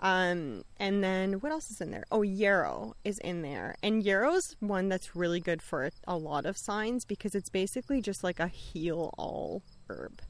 Um, 0.00 0.64
and 0.78 1.02
then 1.02 1.34
what 1.34 1.50
else 1.50 1.70
is 1.70 1.80
in 1.80 1.90
there? 1.90 2.04
Oh, 2.12 2.22
yarrow 2.22 2.94
is 3.04 3.18
in 3.18 3.42
there, 3.42 3.74
and 3.82 4.04
yarrow's 4.04 4.54
one 4.60 4.88
that's 4.88 5.16
really 5.16 5.40
good 5.40 5.60
for 5.60 5.90
a 6.06 6.16
lot 6.16 6.46
of 6.46 6.56
signs 6.56 7.04
because 7.04 7.34
it's 7.34 7.50
basically 7.50 8.00
just 8.00 8.22
like 8.22 8.38
a 8.38 8.46
heal 8.46 9.12
all 9.18 9.62
herb. 9.88 10.22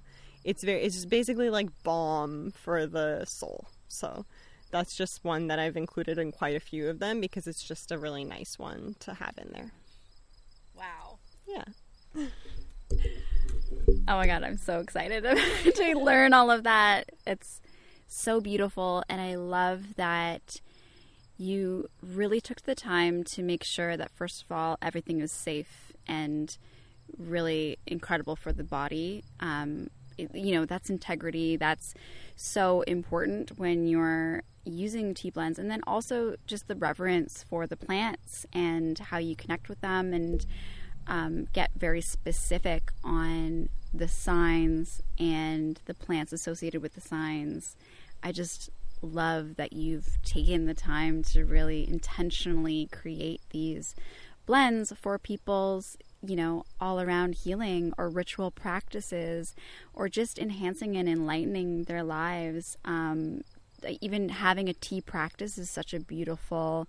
It's 0.45 0.65
very 0.65 0.83
it's 0.83 0.95
just 0.95 1.11
basically 1.11 1.51
like 1.51 1.69
balm 1.83 2.53
for 2.53 2.87
the 2.87 3.27
soul. 3.27 3.67
So 3.89 4.25
that's 4.71 4.97
just 4.97 5.25
one 5.25 5.49
that 5.49 5.59
I've 5.59 5.77
included 5.77 6.19
in 6.19 6.33
quite 6.33 6.57
a 6.57 6.61
few 6.61 6.89
of 6.89 6.99
them 6.99 7.21
because 7.21 7.47
it's 7.47 7.63
just 7.63 7.93
a 7.93 7.99
really 7.99 8.25
nice 8.25 8.59
one 8.59 8.97
to 9.01 9.15
have 9.15 9.35
in 9.39 9.53
there. 9.53 9.73
Yeah. 11.49 11.65
Oh 14.07 14.17
my 14.17 14.27
god, 14.27 14.43
I'm 14.43 14.57
so 14.57 14.81
excited 14.81 15.23
to 15.75 15.99
learn 15.99 16.33
all 16.33 16.51
of 16.51 16.65
that. 16.65 17.11
It's 17.27 17.61
so 18.07 18.41
beautiful, 18.41 19.03
and 19.09 19.21
I 19.21 19.35
love 19.37 19.97
that 19.97 20.61
you 21.37 21.89
really 22.03 22.41
took 22.41 22.63
the 22.63 22.75
time 22.75 23.23
to 23.23 23.43
make 23.43 23.63
sure 23.63 23.97
that, 23.97 24.11
first 24.11 24.43
of 24.43 24.53
all, 24.53 24.77
everything 24.83 25.21
is 25.21 25.31
safe 25.31 25.93
and 26.07 26.57
really 27.17 27.79
incredible 27.87 28.35
for 28.35 28.53
the 28.53 28.65
body. 28.65 29.25
Um, 29.41 29.89
you 30.17 30.55
know, 30.55 30.65
that's 30.65 30.91
integrity. 30.91 31.57
That's 31.57 31.95
so 32.35 32.83
important 32.83 33.59
when 33.59 33.87
you're 33.87 34.43
using 34.65 35.15
tea 35.15 35.31
blends. 35.31 35.59
And 35.59 35.71
then 35.71 35.81
also 35.87 36.35
just 36.47 36.67
the 36.67 36.75
reverence 36.75 37.45
for 37.49 37.67
the 37.67 37.77
plants 37.77 38.45
and 38.53 38.99
how 38.99 39.19
you 39.19 39.37
connect 39.37 39.69
with 39.69 39.81
them 39.81 40.13
and 40.13 40.45
um, 41.09 41.49
get 41.53 41.71
very 41.77 42.01
specific 42.01 42.93
on 43.03 43.69
the 43.93 44.09
signs 44.09 45.03
and 45.19 45.81
the 45.87 45.95
plants 45.95 46.33
associated 46.33 46.83
with 46.83 46.95
the 46.95 47.01
signs. 47.01 47.77
I 48.23 48.33
just 48.33 48.71
love 49.01 49.57
that 49.57 49.73
you've 49.73 50.23
taken 50.23 50.67
the 50.67 50.75
time 50.75 51.23
to 51.23 51.45
really 51.45 51.89
intentionally 51.89 52.89
create 52.93 53.41
these 53.51 53.95
blends 54.47 54.93
for 54.93 55.19
people's, 55.19 55.97
you 56.23 56.37
know, 56.37 56.65
all 56.81 57.01
around 57.01 57.37
healing 57.37 57.93
or 57.97 58.09
ritual 58.09 58.51
practices 58.51 59.55
or 59.95 60.09
just 60.09 60.39
enhancing 60.39 60.97
and 60.97 61.09
enlightening 61.09 61.85
their 61.85 62.03
lives. 62.03 62.77
Um, 62.85 63.43
even 64.01 64.31
having 64.31 64.69
a 64.69 64.73
tea 64.73 65.01
practice 65.01 65.59
is 65.59 65.71
such 65.71 65.95
a 65.95 66.01
beautiful 66.01 66.89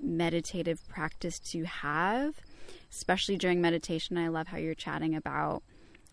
meditative 0.00 0.86
practice 0.88 1.38
to 1.38 1.64
have, 1.64 2.34
especially 2.90 3.36
during 3.36 3.60
meditation. 3.60 4.18
I 4.18 4.28
love 4.28 4.48
how 4.48 4.58
you're 4.58 4.74
chatting 4.74 5.14
about 5.14 5.62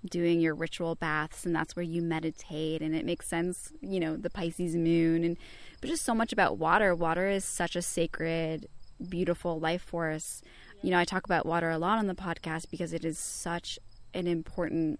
doing 0.09 0.39
your 0.39 0.53
ritual 0.53 0.95
baths 0.95 1.45
and 1.45 1.55
that's 1.55 1.75
where 1.75 1.83
you 1.83 2.01
meditate 2.01 2.81
and 2.81 2.93
it 2.93 3.05
makes 3.05 3.25
sense 3.25 3.71
you 3.81 3.99
know 3.99 4.17
the 4.17 4.29
pisces 4.29 4.75
moon 4.75 5.23
and 5.23 5.37
but 5.79 5.89
just 5.89 6.03
so 6.03 6.13
much 6.13 6.33
about 6.33 6.57
water 6.57 6.93
water 6.93 7.29
is 7.29 7.45
such 7.45 7.75
a 7.75 7.81
sacred 7.81 8.67
beautiful 9.07 9.59
life 9.59 9.81
force 9.81 10.41
you 10.81 10.91
know 10.91 10.99
i 10.99 11.05
talk 11.05 11.23
about 11.23 11.45
water 11.45 11.69
a 11.69 11.77
lot 11.77 11.97
on 11.97 12.07
the 12.07 12.13
podcast 12.13 12.69
because 12.69 12.91
it 12.91 13.05
is 13.05 13.17
such 13.17 13.79
an 14.13 14.27
important 14.27 14.99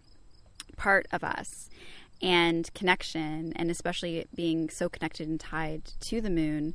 part 0.78 1.06
of 1.12 1.22
us 1.22 1.70
and 2.22 2.74
connection 2.74 3.52
and 3.58 3.70
especially 3.70 4.26
being 4.34 4.70
so 4.70 4.88
connected 4.88 5.28
and 5.28 5.40
tied 5.40 5.84
to 6.00 6.22
the 6.22 6.30
moon 6.30 6.74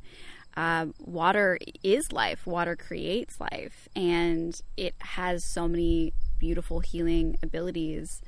uh, 0.57 0.87
water 0.99 1.57
is 1.83 2.11
life 2.11 2.45
water 2.45 2.75
creates 2.75 3.39
life 3.39 3.87
and 3.95 4.61
it 4.75 4.95
has 4.99 5.43
so 5.43 5.67
many 5.67 6.13
beautiful 6.39 6.79
healing 6.79 7.37
abilities 7.43 8.21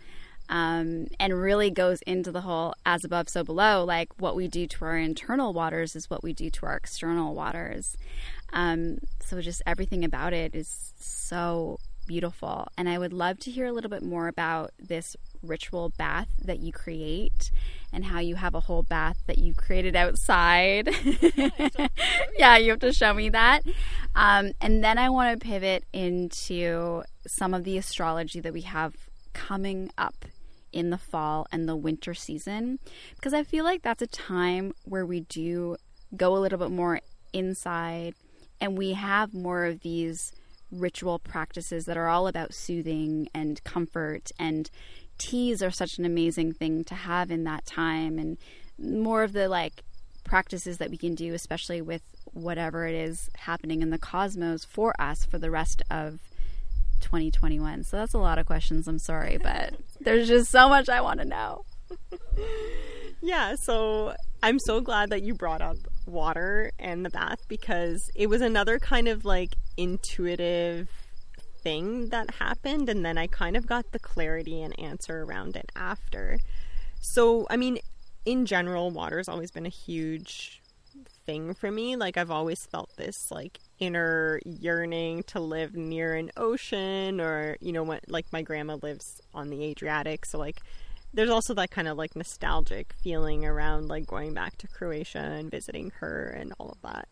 um, 0.51 1.07
and 1.17 1.41
really 1.41 1.72
goes 1.72 2.01
into 2.03 2.32
the 2.32 2.41
whole 2.41 2.74
as 2.86 3.05
above, 3.05 3.30
so 3.30 3.43
below. 3.43 3.86
Like 3.86 4.09
what 4.19 4.36
we 4.36 4.47
do 4.49 4.67
to 4.67 4.86
our 4.86 4.97
internal 4.97 5.53
waters 5.53 5.95
is 5.95 6.09
what 6.09 6.24
we 6.24 6.34
do 6.34 6.49
to 6.49 6.65
our 6.65 6.76
external 6.76 7.34
waters. 7.34 7.97
Um, 8.51 8.97
so 9.22 9.39
just 9.39 9.61
everything 9.65 10.03
about 10.03 10.34
it 10.34 10.53
is 10.53 10.93
so 10.99 11.80
beautiful. 12.05 12.67
And 12.78 12.89
I 12.89 12.97
would 12.97 13.13
love 13.13 13.39
to 13.39 13.51
hear 13.51 13.65
a 13.65 13.72
little 13.72 13.89
bit 13.89 14.03
more 14.03 14.28
about 14.28 14.72
this 14.78 15.15
ritual 15.42 15.89
bath 15.98 16.28
that 16.44 16.60
you 16.60 16.72
create 16.72 17.52
and 17.94 18.06
how 18.06 18.20
you 18.20 18.36
have 18.36 18.56
a 18.56 18.62
whole 18.62 18.84
bath 18.84 19.18
that 19.28 19.38
you 19.38 19.54
created 19.54 19.96
outside. 19.96 20.89
yeah, 22.38 22.58
you 22.58 22.72
have 22.72 22.80
to 22.80 22.94
show 22.94 23.14
me 23.14 23.30
that. 23.30 23.64
Um, 24.16 24.52
and 24.62 24.84
then 24.84 24.98
I 24.98 25.10
want 25.10 25.39
to 25.39 25.46
pivot 25.46 25.84
into 25.92 27.04
some 27.28 27.54
of 27.54 27.64
the 27.64 27.78
astrology 27.78 28.39
that 28.39 28.54
we 28.54 28.62
have 28.62 28.96
coming 29.34 29.92
up 29.98 30.26
in 30.72 30.89
the 30.89 30.98
fall 30.98 31.48
and 31.52 31.68
the 31.68 31.76
winter 31.76 32.14
season 32.14 32.80
because 33.16 33.34
I 33.34 33.44
feel 33.44 33.66
like 33.66 33.82
that's 33.82 34.02
a 34.02 34.08
time 34.08 34.74
where 34.86 35.06
we 35.06 35.22
do 35.22 35.76
go 36.16 36.36
a 36.36 36.39
little 36.39 36.60
bit 36.60 36.72
more 36.72 37.02
inside 37.34 38.16
and 38.60 38.78
we 38.78 38.94
have 38.94 39.34
more 39.34 39.66
of 39.66 39.82
these 39.82 40.32
ritual 40.72 41.20
practices 41.20 41.86
that 41.86 41.98
are 41.98 42.08
all 42.08 42.28
about 42.28 42.54
soothing 42.54 43.28
and 43.34 43.64
comfort 43.64 44.32
and 44.39 44.70
teas 45.22 45.61
are 45.61 45.69
such 45.69 45.99
an 45.99 46.05
amazing 46.05 46.51
thing 46.51 46.84
to 46.84 46.95
have 46.95 47.30
in 47.30 47.43
that 47.43 47.63
time 47.63 48.17
and 48.17 48.38
more 48.80 49.22
of 49.22 49.34
the 49.34 49.47
like 49.47 49.84
practices 50.24 50.80
that 50.80 50.89
we 50.89 50.97
can 50.97 51.13
do 51.13 51.34
especially 51.36 51.80
with 51.80 52.01
whatever 52.34 52.88
it 52.88 52.95
is 52.95 53.30
happening 53.36 53.84
in 53.84 53.91
the 53.91 53.99
cosmos 53.99 54.65
for 54.65 54.99
us 54.99 55.24
for 55.26 55.38
the 55.38 55.51
rest 55.51 55.84
of 55.91 56.19
2021 57.01 57.84
so 57.84 57.97
that's 57.97 58.15
a 58.15 58.17
lot 58.17 58.39
of 58.39 58.47
questions 58.47 58.88
i'm 58.88 58.97
sorry 58.97 59.38
but 59.38 59.76
there's 60.01 60.28
just 60.28 60.49
so 60.49 60.67
much 60.67 60.89
i 60.89 60.99
want 60.99 61.19
to 61.19 61.26
know. 61.26 61.63
Yeah 63.24 63.53
so 63.61 64.15
i'm 64.41 64.57
so 64.57 64.82
glad 64.82 65.11
that 65.11 65.22
you 65.22 65.36
brought 65.36 65.61
up 65.61 65.78
water 66.07 66.72
and 66.80 67.05
the 67.05 67.11
bath 67.11 67.38
because 67.47 68.09
it 68.15 68.28
was 68.28 68.41
another 68.41 68.80
kind 68.80 69.07
of 69.07 69.26
like 69.26 69.55
intuitive 69.78 70.89
thing 71.62 72.09
that 72.09 72.36
happened 72.36 72.89
and 72.89 73.05
then 73.05 73.18
I 73.18 73.28
kind 73.28 73.55
of 73.55 73.68
got 73.68 73.91
the 73.91 73.99
clarity 73.99 74.62
and 74.62 74.78
answer 74.80 75.24
around 75.24 75.55
it 75.55 75.72
after. 75.76 76.39
So, 76.99 77.47
I 77.49 77.57
mean, 77.57 77.80
in 78.26 78.45
general, 78.45 78.91
water's 78.91 79.28
always 79.28 79.51
been 79.51 79.66
a 79.66 79.70
huge 79.70 80.62
thing 81.26 81.53
for 81.53 81.72
me. 81.72 81.95
Like 81.95 82.18
I've 82.18 82.32
always 82.32 82.66
felt 82.66 82.95
this 82.97 83.32
like 83.32 83.59
inner 83.80 84.39
yearning 84.45 85.24
to 85.24 85.39
live 85.39 85.76
near 85.76 86.16
an 86.16 86.32
ocean 86.38 87.20
or, 87.20 87.57
you 87.62 87.72
know, 87.72 87.84
what 87.84 88.01
like 88.07 88.26
my 88.32 88.41
grandma 88.41 88.78
lives 88.82 89.22
on 89.34 89.49
the 89.49 89.64
Adriatic, 89.64 90.26
so 90.26 90.38
like 90.38 90.62
there's 91.14 91.30
also 91.30 91.53
that 91.53 91.72
kind 91.72 91.88
of 91.88 91.97
like 91.97 92.16
nostalgic 92.16 92.93
feeling 93.03 93.45
around 93.45 93.89
like 93.89 94.07
going 94.07 94.34
back 94.34 94.57
to 94.57 94.68
Croatia 94.68 95.20
and 95.20 95.51
visiting 95.51 95.91
her 95.99 96.28
and 96.39 96.53
all 96.57 96.70
of 96.70 96.82
that. 96.84 97.07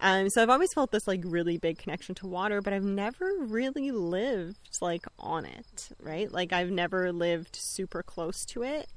Um, 0.00 0.30
so 0.30 0.42
I've 0.42 0.50
always 0.50 0.72
felt 0.72 0.92
this 0.92 1.08
like 1.08 1.22
really 1.24 1.58
big 1.58 1.78
connection 1.78 2.14
to 2.16 2.26
water, 2.26 2.60
but 2.60 2.72
I've 2.72 2.84
never 2.84 3.32
really 3.40 3.90
lived 3.90 4.78
like 4.80 5.06
on 5.18 5.44
it, 5.44 5.88
right? 6.00 6.30
Like 6.30 6.52
I've 6.52 6.70
never 6.70 7.12
lived 7.12 7.56
super 7.56 8.02
close 8.02 8.44
to 8.46 8.62
it. 8.62 8.88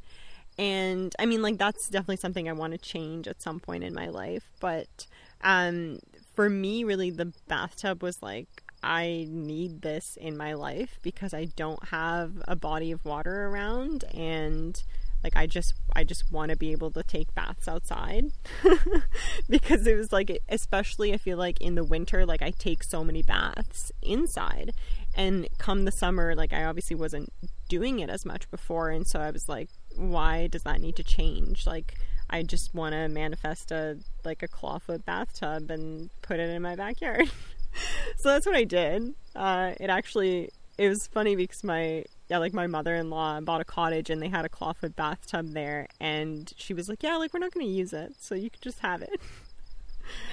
And 0.57 1.15
I 1.17 1.25
mean, 1.25 1.41
like 1.41 1.57
that's 1.57 1.89
definitely 1.89 2.17
something 2.17 2.47
I 2.47 2.53
want 2.53 2.73
to 2.73 2.77
change 2.77 3.27
at 3.27 3.41
some 3.41 3.59
point 3.59 3.83
in 3.83 3.93
my 3.93 4.09
life. 4.09 4.43
But 4.59 5.07
um, 5.43 5.99
for 6.35 6.49
me, 6.49 6.83
really, 6.83 7.09
the 7.09 7.33
bathtub 7.47 8.03
was 8.03 8.21
like 8.21 8.47
I 8.83 9.27
need 9.29 9.81
this 9.81 10.17
in 10.19 10.37
my 10.37 10.53
life 10.53 10.99
because 11.01 11.33
I 11.33 11.45
don't 11.45 11.83
have 11.89 12.31
a 12.47 12.55
body 12.55 12.91
of 12.91 13.05
water 13.05 13.47
around 13.47 14.03
and 14.13 14.81
like 15.23 15.35
I 15.35 15.47
just 15.47 15.73
I 15.95 16.03
just 16.03 16.31
want 16.31 16.51
to 16.51 16.57
be 16.57 16.71
able 16.71 16.91
to 16.91 17.03
take 17.03 17.33
baths 17.33 17.67
outside 17.67 18.31
because 19.49 19.87
it 19.87 19.95
was 19.95 20.11
like 20.11 20.41
especially 20.49 21.13
I 21.13 21.17
feel 21.17 21.37
like 21.37 21.59
in 21.61 21.75
the 21.75 21.83
winter 21.83 22.25
like 22.25 22.41
I 22.41 22.51
take 22.51 22.83
so 22.83 23.03
many 23.03 23.21
baths 23.21 23.91
inside 24.01 24.73
and 25.15 25.47
come 25.57 25.85
the 25.85 25.91
summer 25.91 26.35
like 26.35 26.53
I 26.53 26.63
obviously 26.63 26.95
wasn't 26.95 27.31
doing 27.69 27.99
it 27.99 28.09
as 28.09 28.25
much 28.25 28.49
before 28.51 28.89
and 28.89 29.07
so 29.07 29.19
I 29.19 29.31
was 29.31 29.47
like 29.47 29.69
why 29.95 30.47
does 30.47 30.63
that 30.63 30.81
need 30.81 30.95
to 30.97 31.03
change 31.03 31.65
like 31.65 31.95
I 32.29 32.43
just 32.43 32.73
want 32.73 32.93
to 32.93 33.07
manifest 33.09 33.71
a 33.71 33.97
like 34.23 34.41
a 34.41 34.47
clawfoot 34.47 35.05
bathtub 35.05 35.69
and 35.69 36.09
put 36.21 36.39
it 36.39 36.49
in 36.49 36.61
my 36.61 36.75
backyard 36.75 37.29
so 38.17 38.29
that's 38.29 38.45
what 38.45 38.55
I 38.55 38.63
did. 38.63 39.13
Uh, 39.35 39.73
it 39.79 39.89
actually 39.89 40.49
it 40.77 40.89
was 40.89 41.07
funny 41.07 41.35
because 41.35 41.63
my 41.63 42.05
yeah 42.31 42.37
like 42.37 42.53
my 42.53 42.65
mother-in-law 42.65 43.41
bought 43.41 43.59
a 43.59 43.65
cottage 43.65 44.09
and 44.09 44.21
they 44.21 44.29
had 44.29 44.45
a 44.45 44.49
clawfoot 44.49 44.95
bathtub 44.95 45.49
there 45.49 45.85
and 45.99 46.53
she 46.55 46.73
was 46.73 46.87
like 46.87 47.03
yeah 47.03 47.17
like 47.17 47.33
we're 47.33 47.41
not 47.41 47.51
going 47.51 47.65
to 47.65 47.71
use 47.71 47.91
it 47.91 48.13
so 48.17 48.33
you 48.33 48.49
could 48.49 48.61
just 48.61 48.79
have 48.79 49.01
it. 49.01 49.19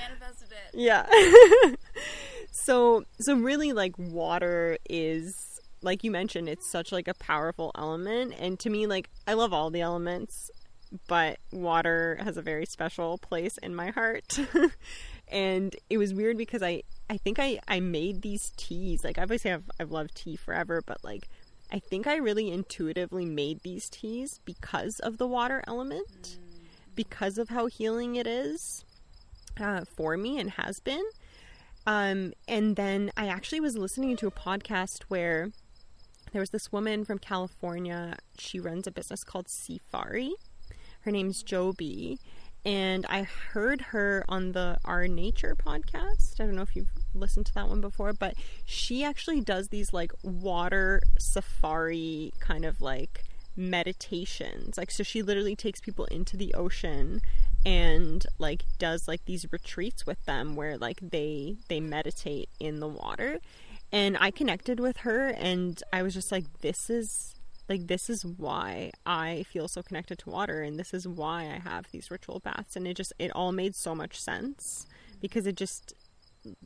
Manifested 0.01 0.49
it 0.53 0.79
yeah. 0.79 1.07
So 2.53 3.05
so 3.19 3.35
really 3.35 3.73
like 3.73 3.99
water 3.99 4.79
is 4.89 5.61
like 5.83 6.05
you 6.05 6.13
mentioned 6.13 6.49
it's 6.49 6.71
such 6.71 6.93
like 6.93 7.09
a 7.09 7.15
powerful 7.15 7.73
element 7.77 8.33
and 8.39 8.59
to 8.61 8.71
me 8.71 8.87
like 8.87 9.11
i 9.27 9.35
love 9.35 9.53
all 9.53 9.71
the 9.71 9.81
elements 9.81 10.51
but 11.07 11.39
water 11.53 12.19
has 12.23 12.37
a 12.37 12.43
very 12.43 12.65
special 12.65 13.19
place 13.19 13.59
in 13.59 13.75
my 13.75 13.91
heart. 13.91 14.39
And 15.31 15.77
it 15.91 15.99
was 15.99 16.15
weird 16.15 16.39
because 16.39 16.63
i 16.63 16.83
I 17.11 17.17
think 17.17 17.39
I 17.39 17.61
I 17.69 17.81
made 17.81 18.23
these 18.23 18.53
teas. 18.57 19.05
Like 19.05 19.19
I 19.19 19.23
obviously 19.23 19.53
I've 19.53 19.71
I've 19.79 19.91
loved 19.91 20.15
tea 20.15 20.37
forever, 20.37 20.83
but 20.85 21.05
like 21.05 21.29
I 21.71 21.79
think 21.79 22.07
I 22.07 22.17
really 22.17 22.51
intuitively 22.51 23.27
made 23.27 23.61
these 23.63 23.89
teas 23.89 24.41
because 24.45 25.01
of 25.01 25.19
the 25.19 25.27
water 25.27 25.63
element, 25.67 26.39
because 26.95 27.37
of 27.39 27.51
how 27.51 27.67
healing 27.67 28.17
it 28.17 28.27
is 28.27 28.85
uh, 29.61 29.85
for 29.85 30.17
me 30.17 30.39
and 30.39 30.51
has 30.53 30.81
been. 30.81 31.05
Um, 31.87 32.33
and 32.47 32.77
then 32.77 33.11
I 33.17 33.29
actually 33.29 33.61
was 33.61 33.77
listening 33.77 34.17
to 34.17 34.27
a 34.27 34.31
podcast 34.31 35.05
where 35.09 35.51
there 36.33 36.41
was 36.41 36.51
this 36.51 36.73
woman 36.73 37.05
from 37.05 37.19
California. 37.19 38.17
She 38.39 38.61
runs 38.61 38.87
a 38.87 38.91
business 38.91 39.25
called 39.25 39.49
Safari. 39.49 40.33
Her 41.03 41.11
name's 41.11 41.43
Joby, 41.43 42.19
and 42.65 43.07
I 43.09 43.23
heard 43.23 43.81
her 43.81 44.25
on 44.29 44.53
the 44.53 44.77
Our 44.85 45.07
Nature 45.07 45.55
podcast. 45.55 46.41
I 46.41 46.45
don't 46.45 46.57
know 46.57 46.63
if 46.63 46.77
you've 46.77 46.93
listened 47.15 47.47
to 47.47 47.55
that 47.55 47.69
one 47.69 47.81
before, 47.81 48.13
but 48.13 48.35
she 48.65 49.05
actually 49.05 49.41
does 49.41 49.69
these 49.69 49.93
like 49.93 50.13
water 50.23 51.01
safari 51.19 52.33
kind 52.41 52.65
of 52.65 52.81
like 52.81 53.25
meditations. 53.57 54.79
Like 54.79 54.91
so 54.91 55.03
she 55.03 55.23
literally 55.23 55.57
takes 55.57 55.81
people 55.81 56.05
into 56.07 56.37
the 56.37 56.55
ocean 56.55 57.21
and 57.67 58.25
like 58.39 58.65
does 58.79 59.09
like 59.09 59.25
these 59.25 59.47
retreats 59.51 60.07
with 60.07 60.25
them 60.25 60.55
where 60.55 60.79
like 60.79 61.01
they 61.03 61.57
they 61.69 61.81
meditate 61.81 62.49
in 62.61 62.81
the 62.81 62.89
water. 62.89 63.41
And 63.91 64.17
I 64.21 64.31
connected 64.31 64.81
with 64.81 64.99
her 64.99 65.29
and 65.29 65.83
I 65.93 66.03
was 66.03 66.15
just 66.15 66.31
like 66.31 66.45
this 66.61 66.89
is 66.89 67.35
like 67.69 67.87
this 67.87 68.09
is 68.09 68.25
why 68.25 68.93
I 69.05 69.45
feel 69.51 69.69
so 69.69 69.83
connected 69.83 70.19
to 70.21 70.31
water 70.31 70.63
and 70.63 70.79
this 70.79 70.95
is 70.95 71.07
why 71.07 71.43
I 71.43 71.59
have 71.59 71.87
these 71.91 72.11
ritual 72.11 72.41
baths 72.41 72.77
and 72.77 72.87
it 72.87 72.95
just 72.95 73.13
it 73.19 73.31
all 73.33 73.53
made 73.53 73.75
so 73.75 73.95
much 73.95 74.21
sense 74.21 74.87
because 75.21 75.47
it 75.47 75.57
just 75.57 75.95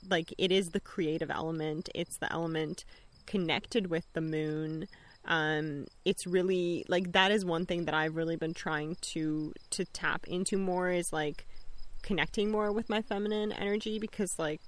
like 0.09 0.35
it 0.39 0.53
is 0.53 0.71
the 0.71 0.81
creative 0.81 1.31
element. 1.31 1.89
It's 1.95 2.17
the 2.17 2.33
element 2.33 2.85
connected 3.27 3.89
with 3.89 4.07
the 4.13 4.21
moon. 4.21 4.87
Um 5.25 5.87
it's 6.05 6.27
really 6.27 6.85
like 6.89 7.13
that 7.13 7.31
is 7.31 7.45
one 7.45 7.67
thing 7.67 7.85
that 7.85 7.95
I've 7.95 8.17
really 8.17 8.37
been 8.37 8.55
trying 8.55 8.97
to 9.13 9.53
to 9.71 9.85
tap 9.85 10.27
into 10.27 10.59
more 10.59 10.91
is 10.91 11.13
like 11.13 11.47
connecting 12.03 12.51
more 12.51 12.73
with 12.73 12.91
my 12.91 13.01
feminine 13.01 13.53
energy 13.53 13.99
because 13.99 14.39
like 14.39 14.61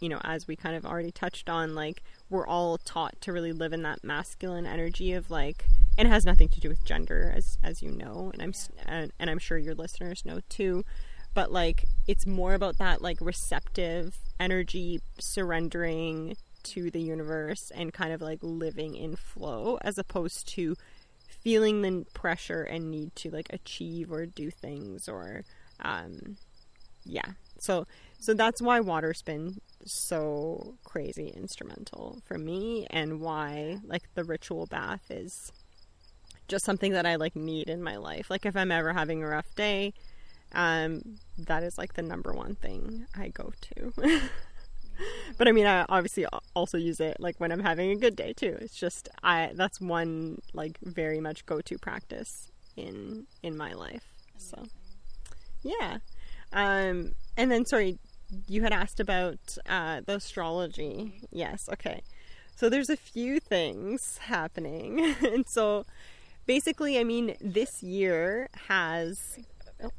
you 0.00 0.08
know 0.08 0.20
as 0.24 0.48
we 0.48 0.56
kind 0.56 0.74
of 0.74 0.84
already 0.84 1.12
touched 1.12 1.48
on 1.48 1.74
like 1.74 2.02
we're 2.28 2.46
all 2.46 2.78
taught 2.78 3.20
to 3.20 3.32
really 3.32 3.52
live 3.52 3.72
in 3.72 3.82
that 3.82 4.02
masculine 4.02 4.66
energy 4.66 5.12
of 5.12 5.30
like 5.30 5.66
and 5.96 6.08
it 6.08 6.10
has 6.10 6.24
nothing 6.24 6.48
to 6.48 6.60
do 6.60 6.68
with 6.68 6.84
gender 6.84 7.32
as 7.36 7.58
as 7.62 7.82
you 7.82 7.90
know 7.90 8.30
and 8.32 8.42
i'm 8.42 8.52
and, 8.86 9.12
and 9.18 9.30
i'm 9.30 9.38
sure 9.38 9.58
your 9.58 9.74
listeners 9.74 10.24
know 10.24 10.40
too 10.48 10.84
but 11.34 11.52
like 11.52 11.84
it's 12.06 12.26
more 12.26 12.54
about 12.54 12.78
that 12.78 13.02
like 13.02 13.18
receptive 13.20 14.18
energy 14.38 15.00
surrendering 15.18 16.36
to 16.62 16.90
the 16.90 17.00
universe 17.00 17.70
and 17.74 17.92
kind 17.92 18.12
of 18.12 18.20
like 18.20 18.38
living 18.42 18.94
in 18.94 19.16
flow 19.16 19.78
as 19.82 19.98
opposed 19.98 20.48
to 20.48 20.76
feeling 21.42 21.82
the 21.82 22.04
pressure 22.12 22.62
and 22.62 22.90
need 22.90 23.14
to 23.16 23.30
like 23.30 23.46
achieve 23.50 24.12
or 24.12 24.26
do 24.26 24.50
things 24.50 25.08
or 25.08 25.44
um 25.80 26.36
yeah 27.04 27.32
so 27.58 27.86
so 28.18 28.34
that's 28.34 28.60
why 28.60 28.78
water's 28.78 29.22
been 29.22 29.58
so 29.86 30.74
crazy 30.84 31.28
instrumental 31.28 32.20
for 32.26 32.36
me 32.36 32.86
and 32.90 33.20
why 33.20 33.78
like 33.84 34.02
the 34.14 34.24
ritual 34.24 34.66
bath 34.66 35.10
is 35.10 35.50
just 36.50 36.64
something 36.64 36.92
that 36.92 37.06
I 37.06 37.14
like 37.14 37.36
need 37.36 37.70
in 37.70 37.82
my 37.82 37.96
life. 37.96 38.28
Like 38.28 38.44
if 38.44 38.56
I'm 38.56 38.72
ever 38.72 38.92
having 38.92 39.22
a 39.22 39.28
rough 39.28 39.54
day, 39.54 39.94
um, 40.52 41.16
that 41.38 41.62
is 41.62 41.78
like 41.78 41.94
the 41.94 42.02
number 42.02 42.32
one 42.32 42.54
thing 42.54 43.06
I 43.16 43.28
go 43.28 43.52
to. 43.60 43.92
but 45.38 45.48
I 45.48 45.52
mean, 45.52 45.66
I 45.66 45.84
obviously 45.88 46.26
also 46.54 46.78
use 46.78 47.00
it 47.00 47.16
like 47.18 47.38
when 47.38 47.52
I'm 47.52 47.60
having 47.60 47.90
a 47.90 47.96
good 47.96 48.16
day 48.16 48.32
too. 48.32 48.56
It's 48.60 48.76
just 48.76 49.08
I 49.22 49.52
that's 49.54 49.80
one 49.80 50.38
like 50.52 50.78
very 50.82 51.20
much 51.20 51.46
go 51.46 51.60
to 51.60 51.78
practice 51.78 52.50
in 52.76 53.26
in 53.42 53.56
my 53.56 53.72
life. 53.72 54.12
So 54.36 54.64
yeah, 55.62 55.98
um, 56.52 57.12
and 57.36 57.50
then 57.50 57.64
sorry, 57.64 57.98
you 58.46 58.62
had 58.62 58.72
asked 58.72 59.00
about 59.00 59.56
uh, 59.68 60.00
the 60.04 60.16
astrology. 60.16 61.20
Yes, 61.30 61.68
okay. 61.72 62.02
So 62.56 62.68
there's 62.68 62.90
a 62.90 62.96
few 62.96 63.40
things 63.40 64.18
happening, 64.18 65.14
and 65.22 65.46
so 65.48 65.86
basically, 66.46 66.98
I 66.98 67.04
mean, 67.04 67.36
this 67.40 67.82
year 67.82 68.48
has. 68.68 69.38
Oh, 69.82 69.90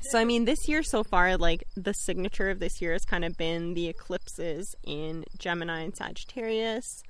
so 0.00 0.18
I 0.18 0.24
mean, 0.24 0.44
this 0.44 0.68
year 0.68 0.82
so 0.82 1.02
far, 1.04 1.36
like 1.36 1.64
the 1.76 1.92
signature 1.92 2.50
of 2.50 2.60
this 2.60 2.80
year 2.80 2.92
has 2.92 3.04
kind 3.04 3.24
of 3.24 3.36
been 3.36 3.74
the 3.74 3.88
eclipses 3.88 4.74
in 4.84 5.24
Gemini 5.38 5.80
and 5.80 5.96
Sagittarius, 5.96 7.02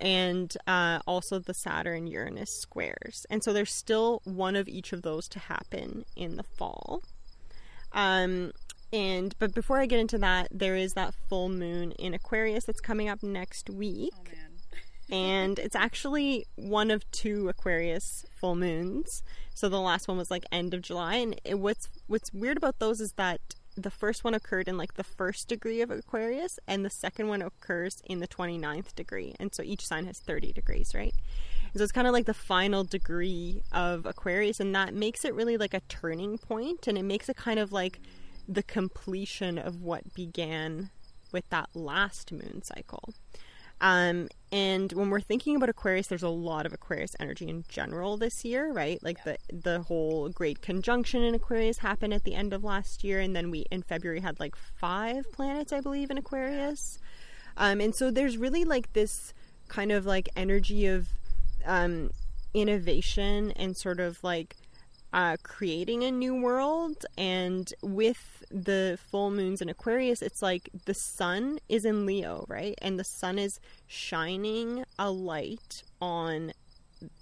and 0.00 0.52
uh, 0.66 1.00
also 1.06 1.38
the 1.38 1.54
Saturn 1.54 2.06
Uranus 2.06 2.50
squares. 2.60 3.26
And 3.30 3.42
so 3.44 3.52
there's 3.52 3.74
still 3.74 4.20
one 4.24 4.56
of 4.56 4.68
each 4.68 4.92
of 4.92 5.02
those 5.02 5.28
to 5.28 5.38
happen 5.38 6.04
in 6.16 6.36
the 6.36 6.42
fall. 6.42 7.02
Um, 7.92 8.52
and 8.92 9.34
but 9.38 9.54
before 9.54 9.80
I 9.80 9.86
get 9.86 10.00
into 10.00 10.18
that, 10.18 10.48
there 10.50 10.76
is 10.76 10.92
that 10.92 11.14
full 11.28 11.48
moon 11.48 11.92
in 11.92 12.14
Aquarius 12.14 12.64
that's 12.64 12.80
coming 12.80 13.08
up 13.08 13.22
next 13.22 13.68
week. 13.68 14.14
Oh, 14.16 14.47
and 15.10 15.58
it's 15.58 15.76
actually 15.76 16.46
one 16.56 16.90
of 16.90 17.10
two 17.10 17.48
Aquarius 17.48 18.24
full 18.36 18.56
moons. 18.56 19.22
So 19.54 19.68
the 19.68 19.80
last 19.80 20.08
one 20.08 20.18
was 20.18 20.30
like 20.30 20.44
end 20.52 20.74
of 20.74 20.82
July, 20.82 21.16
and 21.16 21.40
it, 21.44 21.58
what's 21.58 21.88
what's 22.06 22.32
weird 22.32 22.56
about 22.56 22.78
those 22.78 23.00
is 23.00 23.12
that 23.12 23.40
the 23.76 23.90
first 23.90 24.24
one 24.24 24.34
occurred 24.34 24.68
in 24.68 24.76
like 24.76 24.94
the 24.94 25.04
first 25.04 25.48
degree 25.48 25.80
of 25.80 25.90
Aquarius, 25.90 26.58
and 26.66 26.84
the 26.84 26.90
second 26.90 27.28
one 27.28 27.42
occurs 27.42 28.02
in 28.04 28.18
the 28.18 28.28
29th 28.28 28.94
degree, 28.94 29.34
and 29.38 29.54
so 29.54 29.62
each 29.62 29.86
sign 29.86 30.06
has 30.06 30.18
30 30.18 30.52
degrees, 30.52 30.94
right? 30.94 31.14
And 31.72 31.78
so 31.78 31.82
it's 31.82 31.92
kind 31.92 32.06
of 32.06 32.12
like 32.12 32.26
the 32.26 32.34
final 32.34 32.84
degree 32.84 33.62
of 33.72 34.06
Aquarius, 34.06 34.60
and 34.60 34.74
that 34.74 34.94
makes 34.94 35.24
it 35.24 35.34
really 35.34 35.56
like 35.56 35.74
a 35.74 35.80
turning 35.88 36.38
point, 36.38 36.86
and 36.86 36.98
it 36.98 37.04
makes 37.04 37.28
it 37.28 37.36
kind 37.36 37.58
of 37.58 37.72
like 37.72 38.00
the 38.48 38.62
completion 38.62 39.58
of 39.58 39.82
what 39.82 40.14
began 40.14 40.90
with 41.32 41.48
that 41.50 41.68
last 41.74 42.32
moon 42.32 42.62
cycle. 42.62 43.12
Um, 43.80 44.28
and 44.50 44.92
when 44.92 45.10
we're 45.10 45.20
thinking 45.20 45.56
about 45.56 45.68
Aquarius, 45.68 46.08
there's 46.08 46.22
a 46.22 46.28
lot 46.28 46.66
of 46.66 46.72
Aquarius 46.72 47.12
energy 47.20 47.48
in 47.48 47.64
general 47.68 48.16
this 48.16 48.44
year, 48.44 48.72
right? 48.72 48.98
Like 49.02 49.22
the 49.24 49.36
the 49.52 49.82
whole 49.82 50.28
great 50.30 50.62
conjunction 50.62 51.22
in 51.22 51.34
Aquarius 51.34 51.78
happened 51.78 52.14
at 52.14 52.24
the 52.24 52.34
end 52.34 52.52
of 52.52 52.64
last 52.64 53.04
year, 53.04 53.20
and 53.20 53.36
then 53.36 53.50
we 53.50 53.66
in 53.70 53.82
February 53.82 54.20
had 54.20 54.40
like 54.40 54.56
five 54.56 55.30
planets, 55.32 55.72
I 55.72 55.80
believe, 55.80 56.10
in 56.10 56.18
Aquarius. 56.18 56.98
Um, 57.56 57.80
and 57.80 57.94
so 57.94 58.10
there's 58.10 58.38
really 58.38 58.64
like 58.64 58.92
this 58.94 59.34
kind 59.68 59.92
of 59.92 60.06
like 60.06 60.28
energy 60.34 60.86
of 60.86 61.08
um, 61.66 62.10
innovation 62.54 63.52
and 63.52 63.76
sort 63.76 64.00
of 64.00 64.22
like 64.24 64.56
uh, 65.12 65.36
creating 65.42 66.04
a 66.04 66.10
new 66.10 66.34
world. 66.34 67.04
And 67.16 67.72
with 67.82 68.44
the 68.50 68.98
full 69.10 69.30
moons 69.30 69.60
in 69.60 69.68
Aquarius, 69.68 70.22
it's 70.22 70.42
like 70.42 70.70
the 70.86 70.94
sun 70.94 71.58
is 71.68 71.84
in 71.84 72.06
Leo, 72.06 72.44
right? 72.48 72.74
And 72.80 72.98
the 72.98 73.04
sun 73.04 73.38
is 73.38 73.58
shining 73.86 74.84
a 74.98 75.10
light 75.10 75.82
on 76.00 76.52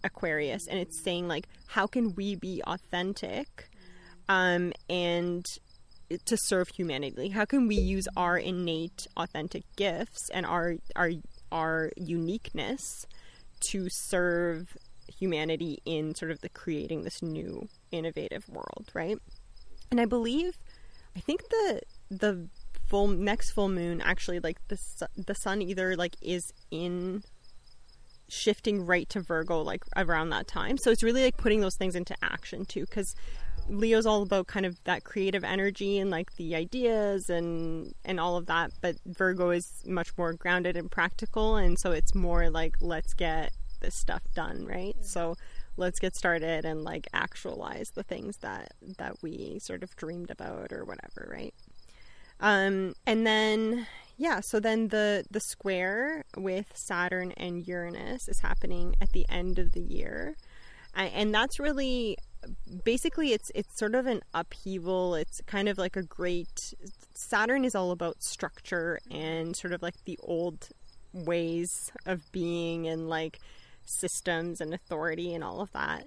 Aquarius, 0.03 0.67
and 0.67 0.79
it's 0.79 1.03
saying 1.03 1.29
like, 1.29 1.47
how 1.67 1.87
can 1.87 2.15
we 2.15 2.35
be 2.35 2.63
authentic, 2.67 3.69
um, 4.29 4.73
and 4.89 5.45
to 6.25 6.37
serve 6.37 6.69
humanity? 6.69 7.29
How 7.29 7.45
can 7.45 7.67
we 7.69 7.77
use 7.77 8.07
our 8.17 8.39
innate, 8.39 9.07
authentic 9.17 9.65
gifts 9.77 10.31
and 10.33 10.47
our 10.47 10.77
our 10.95 11.11
our 11.53 11.91
uniqueness 11.97 13.07
to 13.71 13.89
serve 13.91 14.77
humanity 15.19 15.81
in 15.85 16.15
sort 16.15 16.31
of 16.31 16.41
the 16.41 16.49
creating 16.49 17.03
this 17.03 17.23
new 17.23 17.69
innovative 17.91 18.49
world, 18.49 18.91
right? 18.95 19.19
And 19.91 20.01
I 20.01 20.05
believe, 20.05 20.59
I 21.17 21.21
think 21.21 21.49
the 21.49 21.81
the 22.11 22.49
full 22.87 23.09
next 23.09 23.51
full 23.51 23.69
moon 23.69 24.01
actually 24.01 24.39
like 24.39 24.59
the 24.69 24.79
the 25.17 25.35
sun 25.35 25.61
either 25.61 25.97
like 25.97 26.17
is 26.23 26.53
in 26.71 27.23
shifting 28.29 28.85
right 28.85 29.09
to 29.09 29.21
Virgo 29.21 29.63
like 29.63 29.85
around 29.97 30.31
that 30.31 30.47
time. 30.47 30.77
So 30.79 30.91
it's 30.91 31.03
really 31.03 31.23
like 31.25 31.37
putting 31.37 31.61
those 31.61 31.77
things 31.77 31.95
into 31.95 32.17
action 32.23 32.65
too 32.65 32.87
cuz 32.87 33.15
Leo's 33.69 34.07
all 34.07 34.23
about 34.23 34.47
kind 34.47 34.65
of 34.65 34.83
that 34.85 35.03
creative 35.03 35.43
energy 35.43 35.99
and 35.99 36.11
like 36.11 36.37
the 36.37 36.55
ideas 36.55 37.31
and 37.31 37.95
and 38.05 38.21
all 38.21 38.37
of 38.37 38.47
that, 38.47 38.73
but 38.81 38.97
Virgo 39.07 39.51
is 39.51 39.83
much 39.87 40.17
more 40.17 40.33
grounded 40.33 40.77
and 40.77 40.91
practical 40.91 41.57
and 41.57 41.79
so 41.79 41.93
it's 41.93 42.15
more 42.15 42.51
like 42.51 42.77
let's 42.81 43.15
get 43.15 43.53
this 43.81 43.97
stuff 43.97 44.23
done, 44.35 44.67
right? 44.67 44.97
So 45.03 45.37
let's 45.77 45.99
get 45.99 46.17
started 46.17 46.65
and 46.65 46.85
like 46.85 47.07
actualize 47.13 47.91
the 47.95 48.03
things 48.03 48.39
that 48.39 48.73
that 48.99 49.17
we 49.23 49.59
sort 49.61 49.83
of 49.83 49.95
dreamed 49.97 50.31
about 50.31 50.73
or 50.73 50.85
whatever, 50.85 51.29
right? 51.31 51.55
Um, 52.41 52.95
and 53.07 53.27
then 53.27 53.87
yeah, 54.17 54.41
so 54.41 54.61
then 54.61 54.89
the 54.89 55.25
the 55.31 55.41
square 55.41 56.25
with 56.37 56.73
Saturn 56.75 57.33
and 57.37 57.67
Uranus 57.67 58.29
is 58.29 58.41
happening 58.41 58.95
at 59.01 59.13
the 59.13 59.27
end 59.29 59.59
of 59.59 59.73
the 59.73 59.81
year, 59.83 60.37
and 60.95 61.35
that's 61.35 61.59
really 61.59 62.17
basically 62.85 63.33
it's 63.33 63.51
it's 63.55 63.79
sort 63.79 63.95
of 63.95 64.07
an 64.07 64.23
upheaval. 64.35 65.15
It's 65.15 65.41
kind 65.47 65.69
of 65.69 65.79
like 65.79 65.97
a 65.97 66.03
great 66.03 66.75
Saturn 67.15 67.65
is 67.65 67.75
all 67.75 67.91
about 67.91 68.23
structure 68.23 68.99
and 69.11 69.57
sort 69.57 69.73
of 69.73 69.83
like 69.83 70.05
the 70.05 70.19
old 70.23 70.69
ways 71.13 71.93
of 72.05 72.31
being 72.33 72.87
and 72.87 73.09
like 73.09 73.39
systems 73.87 74.61
and 74.61 74.75
authority 74.75 75.35
and 75.35 75.43
all 75.43 75.61
of 75.61 75.73
that. 75.73 76.07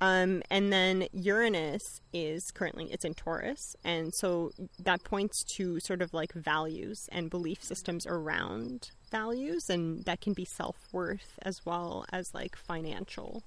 Um, 0.00 0.42
and 0.50 0.72
then 0.72 1.06
Uranus 1.12 2.00
is 2.12 2.50
currently 2.50 2.92
it's 2.92 3.04
in 3.04 3.14
Taurus, 3.14 3.76
and 3.84 4.12
so 4.14 4.50
that 4.78 5.04
points 5.04 5.44
to 5.56 5.80
sort 5.80 6.02
of 6.02 6.12
like 6.12 6.32
values 6.32 7.08
and 7.12 7.30
belief 7.30 7.62
systems 7.62 8.06
around 8.06 8.90
values, 9.10 9.70
and 9.70 10.04
that 10.04 10.20
can 10.20 10.32
be 10.32 10.44
self 10.44 10.76
worth 10.92 11.38
as 11.42 11.64
well 11.64 12.04
as 12.12 12.34
like 12.34 12.56
financial, 12.56 13.44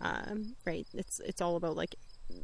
um, 0.00 0.56
right? 0.64 0.86
It's 0.94 1.20
it's 1.20 1.42
all 1.42 1.56
about 1.56 1.76
like 1.76 1.94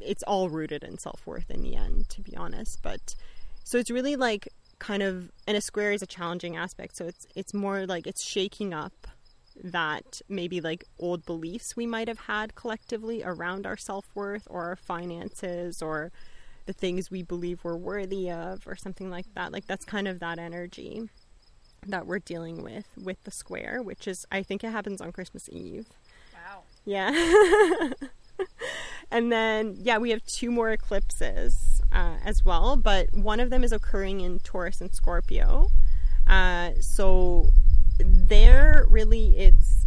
it's 0.00 0.22
all 0.24 0.48
rooted 0.48 0.84
in 0.84 0.98
self 0.98 1.26
worth 1.26 1.50
in 1.50 1.62
the 1.62 1.76
end, 1.76 2.08
to 2.10 2.20
be 2.20 2.36
honest. 2.36 2.80
But 2.82 3.16
so 3.64 3.78
it's 3.78 3.90
really 3.90 4.16
like 4.16 4.48
kind 4.78 5.02
of 5.02 5.32
and 5.48 5.56
a 5.56 5.62
square 5.62 5.92
is 5.92 6.02
a 6.02 6.06
challenging 6.06 6.56
aspect, 6.56 6.96
so 6.96 7.06
it's 7.06 7.26
it's 7.34 7.54
more 7.54 7.86
like 7.86 8.06
it's 8.06 8.22
shaking 8.22 8.74
up 8.74 9.08
that 9.62 10.20
maybe 10.28 10.60
like 10.60 10.84
old 10.98 11.24
beliefs 11.24 11.76
we 11.76 11.86
might 11.86 12.08
have 12.08 12.20
had 12.20 12.54
collectively 12.54 13.22
around 13.24 13.66
our 13.66 13.76
self 13.76 14.06
worth 14.14 14.46
or 14.50 14.64
our 14.64 14.76
finances 14.76 15.82
or 15.82 16.12
the 16.66 16.72
things 16.72 17.10
we 17.10 17.22
believe 17.22 17.60
we're 17.62 17.76
worthy 17.76 18.30
of 18.30 18.66
or 18.66 18.76
something 18.76 19.10
like 19.10 19.26
that. 19.34 19.52
Like 19.52 19.66
that's 19.66 19.84
kind 19.84 20.08
of 20.08 20.18
that 20.20 20.38
energy 20.38 21.08
that 21.86 22.06
we're 22.06 22.18
dealing 22.18 22.62
with 22.62 22.86
with 23.02 23.22
the 23.24 23.30
square, 23.30 23.82
which 23.82 24.06
is 24.06 24.26
I 24.30 24.42
think 24.42 24.64
it 24.64 24.70
happens 24.70 25.00
on 25.00 25.12
Christmas 25.12 25.48
Eve. 25.50 25.86
Wow. 26.32 26.62
Yeah. 26.84 27.90
and 29.10 29.32
then 29.32 29.76
yeah, 29.80 29.98
we 29.98 30.10
have 30.10 30.24
two 30.26 30.50
more 30.50 30.70
eclipses 30.70 31.80
uh, 31.92 32.16
as 32.24 32.44
well, 32.44 32.76
but 32.76 33.12
one 33.14 33.40
of 33.40 33.50
them 33.50 33.64
is 33.64 33.72
occurring 33.72 34.20
in 34.20 34.40
Taurus 34.40 34.80
and 34.80 34.92
Scorpio. 34.94 35.68
Uh, 36.26 36.72
so 36.80 37.50
there 37.98 38.84
really 38.88 39.36
it's 39.38 39.86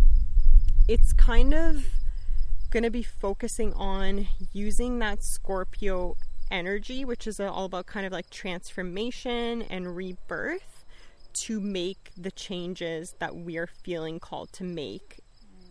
it's 0.87 1.13
kind 1.13 1.53
of 1.53 1.85
going 2.71 2.83
to 2.83 2.89
be 2.89 3.03
focusing 3.03 3.73
on 3.73 4.27
using 4.53 4.99
that 4.99 5.23
Scorpio 5.23 6.15
energy, 6.51 7.05
which 7.05 7.27
is 7.27 7.39
all 7.39 7.65
about 7.65 7.85
kind 7.85 8.05
of 8.05 8.11
like 8.11 8.29
transformation 8.29 9.61
and 9.63 9.95
rebirth 9.95 10.85
to 11.33 11.59
make 11.59 12.11
the 12.17 12.31
changes 12.31 13.15
that 13.19 13.35
we 13.35 13.57
are 13.57 13.67
feeling 13.67 14.19
called 14.19 14.51
to 14.53 14.63
make, 14.63 15.19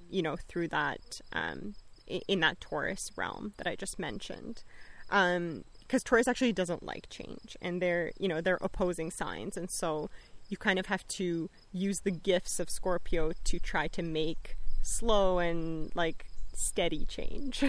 you 0.09 0.23
know, 0.23 0.37
through 0.37 0.69
that, 0.69 1.21
um, 1.33 1.75
in 2.07 2.41
that 2.41 2.61
Taurus 2.61 3.11
realm 3.17 3.53
that 3.57 3.67
I 3.67 3.75
just 3.75 3.99
mentioned. 3.99 4.63
Um, 5.11 5.65
because 5.81 6.03
Taurus 6.03 6.29
actually 6.29 6.53
doesn't 6.53 6.83
like 6.83 7.09
change 7.09 7.57
and 7.63 7.81
they're, 7.81 8.13
you 8.19 8.29
know, 8.29 8.43
they're 8.43 8.59
opposing 8.61 9.11
signs. 9.11 9.57
And 9.57 9.71
so 9.71 10.11
you 10.49 10.57
kind 10.57 10.79
of 10.79 10.87
have 10.87 11.07
to 11.09 11.51
use 11.73 12.01
the 12.01 12.11
gifts 12.11 12.59
of 12.59 12.71
Scorpio 12.71 13.33
to 13.45 13.59
try 13.59 13.89
to 13.89 14.03
make 14.03 14.57
slow 14.83 15.39
and 15.39 15.95
like 15.95 16.27
steady 16.55 17.05
change 17.05 17.63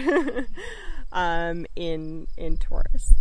um, 1.12 1.66
in 1.76 2.26
in 2.36 2.56
Taurus. 2.56 3.14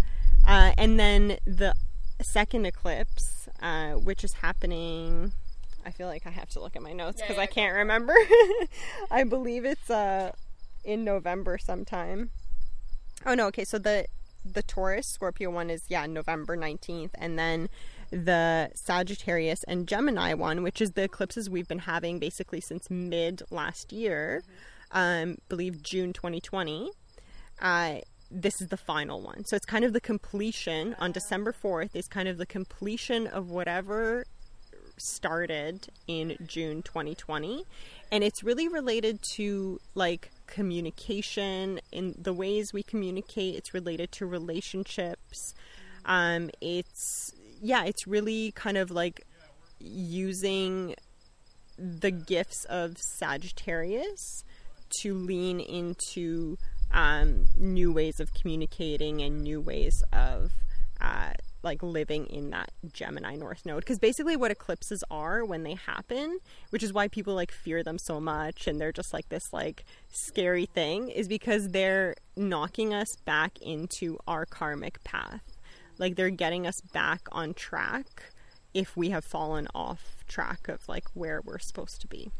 Uh, 0.47 0.71
and 0.77 0.99
then 0.99 1.37
the 1.45 1.73
second 2.21 2.65
eclipse, 2.65 3.47
uh, 3.61 3.91
which 3.93 4.23
is 4.23 4.33
happening. 4.33 5.33
I 5.85 5.91
feel 5.91 6.07
like 6.07 6.27
I 6.27 6.31
have 6.31 6.49
to 6.49 6.59
look 6.59 6.75
at 6.75 6.81
my 6.81 6.93
notes 6.93 7.21
because 7.21 7.37
yeah, 7.37 7.43
yeah, 7.43 7.43
I 7.43 7.47
can't 7.47 7.75
remember. 7.75 8.13
I 9.11 9.23
believe 9.23 9.65
it's 9.65 9.89
uh, 9.89 10.31
in 10.83 11.03
November 11.03 11.57
sometime. 11.57 12.31
Oh 13.25 13.33
no, 13.33 13.47
okay. 13.47 13.63
So 13.65 13.77
the 13.77 14.05
the 14.45 14.63
Taurus 14.63 15.07
Scorpio 15.07 15.49
one 15.49 15.69
is 15.69 15.83
yeah 15.87 16.05
November 16.05 16.55
nineteenth, 16.55 17.15
and 17.17 17.37
then 17.37 17.69
the 18.11 18.71
Sagittarius 18.75 19.63
and 19.63 19.87
Gemini 19.87 20.33
one, 20.33 20.63
which 20.63 20.81
is 20.81 20.91
the 20.91 21.03
eclipses 21.03 21.49
we've 21.49 21.67
been 21.67 21.79
having 21.79 22.19
basically 22.19 22.61
since 22.61 22.89
mid 22.89 23.41
last 23.49 23.91
year, 23.91 24.43
um, 24.91 25.37
believe 25.47 25.83
June 25.83 26.13
2020. 26.13 26.91
Uh, 27.61 27.95
this 28.31 28.61
is 28.61 28.67
the 28.67 28.77
final 28.77 29.21
one. 29.21 29.43
So 29.45 29.55
it's 29.55 29.65
kind 29.65 29.83
of 29.83 29.93
the 29.93 30.01
completion 30.01 30.95
on 30.99 31.11
December 31.11 31.53
4th 31.53 31.95
is 31.95 32.07
kind 32.07 32.27
of 32.27 32.37
the 32.37 32.45
completion 32.45 33.27
of 33.27 33.49
whatever 33.49 34.25
started 34.97 35.87
in 36.07 36.37
June 36.45 36.81
2020 36.81 37.63
and 38.11 38.23
it's 38.23 38.43
really 38.43 38.67
related 38.67 39.21
to 39.21 39.79
like 39.95 40.29
communication 40.47 41.79
in 41.91 42.15
the 42.17 42.33
ways 42.33 42.73
we 42.73 42.83
communicate 42.83 43.55
it's 43.55 43.73
related 43.73 44.11
to 44.11 44.25
relationships 44.25 45.53
um 46.05 46.49
it's 46.59 47.33
yeah 47.61 47.83
it's 47.83 48.07
really 48.07 48.51
kind 48.51 48.77
of 48.77 48.91
like 48.91 49.25
using 49.79 50.95
the 51.77 52.11
gifts 52.11 52.65
of 52.65 52.97
Sagittarius 52.97 54.43
to 55.01 55.13
lean 55.13 55.59
into 55.59 56.57
um, 56.91 57.45
new 57.55 57.91
ways 57.91 58.19
of 58.19 58.33
communicating 58.33 59.21
and 59.21 59.41
new 59.41 59.61
ways 59.61 60.03
of 60.11 60.51
uh, 60.99 61.31
like 61.63 61.83
living 61.83 62.25
in 62.25 62.49
that 62.49 62.71
Gemini 62.91 63.35
North 63.35 63.65
Node. 63.65 63.81
Because 63.81 63.99
basically, 63.99 64.35
what 64.35 64.51
eclipses 64.51 65.03
are 65.11 65.45
when 65.45 65.63
they 65.63 65.75
happen, 65.75 66.39
which 66.71 66.83
is 66.83 66.91
why 66.91 67.07
people 67.07 67.35
like 67.35 67.51
fear 67.51 67.83
them 67.83 67.97
so 67.97 68.19
much 68.19 68.67
and 68.67 68.79
they're 68.79 68.91
just 68.91 69.13
like 69.13 69.29
this 69.29 69.53
like 69.53 69.85
scary 70.11 70.65
thing, 70.65 71.09
is 71.09 71.27
because 71.27 71.69
they're 71.69 72.15
knocking 72.35 72.93
us 72.93 73.15
back 73.25 73.61
into 73.61 74.17
our 74.27 74.45
karmic 74.45 75.03
path. 75.03 75.41
Like 75.99 76.15
they're 76.15 76.31
getting 76.31 76.65
us 76.65 76.81
back 76.81 77.21
on 77.31 77.53
track 77.53 78.31
if 78.73 78.97
we 78.97 79.09
have 79.09 79.23
fallen 79.25 79.67
off 79.75 80.23
track 80.27 80.67
of 80.67 80.87
like 80.87 81.05
where 81.13 81.41
we're 81.43 81.59
supposed 81.59 82.01
to 82.01 82.07
be. 82.07 82.31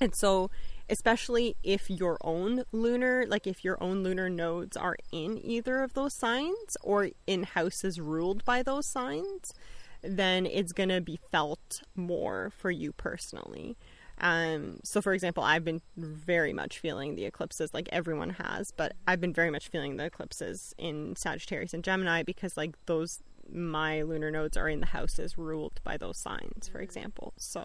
And 0.00 0.14
so 0.14 0.50
especially 0.88 1.56
if 1.62 1.90
your 1.90 2.18
own 2.20 2.62
lunar, 2.72 3.24
like 3.26 3.46
if 3.46 3.64
your 3.64 3.82
own 3.82 4.02
lunar 4.02 4.30
nodes 4.30 4.76
are 4.76 4.96
in 5.12 5.38
either 5.44 5.82
of 5.82 5.94
those 5.94 6.14
signs 6.14 6.76
or 6.82 7.10
in 7.26 7.42
houses 7.42 8.00
ruled 8.00 8.44
by 8.44 8.62
those 8.62 8.86
signs, 8.86 9.52
then 10.02 10.46
it's 10.46 10.72
going 10.72 10.90
to 10.90 11.00
be 11.00 11.18
felt 11.32 11.82
more 11.94 12.52
for 12.56 12.70
you 12.70 12.92
personally. 12.92 13.76
Um, 14.18 14.80
so, 14.82 15.02
for 15.02 15.12
example, 15.12 15.42
I've 15.42 15.64
been 15.64 15.82
very 15.96 16.52
much 16.52 16.78
feeling 16.78 17.16
the 17.16 17.26
eclipses, 17.26 17.74
like 17.74 17.88
everyone 17.92 18.30
has, 18.30 18.70
but 18.70 18.94
I've 19.06 19.20
been 19.20 19.34
very 19.34 19.50
much 19.50 19.68
feeling 19.68 19.96
the 19.96 20.06
eclipses 20.06 20.74
in 20.78 21.16
Sagittarius 21.16 21.74
and 21.74 21.84
Gemini 21.84 22.22
because, 22.22 22.56
like, 22.56 22.74
those 22.86 23.22
my 23.52 24.02
lunar 24.02 24.30
nodes 24.30 24.56
are 24.56 24.68
in 24.68 24.80
the 24.80 24.86
houses 24.86 25.38
ruled 25.38 25.80
by 25.84 25.96
those 25.96 26.16
signs, 26.18 26.68
for 26.68 26.80
example. 26.80 27.32
So, 27.36 27.64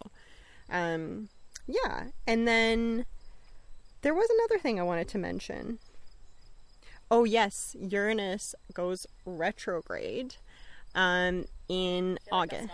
um, 0.70 1.30
yeah. 1.68 2.10
And 2.28 2.48
then 2.48 3.06
there 4.02 4.14
was 4.14 4.30
another 4.30 4.60
thing 4.60 4.80
I 4.80 4.84
wanted 4.84 5.08
to 5.10 5.18
mention. 5.18 5.80
Oh, 7.10 7.24
yes, 7.24 7.76
Uranus 7.80 8.56
goes 8.74 9.06
retrograde 9.26 10.36
um, 10.96 11.46
in 11.68 12.20
August. 12.32 12.70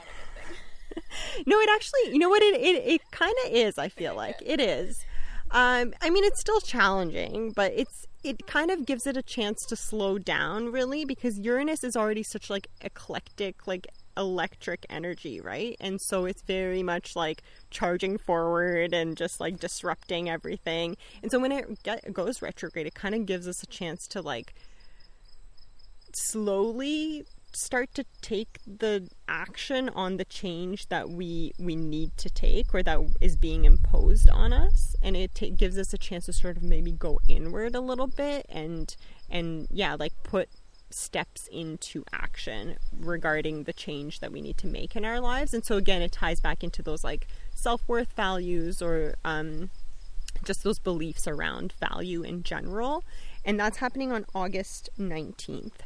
No, 1.46 1.60
it 1.60 1.70
actually, 1.74 2.14
you 2.14 2.20
know 2.20 2.30
what? 2.30 2.42
It, 2.42 2.56
it, 2.56 2.86
it 2.86 3.02
kind 3.12 3.36
of 3.46 3.52
is, 3.52 3.78
I 3.78 3.90
feel 3.90 4.16
like. 4.16 4.36
It 4.46 4.60
is. 4.60 5.06
Um, 5.52 5.94
I 6.02 6.10
mean, 6.10 6.24
it's 6.24 6.42
still 6.42 6.60
challenging, 6.60 7.54
but 7.56 7.72
it's 7.76 8.06
it 8.24 8.46
kind 8.48 8.70
of 8.70 8.86
gives 8.86 9.08
it 9.08 9.16
a 9.16 9.24
chance 9.24 9.66
to 9.68 9.76
slow 9.76 10.18
down, 10.18 10.72
really, 10.72 11.06
because 11.06 11.40
Uranus 11.40 11.84
is 11.84 11.96
already 11.96 12.24
such 12.24 12.50
like 12.50 12.68
eclectic, 12.82 13.66
like 13.66 13.88
electric 14.18 14.86
energy, 14.90 15.40
right? 15.40 15.78
And 15.80 16.02
so 16.02 16.26
it's 16.26 16.42
very 16.42 16.84
much 16.84 17.16
like 17.16 17.44
charging 17.70 18.18
forward 18.18 18.94
and 18.94 19.16
just 19.16 19.40
like 19.40 19.60
disrupting 19.60 20.30
everything. 20.30 20.98
And 21.22 21.32
so 21.32 21.40
when 21.40 21.52
it 21.52 21.84
get, 21.84 22.12
goes 22.12 22.42
retrograde, 22.42 22.88
it 22.88 22.96
kind 22.96 23.16
of 23.16 23.26
gives 23.26 23.48
us 23.48 23.64
a 23.64 23.68
chance 23.68 24.08
to 24.08 24.22
like 24.22 24.54
slowly 26.14 27.24
start 27.54 27.94
to 27.96 28.06
take 28.22 28.60
the 28.68 29.10
action 29.28 29.90
on 29.90 30.18
the 30.18 30.26
change 30.26 30.88
that 30.90 31.10
we 31.10 31.52
we 31.58 31.76
need 31.76 32.16
to 32.18 32.30
take 32.30 32.74
or 32.74 32.84
that 32.84 33.00
is 33.20 33.36
being 33.36 33.66
imposed 33.66 34.30
on 34.30 34.54
us 34.54 34.96
and 35.02 35.16
it 35.16 35.58
gives 35.58 35.78
us 35.78 35.94
a 35.94 35.98
chance 35.98 36.26
to 36.26 36.34
sort 36.34 36.58
of 36.58 36.64
maybe 36.64 36.92
go 36.92 37.20
inward 37.28 37.74
a 37.74 37.80
little 37.80 38.08
bit 38.08 38.46
and 38.50 38.96
and 39.30 39.68
yeah 39.72 39.96
like 39.98 40.14
put 40.24 40.50
steps 40.90 41.48
into 41.52 42.04
action 42.14 42.78
regarding 42.98 43.64
the 43.64 43.74
change 43.74 44.20
that 44.20 44.32
we 44.32 44.42
need 44.42 44.58
to 44.58 44.68
make 44.68 44.96
in 44.96 45.06
our 45.06 45.20
lives. 45.20 45.54
And 45.54 45.66
so, 45.66 45.78
again, 45.78 46.02
it 46.02 46.12
ties 46.12 46.40
back 46.40 46.64
into 46.64 46.82
those 46.82 47.04
like 47.04 47.28
self 47.54 47.82
worth 47.88 48.14
values 48.14 48.82
or 48.82 49.16
um, 49.26 49.70
just 50.44 50.64
those 50.64 50.80
beliefs 50.80 51.28
around 51.28 51.74
value 51.80 52.24
in 52.24 52.44
general. 52.44 53.04
And 53.44 53.60
that's 53.60 53.78
happening 53.78 54.12
on 54.12 54.26
August 54.36 54.90
19th. 55.00 55.80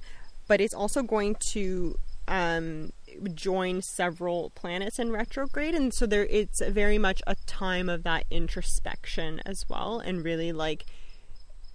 But 0.47 0.61
it's 0.61 0.73
also 0.73 1.03
going 1.03 1.35
to 1.51 1.97
um, 2.27 2.91
join 3.33 3.81
several 3.81 4.51
planets 4.51 4.99
in 4.99 5.11
retrograde. 5.11 5.75
And 5.75 5.93
so, 5.93 6.05
there 6.05 6.25
it's 6.25 6.61
very 6.65 6.97
much 6.97 7.21
a 7.27 7.35
time 7.45 7.89
of 7.89 8.03
that 8.03 8.25
introspection 8.29 9.41
as 9.45 9.65
well, 9.69 9.99
and 9.99 10.23
really 10.23 10.51
like 10.51 10.85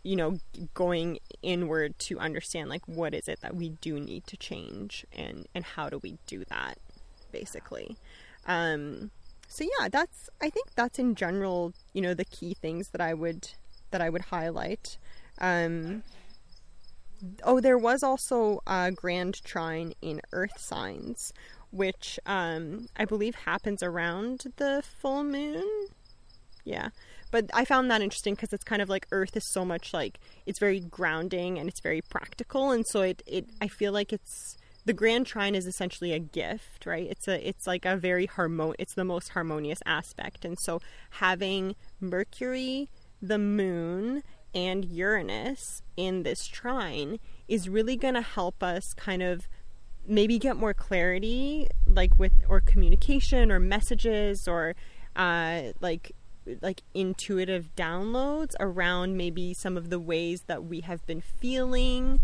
you 0.06 0.14
know 0.14 0.38
going 0.72 1.18
inward 1.42 1.98
to 1.98 2.18
understand 2.20 2.70
like 2.70 2.86
what 2.86 3.12
is 3.12 3.26
it 3.26 3.40
that 3.40 3.56
we 3.56 3.70
do 3.70 3.98
need 3.98 4.24
to 4.24 4.36
change 4.36 5.04
and 5.12 5.48
and 5.52 5.64
how 5.64 5.90
do 5.90 5.98
we 5.98 6.16
do 6.28 6.44
that 6.44 6.78
basically 7.32 7.96
um 8.46 9.10
so 9.48 9.64
yeah 9.64 9.88
that's 9.88 10.30
i 10.40 10.48
think 10.48 10.68
that's 10.76 11.00
in 11.00 11.16
general 11.16 11.72
you 11.92 12.00
know 12.00 12.14
the 12.14 12.24
key 12.24 12.54
things 12.54 12.90
that 12.90 13.00
i 13.00 13.12
would 13.12 13.50
that 13.90 14.00
i 14.00 14.08
would 14.08 14.22
highlight 14.22 14.96
um 15.40 16.04
oh 17.44 17.60
there 17.60 17.78
was 17.78 18.02
also 18.02 18.60
a 18.66 18.92
grand 18.92 19.42
trine 19.44 19.92
in 20.02 20.20
earth 20.32 20.58
signs 20.58 21.32
which 21.70 22.18
um 22.26 22.86
i 22.96 23.04
believe 23.04 23.34
happens 23.34 23.82
around 23.82 24.44
the 24.56 24.82
full 25.00 25.24
moon. 25.24 25.64
Yeah. 26.66 26.88
But 27.30 27.50
I 27.54 27.64
found 27.64 27.90
that 27.90 28.02
interesting 28.02 28.34
because 28.34 28.52
it's 28.52 28.64
kind 28.64 28.82
of 28.82 28.88
like 28.88 29.06
Earth 29.12 29.36
is 29.36 29.50
so 29.52 29.64
much 29.64 29.94
like 29.94 30.18
it's 30.46 30.58
very 30.58 30.80
grounding 30.80 31.58
and 31.58 31.68
it's 31.68 31.80
very 31.80 32.02
practical, 32.02 32.70
and 32.70 32.84
so 32.86 33.02
it 33.02 33.22
it 33.26 33.46
I 33.60 33.68
feel 33.68 33.92
like 33.92 34.12
it's 34.12 34.56
the 34.84 34.92
grand 34.92 35.26
trine 35.26 35.54
is 35.54 35.66
essentially 35.66 36.12
a 36.12 36.18
gift, 36.18 36.86
right? 36.86 37.06
It's 37.08 37.26
a 37.28 37.48
it's 37.48 37.66
like 37.66 37.84
a 37.84 37.96
very 37.96 38.26
harmon 38.26 38.74
it's 38.78 38.94
the 38.94 39.04
most 39.04 39.30
harmonious 39.30 39.80
aspect, 39.86 40.44
and 40.44 40.58
so 40.60 40.80
having 41.10 41.76
Mercury, 42.00 42.88
the 43.22 43.38
Moon, 43.38 44.22
and 44.56 44.86
Uranus 44.86 45.82
in 45.98 46.22
this 46.22 46.46
trine 46.46 47.20
is 47.46 47.68
really 47.68 47.94
going 47.94 48.14
to 48.14 48.22
help 48.22 48.62
us 48.62 48.94
kind 48.94 49.22
of 49.22 49.46
maybe 50.08 50.38
get 50.38 50.56
more 50.56 50.72
clarity 50.72 51.68
like 51.86 52.18
with 52.18 52.32
or 52.48 52.60
communication 52.60 53.52
or 53.52 53.60
messages 53.60 54.48
or 54.48 54.74
uh, 55.14 55.60
like 55.80 56.12
like 56.62 56.80
intuitive 56.94 57.68
downloads 57.76 58.54
around 58.58 59.16
maybe 59.16 59.52
some 59.52 59.76
of 59.76 59.90
the 59.90 59.98
ways 59.98 60.44
that 60.46 60.64
we 60.64 60.80
have 60.80 61.04
been 61.06 61.20
feeling 61.20 62.18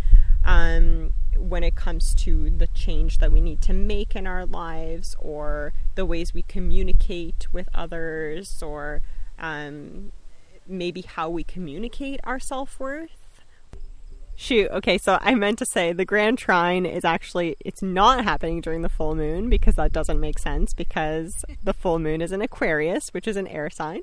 um, 0.45 1.12
when 1.37 1.62
it 1.62 1.74
comes 1.74 2.14
to 2.14 2.49
the 2.49 2.68
change 2.68 3.18
that 3.18 3.30
we 3.30 3.43
need 3.43 3.61
to 3.61 3.74
make 3.74 4.16
in 4.16 4.26
our 4.26 4.47
lives 4.47 5.14
or 5.18 5.74
the 5.97 6.07
ways 6.07 6.33
we 6.33 6.43
communicate 6.43 7.47
with 7.53 7.68
others 7.74 8.62
or 8.62 9.03
um, 9.39 10.12
maybe 10.67 11.03
how 11.03 11.29
we 11.29 11.45
communicate 11.45 12.21
our 12.25 12.39
self-worth 12.39 13.23
Shoot. 14.35 14.71
Okay, 14.71 14.99
so 14.99 15.19
I 15.21 15.35
meant 15.35 15.59
to 15.59 15.67
say 15.67 15.93
the 15.93 16.05
Grand 16.05 16.39
Trine 16.39 16.87
is 16.87 17.05
actually 17.05 17.57
it's 17.61 17.83
not 17.83 18.25
happening 18.25 18.61
during 18.61 18.83
the 18.83 18.89
full 18.89 19.15
moon 19.15 19.51
because 19.51 19.77
that 19.77 19.93
doesn't 19.93 20.19
make 20.19 20.39
sense 20.39 20.73
because 20.75 21.45
the 21.63 21.75
full 21.75 21.99
moon 21.99 22.21
is 22.21 22.33
in 22.33 22.41
Aquarius, 22.41 23.11
which 23.11 23.29
is 23.29 23.37
an 23.37 23.47
air 23.47 23.71
sign. 23.71 24.01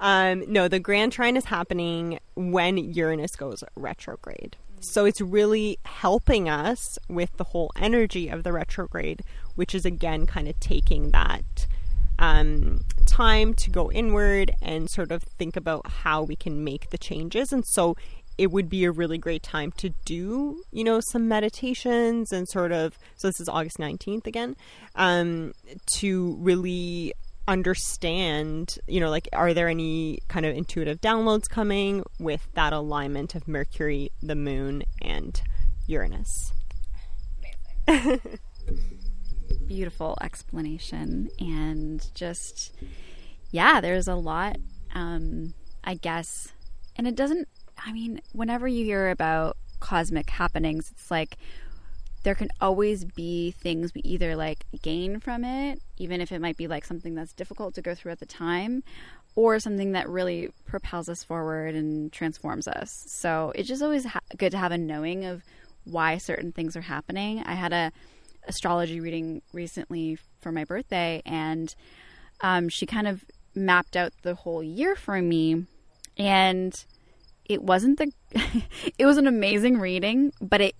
Um, 0.00 0.44
no, 0.50 0.68
the 0.68 0.78
Grand 0.78 1.12
Trine 1.12 1.36
is 1.36 1.46
happening 1.46 2.18
when 2.34 2.78
Uranus 2.78 3.36
goes 3.36 3.64
retrograde. 3.74 4.56
So 4.80 5.04
it's 5.04 5.20
really 5.20 5.78
helping 5.84 6.48
us 6.48 6.98
with 7.08 7.36
the 7.36 7.44
whole 7.44 7.70
energy 7.76 8.28
of 8.28 8.42
the 8.42 8.52
retrograde, 8.52 9.22
which 9.54 9.74
is 9.74 9.84
again 9.84 10.26
kind 10.26 10.46
of 10.46 10.58
taking 10.60 11.10
that 11.10 11.42
um, 12.24 12.80
time 13.06 13.52
to 13.52 13.70
go 13.70 13.92
inward 13.92 14.50
and 14.62 14.88
sort 14.88 15.12
of 15.12 15.22
think 15.22 15.56
about 15.56 15.86
how 15.86 16.22
we 16.22 16.34
can 16.34 16.64
make 16.64 16.88
the 16.88 16.96
changes. 16.96 17.52
And 17.52 17.64
so 17.66 17.96
it 18.38 18.50
would 18.50 18.70
be 18.70 18.84
a 18.84 18.90
really 18.90 19.18
great 19.18 19.42
time 19.42 19.72
to 19.72 19.90
do, 20.06 20.62
you 20.72 20.84
know, 20.84 21.00
some 21.00 21.28
meditations 21.28 22.32
and 22.32 22.48
sort 22.48 22.72
of, 22.72 22.98
so 23.16 23.28
this 23.28 23.40
is 23.40 23.48
August 23.48 23.76
19th 23.76 24.26
again, 24.26 24.56
um, 24.96 25.52
to 25.98 26.36
really 26.40 27.12
understand, 27.46 28.78
you 28.88 29.00
know, 29.00 29.10
like, 29.10 29.28
are 29.34 29.52
there 29.52 29.68
any 29.68 30.20
kind 30.28 30.46
of 30.46 30.56
intuitive 30.56 31.02
downloads 31.02 31.46
coming 31.48 32.02
with 32.18 32.48
that 32.54 32.72
alignment 32.72 33.34
of 33.34 33.46
Mercury, 33.46 34.10
the 34.22 34.34
moon, 34.34 34.82
and 35.02 35.42
Uranus? 35.86 36.54
beautiful 39.66 40.16
explanation. 40.20 41.30
And 41.38 42.06
just, 42.14 42.72
yeah, 43.50 43.80
there's 43.80 44.08
a 44.08 44.14
lot, 44.14 44.56
um, 44.94 45.54
I 45.82 45.94
guess. 45.94 46.52
And 46.96 47.06
it 47.06 47.16
doesn't, 47.16 47.48
I 47.78 47.92
mean, 47.92 48.20
whenever 48.32 48.68
you 48.68 48.84
hear 48.84 49.10
about 49.10 49.56
cosmic 49.80 50.30
happenings, 50.30 50.90
it's 50.92 51.10
like 51.10 51.36
there 52.22 52.34
can 52.34 52.48
always 52.60 53.04
be 53.04 53.50
things 53.50 53.92
we 53.94 54.00
either 54.02 54.34
like 54.34 54.64
gain 54.80 55.20
from 55.20 55.44
it, 55.44 55.80
even 55.98 56.20
if 56.20 56.32
it 56.32 56.40
might 56.40 56.56
be 56.56 56.66
like 56.66 56.84
something 56.84 57.14
that's 57.14 57.34
difficult 57.34 57.74
to 57.74 57.82
go 57.82 57.94
through 57.94 58.12
at 58.12 58.18
the 58.18 58.26
time, 58.26 58.82
or 59.36 59.58
something 59.58 59.92
that 59.92 60.08
really 60.08 60.48
propels 60.64 61.08
us 61.08 61.22
forward 61.22 61.74
and 61.74 62.12
transforms 62.12 62.66
us. 62.66 63.04
So 63.08 63.52
it's 63.54 63.68
just 63.68 63.82
always 63.82 64.06
ha- 64.06 64.20
good 64.38 64.52
to 64.52 64.58
have 64.58 64.72
a 64.72 64.78
knowing 64.78 65.24
of 65.24 65.42
why 65.84 66.16
certain 66.16 66.52
things 66.52 66.76
are 66.76 66.82
happening. 66.82 67.42
I 67.44 67.54
had 67.54 67.72
a 67.72 67.92
astrology 68.46 69.00
reading 69.00 69.42
recently 69.52 70.18
for 70.40 70.52
my 70.52 70.64
birthday, 70.64 71.22
and 71.24 71.74
um, 72.40 72.68
she 72.68 72.86
kind 72.86 73.06
of 73.06 73.24
mapped 73.54 73.96
out 73.96 74.12
the 74.22 74.34
whole 74.34 74.62
year 74.62 74.96
for 74.96 75.20
me, 75.20 75.66
and 76.16 76.84
it 77.44 77.62
wasn't 77.62 77.98
the 77.98 78.12
it 78.98 79.06
was 79.06 79.16
an 79.16 79.26
amazing 79.26 79.78
reading, 79.78 80.32
but 80.40 80.60
it 80.60 80.74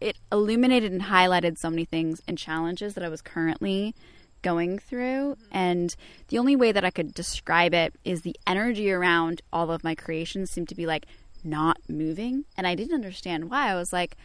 it 0.00 0.16
illuminated 0.30 0.92
and 0.92 1.02
highlighted 1.02 1.58
so 1.58 1.70
many 1.70 1.84
things 1.84 2.22
and 2.28 2.38
challenges 2.38 2.94
that 2.94 3.04
I 3.04 3.08
was 3.08 3.20
currently 3.20 3.94
going 4.42 4.78
through. 4.78 5.36
And 5.50 5.94
the 6.28 6.38
only 6.38 6.56
way 6.56 6.72
that 6.72 6.84
I 6.84 6.90
could 6.90 7.14
describe 7.14 7.74
it 7.74 7.94
is 8.04 8.22
the 8.22 8.36
energy 8.46 8.92
around 8.92 9.42
all 9.52 9.70
of 9.70 9.82
my 9.82 9.94
creations 9.94 10.50
seemed 10.50 10.68
to 10.68 10.74
be 10.74 10.86
like 10.86 11.06
not 11.42 11.78
moving. 11.88 12.44
And 12.56 12.66
I 12.66 12.74
didn't 12.74 12.94
understand 12.94 13.50
why. 13.50 13.70
I 13.70 13.74
was 13.74 13.92
like, 13.92 14.16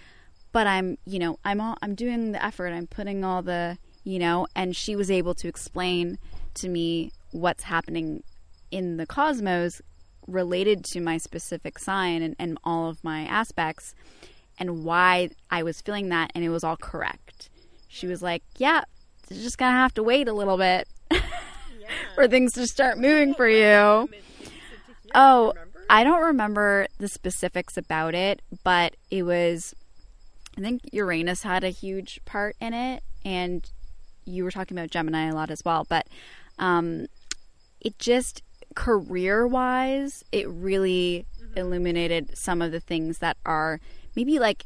but 0.54 0.68
I'm, 0.68 0.98
you 1.06 1.20
know, 1.20 1.40
I'm 1.44 1.60
all, 1.60 1.76
I'm 1.82 1.96
doing 1.96 2.32
the 2.32 2.44
effort. 2.44 2.68
I'm 2.68 2.88
putting 2.88 3.26
all 3.26 3.42
the, 3.42 3.78
you 4.06 4.20
know, 4.20 4.48
and 4.56 4.74
she 4.74 4.96
was 4.96 5.12
able 5.12 5.34
to 5.36 5.50
explain 5.50 6.20
to 6.54 6.70
me 6.70 7.12
what's 7.32 7.64
happening 7.64 8.24
in 8.72 8.98
the 8.98 9.06
cosmos 9.06 9.82
related 10.28 10.86
to 10.86 11.02
my 11.02 11.18
specific 11.18 11.78
sign 11.80 12.22
and, 12.22 12.36
and 12.40 12.58
all 12.64 12.88
of 12.88 13.04
my 13.04 13.24
aspects 13.24 13.94
and 14.58 14.86
why 14.86 15.32
I 15.50 15.64
was 15.64 15.82
feeling 15.82 16.10
that 16.10 16.32
and 16.36 16.46
it 16.46 16.50
was 16.50 16.64
all 16.64 16.78
correct. 16.78 17.50
She 17.88 18.08
was 18.08 18.22
like, 18.22 18.44
"Yeah, 18.58 18.84
you're 19.30 19.44
just 19.44 19.58
going 19.58 19.72
to 19.72 19.78
have 19.78 19.94
to 19.96 20.04
wait 20.04 20.28
a 20.28 20.34
little 20.34 20.58
bit 20.58 20.88
yeah. 21.12 21.20
for 22.16 22.28
things 22.28 22.54
to 22.54 22.68
start 22.68 22.98
moving 22.98 23.34
for 23.34 23.48
you." 23.48 24.10
Oh, 25.16 25.54
I 25.90 26.04
don't 26.04 26.24
remember 26.24 26.88
the 27.00 27.08
specifics 27.08 27.78
about 27.78 28.16
it, 28.16 28.42
but 28.64 28.96
it 29.12 29.24
was 29.24 29.76
I 30.58 30.62
think 30.62 30.82
Uranus 30.92 31.44
had 31.44 31.64
a 31.64 31.70
huge 31.70 32.20
part 32.26 32.56
in 32.60 32.74
it 32.74 33.04
and 33.26 33.70
you 34.26 34.44
were 34.44 34.52
talking 34.52 34.78
about 34.78 34.92
Gemini 34.92 35.30
a 35.30 35.36
lot 35.36 35.52
as 35.52 35.64
well, 35.66 35.86
but 35.90 36.08
um, 36.60 37.08
it 37.82 37.98
just 38.00 38.42
career 38.76 39.46
wise, 39.48 40.24
it 40.32 40.48
really 40.48 41.26
mm-hmm. 41.42 41.58
illuminated 41.58 42.38
some 42.38 42.62
of 42.62 42.72
the 42.72 42.80
things 42.80 43.20
that 43.20 43.38
are 43.46 43.80
maybe 44.16 44.40
like 44.40 44.66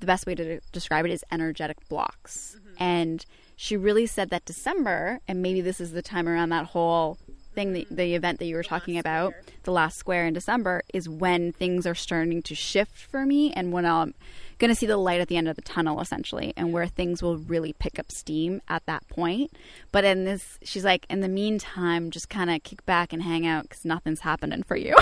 the 0.00 0.06
best 0.06 0.26
way 0.26 0.34
to 0.34 0.60
describe 0.72 1.04
it 1.04 1.10
is 1.10 1.24
energetic 1.30 1.88
blocks. 1.88 2.56
Mm-hmm. 2.58 2.82
And 2.82 3.26
she 3.56 3.76
really 3.76 4.06
said 4.06 4.30
that 4.30 4.44
December, 4.44 5.20
and 5.28 5.42
maybe 5.42 5.60
this 5.60 5.80
is 5.80 5.92
the 5.92 6.02
time 6.02 6.28
around 6.28 6.48
that 6.50 6.66
whole 6.66 7.18
thing, 7.54 7.72
the, 7.72 7.86
the 7.90 8.14
event 8.14 8.38
that 8.40 8.46
you 8.46 8.56
were 8.56 8.62
the 8.62 8.68
talking 8.68 8.98
about, 8.98 9.32
square. 9.32 9.54
the 9.62 9.72
last 9.72 9.98
square 9.98 10.26
in 10.26 10.34
December, 10.34 10.82
is 10.92 11.08
when 11.08 11.52
things 11.52 11.86
are 11.86 11.94
starting 11.94 12.42
to 12.42 12.54
shift 12.54 12.96
for 12.96 13.24
me 13.24 13.52
and 13.52 13.72
when 13.72 13.86
I'm 13.86 14.14
going 14.58 14.70
to 14.70 14.74
see 14.74 14.86
the 14.86 14.96
light 14.96 15.20
at 15.20 15.28
the 15.28 15.36
end 15.36 15.48
of 15.48 15.56
the 15.56 15.62
tunnel, 15.62 16.00
essentially, 16.00 16.52
and 16.56 16.72
where 16.72 16.86
things 16.86 17.22
will 17.22 17.38
really 17.38 17.72
pick 17.72 17.98
up 17.98 18.10
steam 18.10 18.60
at 18.68 18.84
that 18.86 19.06
point. 19.08 19.52
But 19.92 20.04
in 20.04 20.24
this, 20.24 20.58
she's 20.62 20.84
like, 20.84 21.06
in 21.08 21.20
the 21.20 21.28
meantime, 21.28 22.10
just 22.10 22.28
kind 22.28 22.50
of 22.50 22.62
kick 22.62 22.84
back 22.86 23.12
and 23.12 23.22
hang 23.22 23.46
out 23.46 23.64
because 23.64 23.84
nothing's 23.84 24.20
happening 24.20 24.62
for 24.62 24.76
you. 24.76 24.96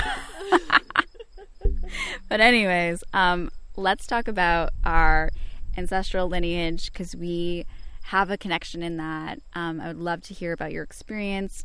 but, 2.28 2.40
anyways, 2.40 3.04
um, 3.12 3.50
let's 3.76 4.06
talk 4.06 4.28
about 4.28 4.70
our 4.84 5.30
ancestral 5.76 6.28
lineage 6.28 6.92
because 6.92 7.16
we 7.16 7.66
have 8.04 8.30
a 8.30 8.36
connection 8.36 8.82
in 8.82 8.96
that. 8.96 9.40
Um, 9.54 9.80
I 9.80 9.88
would 9.88 10.00
love 10.00 10.22
to 10.22 10.34
hear 10.34 10.52
about 10.52 10.72
your 10.72 10.82
experience, 10.82 11.64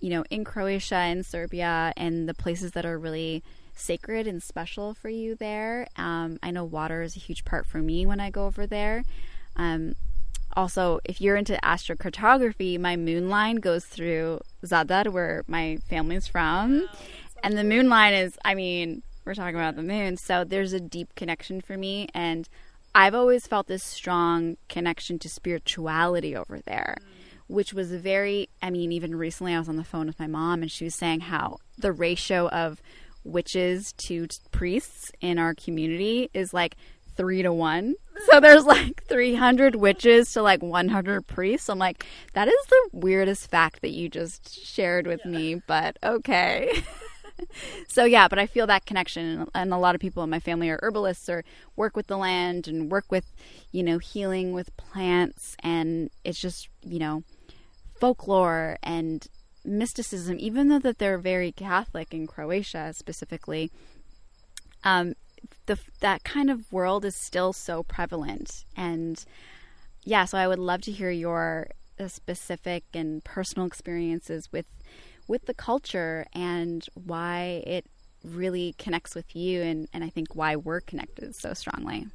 you 0.00 0.10
know, 0.10 0.24
in 0.30 0.44
Croatia 0.44 0.96
and 0.96 1.24
Serbia 1.24 1.92
and 1.96 2.28
the 2.28 2.34
places 2.34 2.72
that 2.72 2.84
are 2.84 2.98
really 2.98 3.42
sacred 3.78 4.26
and 4.26 4.42
special 4.42 4.94
for 4.94 5.08
you 5.08 5.34
there. 5.34 5.86
Um, 5.96 6.38
I 6.42 6.50
know 6.50 6.64
water 6.64 7.02
is 7.02 7.16
a 7.16 7.20
huge 7.20 7.44
part 7.44 7.66
for 7.66 7.78
me 7.78 8.06
when 8.06 8.20
I 8.20 8.30
go 8.30 8.46
over 8.46 8.66
there. 8.66 9.04
Um, 9.56 9.94
also, 10.56 10.98
if 11.04 11.20
you're 11.20 11.36
into 11.36 11.58
astrocartography, 11.62 12.78
my 12.78 12.96
moon 12.96 13.28
line 13.28 13.56
goes 13.56 13.84
through 13.84 14.40
Zadar, 14.64 15.08
where 15.12 15.44
my 15.46 15.78
family's 15.88 16.26
from. 16.26 16.88
and 17.42 17.56
the 17.56 17.64
moon 17.64 17.88
line 17.88 18.14
is, 18.14 18.38
I 18.44 18.54
mean, 18.54 19.02
we're 19.24 19.34
talking 19.34 19.56
about 19.56 19.76
the 19.76 19.82
moon. 19.82 20.16
So 20.16 20.44
there's 20.44 20.72
a 20.72 20.80
deep 20.80 21.14
connection 21.14 21.60
for 21.60 21.76
me. 21.76 22.08
And 22.14 22.48
I've 22.94 23.14
always 23.14 23.46
felt 23.46 23.66
this 23.66 23.84
strong 23.84 24.56
connection 24.68 25.18
to 25.20 25.28
spirituality 25.28 26.34
over 26.34 26.60
there, 26.60 26.96
mm. 26.98 27.04
which 27.46 27.74
was 27.74 27.92
very, 27.92 28.48
I 28.62 28.70
mean, 28.70 28.90
even 28.90 29.14
recently 29.14 29.54
I 29.54 29.58
was 29.58 29.68
on 29.68 29.76
the 29.76 29.84
phone 29.84 30.06
with 30.06 30.18
my 30.18 30.26
mom 30.26 30.62
and 30.62 30.70
she 30.70 30.84
was 30.84 30.94
saying 30.94 31.20
how 31.20 31.58
the 31.76 31.92
ratio 31.92 32.48
of 32.48 32.80
witches 33.24 33.92
to 33.94 34.26
priests 34.50 35.12
in 35.20 35.38
our 35.38 35.54
community 35.54 36.30
is 36.32 36.54
like 36.54 36.76
three 37.16 37.42
to 37.42 37.52
one. 37.52 37.94
So 38.26 38.40
there's 38.40 38.64
like 38.64 39.04
300 39.04 39.74
witches 39.74 40.32
to 40.32 40.42
like 40.42 40.62
100 40.62 41.26
priests. 41.26 41.68
I'm 41.68 41.78
like, 41.78 42.06
that 42.32 42.48
is 42.48 42.66
the 42.68 42.88
weirdest 42.92 43.50
fact 43.50 43.82
that 43.82 43.90
you 43.90 44.08
just 44.08 44.64
shared 44.64 45.06
with 45.06 45.20
yeah. 45.24 45.30
me, 45.30 45.62
but 45.66 45.98
okay. 46.02 46.82
so 47.88 48.04
yeah, 48.04 48.28
but 48.28 48.38
I 48.38 48.46
feel 48.46 48.66
that 48.68 48.86
connection, 48.86 49.46
and 49.54 49.72
a 49.72 49.78
lot 49.78 49.94
of 49.94 50.00
people 50.00 50.22
in 50.22 50.30
my 50.30 50.40
family 50.40 50.70
are 50.70 50.78
herbalists 50.82 51.28
or 51.28 51.44
work 51.76 51.96
with 51.96 52.06
the 52.06 52.16
land 52.16 52.68
and 52.68 52.90
work 52.90 53.06
with, 53.10 53.24
you 53.72 53.82
know, 53.82 53.98
healing 53.98 54.52
with 54.52 54.76
plants, 54.76 55.56
and 55.60 56.10
it's 56.24 56.40
just 56.40 56.68
you 56.84 56.98
know, 56.98 57.22
folklore 58.00 58.78
and 58.82 59.26
mysticism. 59.68 60.36
Even 60.38 60.68
though 60.68 60.78
that 60.78 60.98
they're 60.98 61.18
very 61.18 61.52
Catholic 61.52 62.12
in 62.12 62.26
Croatia 62.26 62.92
specifically, 62.94 63.70
um, 64.84 65.14
the 65.66 65.78
that 66.00 66.24
kind 66.24 66.50
of 66.50 66.72
world 66.72 67.04
is 67.04 67.14
still 67.14 67.52
so 67.52 67.82
prevalent, 67.82 68.64
and 68.76 69.24
yeah, 70.04 70.24
so 70.24 70.38
I 70.38 70.48
would 70.48 70.58
love 70.58 70.82
to 70.82 70.92
hear 70.92 71.10
your 71.10 71.68
uh, 72.00 72.08
specific 72.08 72.84
and 72.94 73.22
personal 73.24 73.66
experiences 73.66 74.48
with 74.52 74.66
with 75.26 75.44
the 75.46 75.54
culture 75.54 76.26
and 76.32 76.86
why 76.94 77.62
it 77.66 77.84
really 78.24 78.74
connects 78.78 79.14
with 79.14 79.36
you 79.36 79.62
and, 79.62 79.88
and 79.92 80.02
I 80.02 80.08
think 80.08 80.34
why 80.34 80.56
we're 80.56 80.80
connected 80.80 81.36
so 81.36 81.54
strongly. 81.54 82.06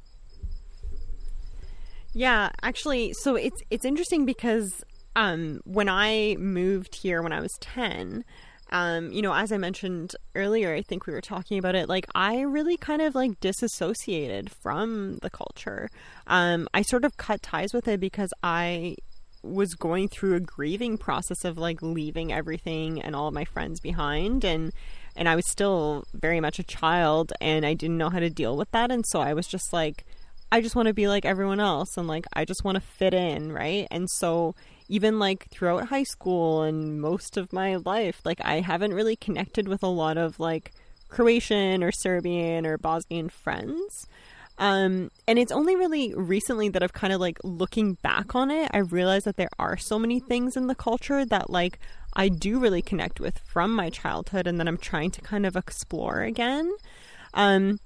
Yeah, 2.12 2.50
actually, 2.62 3.12
so 3.12 3.34
it's 3.34 3.62
it's 3.70 3.84
interesting 3.84 4.24
because 4.24 4.84
um, 5.16 5.60
when 5.64 5.88
I 5.88 6.36
moved 6.38 6.96
here 6.96 7.22
when 7.22 7.32
I 7.32 7.40
was 7.40 7.52
ten, 7.60 8.24
um, 8.70 9.12
you 9.12 9.22
know, 9.22 9.34
as 9.34 9.52
I 9.52 9.58
mentioned 9.58 10.16
earlier, 10.34 10.74
I 10.74 10.82
think 10.82 11.06
we 11.06 11.12
were 11.12 11.20
talking 11.20 11.58
about 11.58 11.74
it. 11.74 11.88
Like, 11.88 12.06
I 12.14 12.40
really 12.40 12.76
kind 12.76 13.02
of 13.02 13.14
like 13.14 13.38
disassociated 13.40 14.50
from 14.50 15.18
the 15.22 15.30
culture. 15.30 15.88
Um, 16.26 16.68
I 16.74 16.82
sort 16.82 17.04
of 17.04 17.16
cut 17.16 17.42
ties 17.42 17.72
with 17.72 17.86
it 17.86 18.00
because 18.00 18.32
I 18.42 18.96
was 19.42 19.74
going 19.74 20.08
through 20.08 20.34
a 20.34 20.40
grieving 20.40 20.96
process 20.96 21.44
of 21.44 21.58
like 21.58 21.82
leaving 21.82 22.32
everything 22.32 23.00
and 23.00 23.14
all 23.14 23.30
my 23.30 23.44
friends 23.44 23.78
behind 23.78 24.42
and 24.42 24.72
and 25.16 25.28
I 25.28 25.36
was 25.36 25.48
still 25.50 26.04
very 26.14 26.40
much 26.40 26.58
a 26.58 26.62
child 26.62 27.30
and 27.42 27.66
I 27.66 27.74
didn't 27.74 27.98
know 27.98 28.08
how 28.08 28.20
to 28.20 28.30
deal 28.30 28.56
with 28.56 28.70
that 28.70 28.90
and 28.90 29.04
so 29.06 29.20
I 29.20 29.34
was 29.34 29.46
just 29.46 29.70
like 29.70 30.06
I 30.50 30.60
just 30.60 30.74
want 30.74 30.88
to 30.88 30.94
be 30.94 31.08
like 31.08 31.24
everyone 31.24 31.60
else 31.60 31.96
and 31.96 32.08
like 32.08 32.26
I 32.32 32.44
just 32.44 32.64
want 32.64 32.76
to 32.76 32.80
fit 32.80 33.12
in, 33.12 33.52
right? 33.52 33.86
And 33.90 34.08
so 34.08 34.54
even 34.88 35.18
like 35.18 35.48
throughout 35.50 35.88
high 35.88 36.02
school 36.02 36.62
and 36.62 37.00
most 37.00 37.36
of 37.36 37.52
my 37.52 37.76
life, 37.76 38.20
like 38.24 38.40
I 38.42 38.60
haven't 38.60 38.94
really 38.94 39.16
connected 39.16 39.68
with 39.68 39.82
a 39.82 39.88
lot 39.88 40.16
of 40.16 40.38
like 40.38 40.72
Croatian 41.08 41.82
or 41.82 41.92
Serbian 41.92 42.66
or 42.66 42.76
Bosnian 42.76 43.28
friends. 43.28 44.06
Um, 44.56 45.10
and 45.26 45.38
it's 45.38 45.50
only 45.50 45.74
really 45.74 46.14
recently 46.14 46.68
that 46.68 46.82
I've 46.82 46.92
kind 46.92 47.12
of 47.12 47.20
like 47.20 47.38
looking 47.42 47.94
back 47.94 48.34
on 48.34 48.50
it, 48.50 48.70
I 48.72 48.78
realized 48.78 49.26
that 49.26 49.36
there 49.36 49.48
are 49.58 49.76
so 49.76 49.98
many 49.98 50.20
things 50.20 50.56
in 50.56 50.68
the 50.68 50.76
culture 50.76 51.24
that 51.24 51.50
like 51.50 51.80
I 52.14 52.28
do 52.28 52.60
really 52.60 52.82
connect 52.82 53.18
with 53.18 53.38
from 53.38 53.72
my 53.72 53.90
childhood 53.90 54.46
and 54.46 54.60
that 54.60 54.68
I'm 54.68 54.78
trying 54.78 55.10
to 55.12 55.20
kind 55.20 55.44
of 55.44 55.56
explore 55.56 56.22
again. 56.22 56.72
Um, 57.32 57.80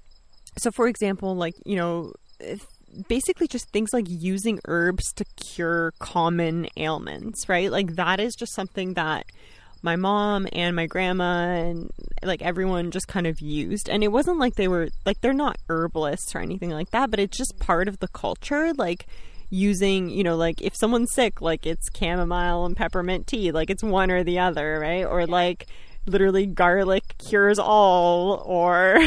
so 0.57 0.69
for 0.69 0.87
example, 0.87 1.35
like, 1.35 1.55
you 1.65 1.75
know, 1.75 2.13
basically 3.07 3.47
just 3.47 3.69
things 3.69 3.91
like 3.93 4.05
using 4.07 4.59
herbs 4.65 5.11
to 5.13 5.25
cure 5.35 5.93
common 5.99 6.67
ailments, 6.77 7.47
right? 7.49 7.71
Like 7.71 7.95
that 7.95 8.19
is 8.19 8.35
just 8.35 8.53
something 8.53 8.93
that 8.93 9.25
my 9.81 9.95
mom 9.95 10.47
and 10.51 10.75
my 10.75 10.87
grandma 10.87 11.47
and 11.53 11.89
like 12.21 12.41
everyone 12.41 12.91
just 12.91 13.07
kind 13.07 13.25
of 13.25 13.39
used 13.39 13.87
and 13.87 14.03
it 14.03 14.09
wasn't 14.09 14.37
like 14.37 14.55
they 14.55 14.67
were 14.67 14.89
like 15.05 15.21
they're 15.21 15.31
not 15.31 15.57
herbalists 15.69 16.35
or 16.35 16.39
anything 16.39 16.69
like 16.69 16.89
that 16.89 17.09
but 17.09 17.17
it's 17.17 17.37
just 17.37 17.57
part 17.59 17.87
of 17.87 17.99
the 17.99 18.09
culture 18.09 18.73
like 18.73 19.05
using, 19.49 20.09
you 20.09 20.23
know, 20.23 20.35
like 20.35 20.61
if 20.61 20.75
someone's 20.75 21.11
sick, 21.13 21.41
like 21.41 21.65
it's 21.65 21.87
chamomile 21.95 22.65
and 22.65 22.75
peppermint 22.75 23.27
tea, 23.27 23.51
like 23.51 23.69
it's 23.69 23.83
one 23.83 24.11
or 24.11 24.23
the 24.23 24.39
other, 24.39 24.79
right? 24.79 25.05
Or 25.05 25.25
like 25.25 25.67
literally 26.09 26.45
garlic 26.45 27.15
cures 27.17 27.59
all 27.59 28.43
or 28.45 28.97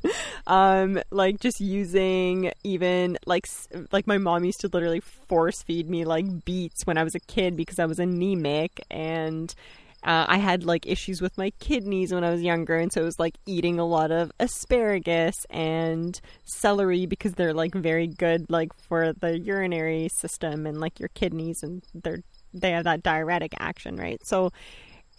um 0.46 1.00
like 1.10 1.40
just 1.40 1.60
using 1.60 2.52
even 2.64 3.18
like 3.26 3.46
like 3.92 4.06
my 4.06 4.18
mom 4.18 4.44
used 4.44 4.60
to 4.60 4.68
literally 4.68 5.00
force 5.00 5.62
feed 5.62 5.88
me 5.88 6.04
like 6.04 6.44
beets 6.44 6.86
when 6.86 6.98
I 6.98 7.04
was 7.04 7.14
a 7.14 7.20
kid 7.20 7.56
because 7.56 7.78
I 7.78 7.86
was 7.86 7.98
anemic 7.98 8.84
and 8.90 9.54
uh, 10.02 10.24
I 10.28 10.38
had 10.38 10.64
like 10.64 10.86
issues 10.86 11.20
with 11.20 11.36
my 11.36 11.50
kidneys 11.60 12.12
when 12.12 12.24
I 12.24 12.30
was 12.30 12.40
younger, 12.40 12.76
and 12.76 12.90
so 12.90 13.02
it 13.02 13.04
was 13.04 13.18
like 13.18 13.36
eating 13.44 13.78
a 13.78 13.84
lot 13.84 14.10
of 14.10 14.32
asparagus 14.40 15.34
and 15.50 16.18
celery 16.44 17.04
because 17.04 17.34
they're 17.34 17.52
like 17.52 17.74
very 17.74 18.06
good 18.06 18.46
like 18.48 18.72
for 18.88 19.12
the 19.12 19.38
urinary 19.38 20.08
system 20.08 20.66
and 20.66 20.80
like 20.80 20.98
your 20.98 21.10
kidneys, 21.10 21.62
and 21.62 21.82
they're 21.94 22.22
they 22.54 22.70
have 22.70 22.84
that 22.84 23.02
diuretic 23.02 23.52
action, 23.58 23.96
right? 23.96 24.20
So 24.24 24.52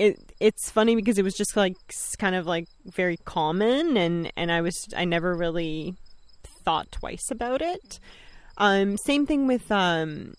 it 0.02 0.34
it's 0.40 0.72
funny 0.72 0.96
because 0.96 1.20
it 1.20 1.24
was 1.24 1.36
just 1.36 1.56
like 1.56 1.76
kind 2.18 2.36
of 2.36 2.48
like 2.48 2.68
very 2.86 3.18
common, 3.18 3.96
and 3.98 4.32
and 4.36 4.52
I 4.52 4.62
was 4.62 4.88
I 4.98 5.06
never 5.06 5.36
really 5.36 5.96
thought 6.66 6.92
twice 6.92 7.30
about 7.30 7.62
it. 7.62 8.00
Um, 8.58 8.98
same 8.98 9.26
thing 9.28 9.46
with 9.46 9.72
um, 9.72 10.34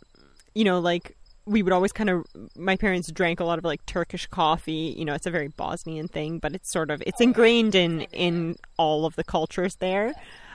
you 0.55 0.65
know, 0.65 0.81
like 0.81 1.17
we 1.47 1.63
would 1.63 1.73
always 1.73 1.93
kind 1.93 2.11
of 2.11 2.25
my 2.57 2.77
parents 2.77 3.11
drank 3.13 3.39
a 3.39 3.45
lot 3.45 3.59
of 3.59 3.65
like 3.65 3.87
Turkish 3.87 4.27
coffee. 4.27 4.95
You 4.99 5.05
know, 5.05 5.15
it's 5.15 5.27
a 5.27 5.31
very 5.31 5.49
Bosnian 5.49 6.09
thing, 6.09 6.39
but 6.39 6.55
it's 6.55 6.73
sort 6.73 6.91
of 6.91 7.01
it's 7.07 7.21
ingrained 7.21 7.77
in 7.77 8.03
in 8.13 8.57
all 8.79 9.07
of 9.07 9.15
the 9.15 9.25
cultures 9.25 9.77
there. 9.77 10.13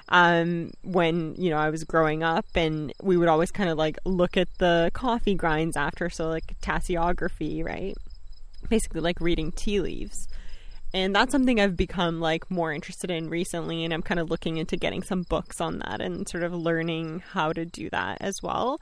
Um, 0.09 0.71
when 0.83 1.35
you 1.37 1.49
know 1.49 1.57
I 1.57 1.69
was 1.69 1.85
growing 1.85 2.23
up, 2.23 2.45
and 2.55 2.91
we 3.01 3.15
would 3.15 3.29
always 3.29 3.51
kind 3.51 3.69
of 3.69 3.77
like 3.77 3.97
look 4.03 4.35
at 4.35 4.49
the 4.57 4.91
coffee 4.93 5.35
grinds 5.35 5.77
after, 5.77 6.09
so 6.09 6.27
like 6.27 6.59
tasseography, 6.61 7.63
right? 7.63 7.95
Basically, 8.69 9.01
like 9.01 9.19
reading 9.19 9.51
tea 9.51 9.79
leaves. 9.79 10.27
And 10.93 11.13
that's 11.13 11.31
something 11.31 11.59
I've 11.59 11.75
become 11.75 12.19
like 12.19 12.49
more 12.49 12.71
interested 12.71 13.11
in 13.11 13.29
recently, 13.29 13.83
and 13.83 13.93
I'm 13.93 14.01
kind 14.01 14.19
of 14.19 14.29
looking 14.29 14.57
into 14.57 14.77
getting 14.77 15.03
some 15.03 15.23
books 15.23 15.59
on 15.59 15.79
that 15.79 16.01
and 16.01 16.27
sort 16.27 16.43
of 16.43 16.53
learning 16.53 17.23
how 17.31 17.51
to 17.53 17.65
do 17.65 17.89
that 17.89 18.17
as 18.21 18.35
well. 18.41 18.79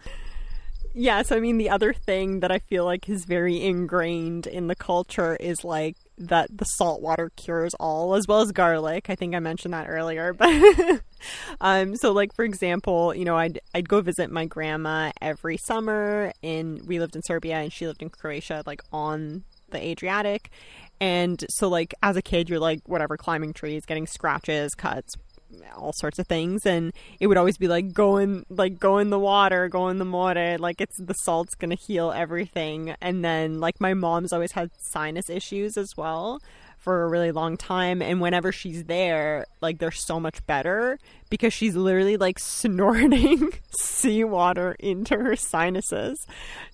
Yeah, 0.98 1.24
so 1.24 1.36
I 1.36 1.42
mean, 1.42 1.58
the 1.58 1.70
other 1.70 1.92
thing 1.92 2.40
that 2.40 2.52
I 2.52 2.60
feel 2.60 2.86
like 2.86 3.10
is 3.10 3.26
very 3.26 3.62
ingrained 3.62 4.48
in 4.48 4.68
the 4.68 4.76
culture 4.76 5.36
is 5.36 5.66
like 5.66 5.98
that 6.18 6.58
the 6.58 6.64
salt 6.64 7.02
water 7.02 7.32
cures 7.36 7.74
all, 7.82 8.16
as 8.16 8.26
well 8.30 8.40
as 8.40 8.54
garlic. 8.54 9.10
I 9.10 9.16
think 9.16 9.36
I 9.36 9.40
mentioned 9.40 9.74
that 9.74 9.90
earlier, 9.90 10.32
but 10.32 10.50
um, 11.62 11.98
so 11.98 12.14
like 12.14 12.34
for 12.34 12.46
example, 12.46 13.14
you 13.14 13.26
know, 13.26 13.36
I'd 13.36 13.60
I'd 13.74 13.90
go 13.90 14.00
visit 14.00 14.32
my 14.32 14.46
grandma 14.46 15.12
every 15.22 15.58
summer, 15.58 16.32
and 16.42 16.88
we 16.88 17.00
lived 17.00 17.18
in 17.18 17.24
Serbia, 17.24 17.58
and 17.58 17.74
she 17.74 17.88
lived 17.88 18.02
in 18.02 18.10
Croatia, 18.10 18.64
like 18.66 18.82
on 18.94 19.44
the 19.70 19.84
Adriatic, 19.84 20.50
and 21.00 21.44
so 21.50 21.68
like 21.68 21.94
as 22.02 22.16
a 22.16 22.22
kid, 22.22 22.50
you're 22.50 22.60
like 22.60 22.82
whatever, 22.86 23.18
climbing 23.18 23.54
trees, 23.54 23.86
getting 23.86 24.08
scratches, 24.08 24.74
cuts, 24.76 25.16
all 25.76 25.94
sorts 25.94 26.20
of 26.20 26.28
things. 26.28 26.66
And 26.66 26.94
it 27.20 27.28
would 27.28 27.38
always 27.38 27.58
be 27.58 27.68
like 27.68 27.94
go 27.94 28.18
in 28.18 28.46
like 28.50 28.80
go 28.80 28.98
in 28.98 29.10
the 29.10 29.20
water 29.20 29.68
go 29.68 29.90
in 29.90 30.00
the 30.00 30.06
more 30.06 30.26
like 30.58 30.82
it's 30.82 30.98
the 31.00 31.14
salt's 31.14 31.56
gonna 31.56 31.76
heal 31.76 32.12
everything. 32.12 32.96
And 33.02 33.24
then 33.24 33.60
like 33.60 33.80
my 33.80 33.94
mom's 33.94 34.34
always 34.34 34.54
had 34.54 34.72
sinus 34.78 35.30
issues 35.30 35.78
as 35.78 35.90
well 35.98 36.40
for 36.78 37.04
a 37.04 37.10
really 37.10 37.32
long 37.32 37.58
time. 37.58 38.02
And 38.02 38.22
whenever 38.22 38.52
she's 38.52 38.86
there 38.86 39.46
like 39.62 39.80
they're 39.80 39.92
so 39.92 40.20
much 40.20 40.46
better 40.46 41.00
because 41.30 41.54
she's 41.54 41.76
literally 41.76 42.18
like 42.18 42.40
snorting 42.40 43.52
seawater 43.70 44.76
into 44.80 45.18
her 45.18 45.36
sinuses 45.36 46.26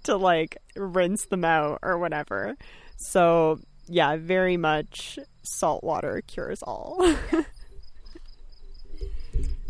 to 0.04 0.16
like 0.16 0.58
rinse 0.76 1.26
them 1.26 1.46
out 1.46 1.80
or 1.82 1.98
whatever 1.98 2.56
so 3.02 3.60
yeah 3.88 4.16
very 4.18 4.58
much 4.58 5.20
salt 5.44 5.84
water 5.84 6.22
cures 6.28 6.62
all. 6.64 7.16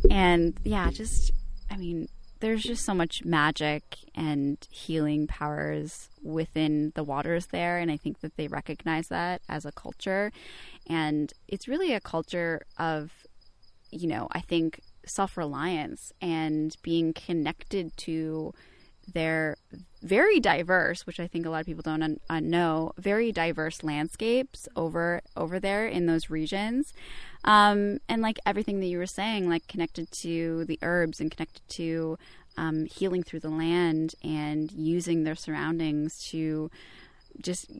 And 0.09 0.59
yeah, 0.63 0.89
just 0.91 1.31
I 1.69 1.77
mean, 1.77 2.07
there's 2.39 2.63
just 2.63 2.83
so 2.83 2.93
much 2.93 3.23
magic 3.23 3.99
and 4.15 4.57
healing 4.69 5.27
powers 5.27 6.09
within 6.23 6.91
the 6.95 7.03
waters 7.03 7.47
there 7.47 7.77
and 7.77 7.91
I 7.91 7.97
think 7.97 8.19
that 8.21 8.35
they 8.35 8.47
recognize 8.47 9.07
that 9.07 9.41
as 9.47 9.65
a 9.65 9.71
culture. 9.71 10.31
And 10.87 11.31
it's 11.47 11.67
really 11.67 11.93
a 11.93 12.01
culture 12.01 12.61
of 12.77 13.11
you 13.91 14.07
know, 14.07 14.27
I 14.31 14.39
think 14.39 14.79
self-reliance 15.05 16.13
and 16.21 16.75
being 16.81 17.13
connected 17.13 17.95
to 17.97 18.53
their 19.13 19.57
very 20.01 20.39
diverse, 20.39 21.05
which 21.05 21.19
I 21.19 21.27
think 21.27 21.45
a 21.45 21.49
lot 21.49 21.61
of 21.61 21.65
people 21.65 21.83
don't 21.83 22.01
un- 22.01 22.19
un- 22.29 22.49
know, 22.49 22.93
very 22.97 23.31
diverse 23.31 23.83
landscapes 23.83 24.67
over 24.75 25.21
over 25.35 25.59
there 25.59 25.87
in 25.87 26.05
those 26.05 26.29
regions, 26.29 26.93
um, 27.43 27.99
and 28.09 28.21
like 28.21 28.39
everything 28.45 28.79
that 28.79 28.87
you 28.87 28.97
were 28.97 29.05
saying, 29.05 29.49
like 29.49 29.67
connected 29.67 30.11
to 30.11 30.65
the 30.65 30.79
herbs 30.81 31.19
and 31.19 31.31
connected 31.31 31.61
to 31.69 32.17
um, 32.57 32.85
healing 32.85 33.23
through 33.23 33.39
the 33.39 33.49
land 33.49 34.15
and 34.23 34.71
using 34.71 35.23
their 35.23 35.35
surroundings 35.35 36.23
to 36.29 36.69
just 37.41 37.71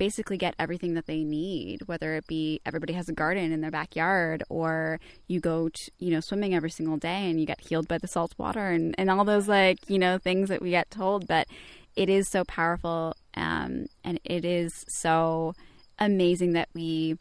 basically 0.00 0.38
get 0.38 0.54
everything 0.58 0.94
that 0.94 1.04
they 1.04 1.22
need, 1.22 1.82
whether 1.82 2.14
it 2.14 2.26
be 2.26 2.58
everybody 2.64 2.94
has 2.94 3.10
a 3.10 3.12
garden 3.12 3.52
in 3.52 3.60
their 3.60 3.70
backyard 3.70 4.42
or 4.48 4.98
you 5.28 5.38
go 5.40 5.68
to, 5.68 5.90
you 5.98 6.10
know, 6.10 6.20
swimming 6.20 6.54
every 6.54 6.70
single 6.70 6.96
day 6.96 7.28
and 7.28 7.38
you 7.38 7.44
get 7.44 7.60
healed 7.60 7.86
by 7.86 7.98
the 7.98 8.08
salt 8.08 8.34
water 8.38 8.70
and, 8.70 8.94
and 8.96 9.10
all 9.10 9.26
those 9.26 9.46
like, 9.46 9.78
you 9.90 9.98
know, 9.98 10.16
things 10.16 10.48
that 10.48 10.62
we 10.62 10.70
get 10.70 10.90
told. 10.90 11.28
But 11.28 11.48
it 11.96 12.08
is 12.08 12.30
so 12.30 12.44
powerful 12.44 13.14
um, 13.34 13.88
and 14.02 14.18
it 14.24 14.46
is 14.46 14.86
so 14.88 15.52
amazing 15.98 16.54
that 16.54 16.70
we 16.72 17.18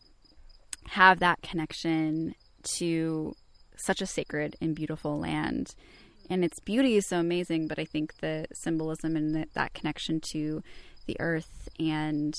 have 0.88 1.20
that 1.20 1.42
connection 1.42 2.34
to 2.78 3.36
such 3.76 4.02
a 4.02 4.06
sacred 4.06 4.56
and 4.62 4.74
beautiful 4.74 5.20
land. 5.20 5.76
And 6.30 6.46
its 6.46 6.62
beauty 6.62 6.96
is 6.96 7.06
so 7.06 7.20
amazing, 7.20 7.68
but 7.68 7.78
I 7.78 7.84
think 7.84 8.20
the 8.22 8.46
symbolism 8.54 9.18
and 9.18 9.36
the, 9.36 9.48
that 9.54 9.74
connection 9.74 10.22
to 10.32 10.64
the 11.08 11.18
earth 11.20 11.68
and 11.78 12.34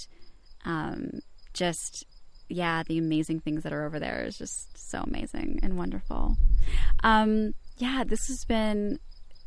um, 0.65 1.21
just 1.53 2.07
yeah, 2.49 2.83
the 2.83 2.99
amazing 2.99 3.41
things 3.41 3.63
that 3.63 3.73
are 3.73 3.87
over 3.87 4.01
there 4.01 4.25
is 4.25 4.37
just 4.37 4.77
so 4.77 5.01
amazing 5.01 5.61
and 5.63 5.79
wonderful. 5.79 6.37
Um, 7.05 7.55
yeah, 7.79 8.03
this 8.05 8.27
has 8.27 8.45
been 8.45 8.99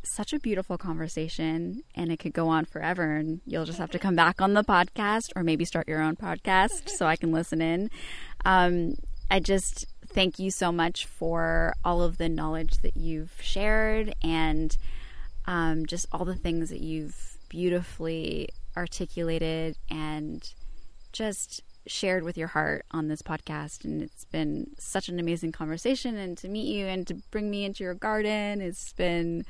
such 0.04 0.34
a 0.34 0.40
beautiful 0.40 0.78
conversation 0.78 1.84
and 1.96 2.12
it 2.12 2.20
could 2.20 2.34
go 2.34 2.48
on 2.48 2.66
forever 2.66 3.16
and 3.16 3.42
you'll 3.46 3.66
just 3.66 3.80
have 3.80 3.92
to 3.92 4.00
come 4.00 4.16
back 4.16 4.42
on 4.42 4.54
the 4.54 4.64
podcast 4.64 5.30
or 5.36 5.44
maybe 5.44 5.64
start 5.64 5.88
your 5.88 6.02
own 6.02 6.16
podcast 6.16 6.90
so 6.98 7.06
I 7.06 7.16
can 7.16 7.32
listen 7.32 7.62
in. 7.62 7.90
Um, 8.46 8.96
I 9.30 9.40
just 9.40 9.86
thank 10.08 10.40
you 10.40 10.52
so 10.52 10.72
much 10.72 11.06
for 11.06 11.74
all 11.84 12.02
of 12.02 12.18
the 12.18 12.30
knowledge 12.30 12.82
that 12.82 12.98
you've 12.98 13.34
shared 13.42 14.14
and 14.22 14.76
um, 15.46 15.86
just 15.86 16.06
all 16.12 16.26
the 16.26 16.36
things 16.36 16.70
that 16.70 16.82
you've 16.82 17.38
beautifully 17.50 18.50
articulated 18.76 19.78
and 19.90 20.54
just 21.14 21.62
shared 21.86 22.24
with 22.24 22.38
your 22.38 22.50
heart 22.50 22.86
on 22.92 23.08
this 23.08 23.22
podcast. 23.22 23.84
And 23.86 24.02
it's 24.02 24.26
been 24.26 24.72
such 24.78 25.10
an 25.10 25.20
amazing 25.20 25.52
conversation. 25.52 26.18
And 26.18 26.38
to 26.40 26.48
meet 26.48 26.68
you 26.68 26.86
and 26.86 27.08
to 27.08 27.16
bring 27.32 27.50
me 27.50 27.66
into 27.66 27.84
your 27.84 27.94
garden, 27.94 28.62
it's 28.62 28.94
been 28.94 29.46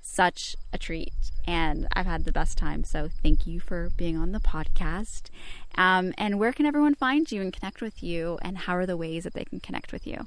such 0.00 0.56
a 0.72 0.78
treat. 0.78 1.12
And 1.46 1.86
I've 1.92 2.06
had 2.06 2.24
the 2.24 2.32
best 2.32 2.56
time. 2.56 2.84
So 2.84 3.08
thank 3.22 3.46
you 3.46 3.60
for 3.60 3.90
being 3.96 4.16
on 4.16 4.32
the 4.32 4.40
podcast. 4.40 5.28
Um, 5.76 6.14
and 6.16 6.38
where 6.38 6.52
can 6.52 6.66
everyone 6.66 6.94
find 6.94 7.30
you 7.30 7.40
and 7.40 7.52
connect 7.52 7.80
with 7.80 8.02
you? 8.02 8.38
And 8.42 8.58
how 8.58 8.76
are 8.76 8.86
the 8.86 8.96
ways 8.96 9.24
that 9.24 9.34
they 9.34 9.44
can 9.44 9.60
connect 9.60 9.92
with 9.92 10.06
you? 10.06 10.26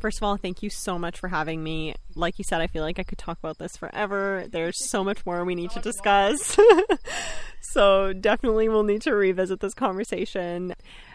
First 0.00 0.18
of 0.18 0.24
all, 0.24 0.36
thank 0.36 0.62
you 0.62 0.70
so 0.70 0.98
much 0.98 1.18
for 1.18 1.28
having 1.28 1.62
me. 1.62 1.94
Like 2.16 2.38
you 2.38 2.44
said, 2.44 2.60
I 2.60 2.66
feel 2.66 2.82
like 2.82 2.98
I 2.98 3.04
could 3.04 3.18
talk 3.18 3.38
about 3.38 3.58
this 3.58 3.76
forever. 3.76 4.46
There's 4.50 4.88
so 4.88 5.04
much 5.04 5.24
more 5.24 5.44
we 5.44 5.54
need 5.54 5.70
to 5.70 5.80
discuss. 5.80 6.58
so, 7.60 8.12
definitely 8.12 8.68
we'll 8.68 8.82
need 8.82 9.02
to 9.02 9.14
revisit 9.14 9.60
this 9.60 9.74
conversation. 9.74 10.74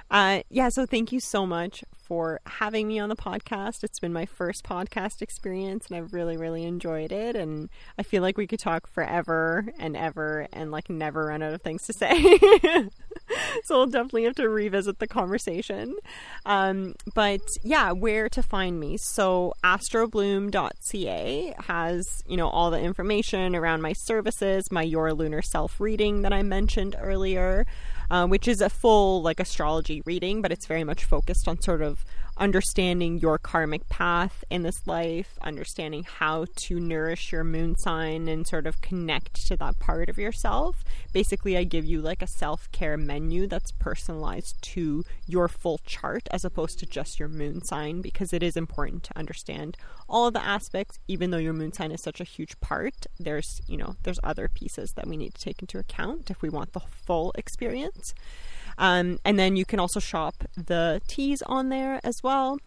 Uh, 0.09 0.41
yeah, 0.49 0.69
so 0.69 0.85
thank 0.85 1.11
you 1.11 1.19
so 1.19 1.45
much 1.45 1.83
for 2.07 2.39
having 2.45 2.87
me 2.87 2.97
on 2.97 3.09
the 3.09 3.15
podcast. 3.15 3.83
It's 3.83 3.99
been 3.99 4.13
my 4.13 4.25
first 4.25 4.63
podcast 4.63 5.21
experience 5.21 5.87
and 5.87 5.97
I've 5.97 6.13
really, 6.13 6.37
really 6.37 6.63
enjoyed 6.63 7.11
it. 7.11 7.35
And 7.35 7.69
I 7.97 8.03
feel 8.03 8.21
like 8.21 8.37
we 8.37 8.47
could 8.47 8.59
talk 8.59 8.87
forever 8.87 9.65
and 9.77 9.97
ever 9.97 10.47
and 10.53 10.71
like 10.71 10.89
never 10.89 11.25
run 11.25 11.43
out 11.43 11.53
of 11.53 11.61
things 11.61 11.85
to 11.87 11.93
say. 11.93 12.39
so 13.69 13.77
we'll 13.77 13.87
definitely 13.87 14.23
have 14.23 14.35
to 14.35 14.47
revisit 14.47 14.99
the 14.99 15.07
conversation. 15.07 15.95
Um, 16.45 16.95
but 17.13 17.41
yeah, 17.63 17.91
where 17.91 18.29
to 18.29 18.41
find 18.41 18.79
me. 18.79 18.97
So 18.97 19.53
astrobloom.ca 19.63 21.55
has, 21.67 22.23
you 22.27 22.37
know, 22.37 22.47
all 22.47 22.71
the 22.71 22.79
information 22.79 23.55
around 23.55 23.81
my 23.81 23.93
services, 23.93 24.71
my 24.71 24.83
Your 24.83 25.13
Lunar 25.13 25.41
Self 25.41 25.79
reading 25.79 26.21
that 26.21 26.31
I 26.31 26.43
mentioned 26.43 26.95
earlier 26.99 27.65
um, 28.09 28.29
which 28.29 28.47
is 28.47 28.61
a 28.61 28.69
full 28.69 29.21
like 29.21 29.39
astrology 29.39 30.01
reading, 30.05 30.41
but 30.41 30.51
it's 30.51 30.65
very 30.65 30.83
much 30.83 31.03
focused 31.03 31.47
on 31.47 31.61
sort 31.61 31.81
of 31.81 32.05
understanding 32.37 33.19
your 33.19 33.37
karmic 33.37 33.87
path 33.89 34.43
in 34.49 34.63
this 34.63 34.85
life, 34.85 35.37
understanding 35.41 36.03
how 36.03 36.45
to 36.55 36.79
nourish 36.79 37.31
your 37.31 37.43
moon 37.43 37.75
sign 37.77 38.27
and 38.27 38.47
sort 38.47 38.67
of 38.67 38.81
connect 38.81 39.47
to 39.47 39.57
that 39.57 39.79
part 39.79 40.09
of 40.09 40.17
yourself. 40.17 40.83
Basically, 41.13 41.57
I 41.57 41.63
give 41.63 41.85
you 41.85 42.01
like 42.01 42.21
a 42.21 42.27
self 42.27 42.71
care 42.71 42.97
menu 42.97 43.47
that's 43.47 43.71
personalized 43.71 44.55
to 44.73 45.03
your 45.25 45.47
full 45.47 45.79
chart 45.85 46.27
as 46.31 46.45
opposed 46.45 46.79
to 46.79 46.85
just 46.85 47.19
your 47.19 47.29
moon 47.29 47.63
sign 47.63 48.01
because 48.01 48.33
it 48.33 48.43
is 48.43 48.55
important 48.55 49.03
to 49.03 49.17
understand 49.17 49.77
all 50.09 50.27
of 50.27 50.33
the 50.33 50.43
aspects, 50.43 50.99
even 51.07 51.31
though 51.31 51.37
your 51.37 51.53
moon 51.53 51.73
sign 51.73 51.91
is 51.91 52.01
such 52.01 52.21
a 52.21 52.25
huge 52.25 52.59
part. 52.59 53.07
There's, 53.19 53.61
you 53.67 53.77
know, 53.77 53.95
there's 54.03 54.19
other 54.23 54.47
pieces 54.47 54.93
that 54.95 55.07
we 55.07 55.17
need 55.17 55.33
to 55.33 55.41
take 55.41 55.61
into 55.61 55.79
account 55.79 56.29
if 56.29 56.41
we 56.41 56.49
want 56.49 56.73
the 56.73 56.79
full 56.79 57.33
experience. 57.35 58.13
Um, 58.77 59.19
and 59.25 59.39
then 59.39 59.55
you 59.55 59.65
can 59.65 59.79
also 59.79 59.99
shop 59.99 60.43
the 60.55 61.01
teas 61.07 61.41
on 61.43 61.69
there 61.69 61.99
as 62.03 62.21
well. 62.23 62.57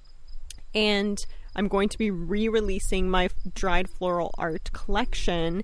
And 0.74 1.24
I'm 1.56 1.68
going 1.68 1.88
to 1.88 1.98
be 1.98 2.10
re 2.10 2.48
releasing 2.48 3.10
my 3.10 3.28
dried 3.54 3.88
floral 3.88 4.32
art 4.38 4.70
collection. 4.72 5.62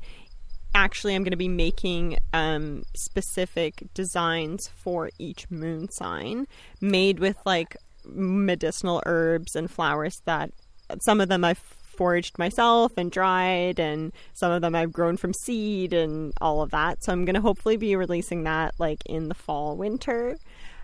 Actually, 0.75 1.15
I'm 1.15 1.23
going 1.23 1.31
to 1.31 1.37
be 1.37 1.49
making 1.49 2.19
um, 2.33 2.83
specific 2.95 3.85
designs 3.95 4.69
for 4.69 5.11
each 5.19 5.51
moon 5.51 5.91
sign 5.91 6.47
made 6.81 7.19
with 7.19 7.37
like 7.47 7.77
medicinal 8.05 9.03
herbs 9.07 9.57
and 9.57 9.71
flowers 9.71 10.21
that 10.27 10.51
some 11.01 11.21
of 11.21 11.29
them 11.29 11.45
I've 11.45 11.63
foraged 11.97 12.39
myself 12.39 12.93
and 12.97 13.11
dried, 13.11 13.79
and 13.79 14.13
some 14.35 14.53
of 14.53 14.63
them 14.63 14.75
I've 14.75 14.93
grown 14.93 15.17
from 15.17 15.33
seed 15.33 15.93
and 15.93 16.33
all 16.41 16.63
of 16.63 16.71
that. 16.71 17.03
So 17.03 17.13
I'm 17.13 17.25
going 17.25 17.35
to 17.35 17.41
hopefully 17.41 17.77
be 17.77 17.97
releasing 17.97 18.45
that 18.45 18.75
like 18.79 19.03
in 19.07 19.29
the 19.29 19.35
fall, 19.35 19.77
winter. 19.77 20.37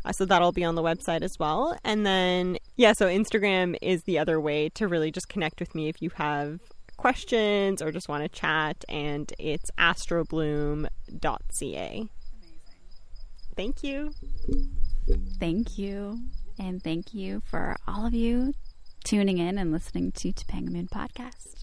Uh, 0.05 0.13
so 0.13 0.25
that'll 0.25 0.53
be 0.53 0.65
on 0.65 0.75
the 0.75 0.83
website 0.83 1.23
as 1.23 1.39
well. 1.39 1.79
And 1.85 2.05
then, 2.05 2.59
yeah, 2.77 2.93
so 2.93 3.07
Instagram 3.07 3.77
is 3.81 4.03
the 4.03 4.19
other 4.19 4.41
way 4.41 4.69
to 4.71 4.89
really 4.89 5.13
just 5.13 5.29
connect 5.29 5.61
with 5.61 5.75
me 5.75 5.89
if 5.89 6.03
you 6.03 6.11
have 6.17 6.59
questions 6.97 7.81
or 7.81 7.93
just 7.93 8.09
want 8.09 8.25
to 8.25 8.29
chat. 8.29 8.85
And 8.89 9.33
it's 9.39 9.71
astrobloom.ca. 9.79 10.89
Amazing. 11.87 12.09
Thank 13.57 13.85
you. 13.85 14.13
Thank 15.39 15.79
you. 15.79 16.19
And 16.59 16.83
thank 16.83 17.15
you 17.15 17.41
for 17.49 17.77
all 17.87 18.05
of 18.07 18.13
you 18.15 18.55
tuning 19.03 19.39
in 19.39 19.59
and 19.59 19.73
listening 19.73 20.13
to 20.13 20.33
Topanga 20.33 20.71
Moon 20.71 20.89
Podcast. 20.89 21.63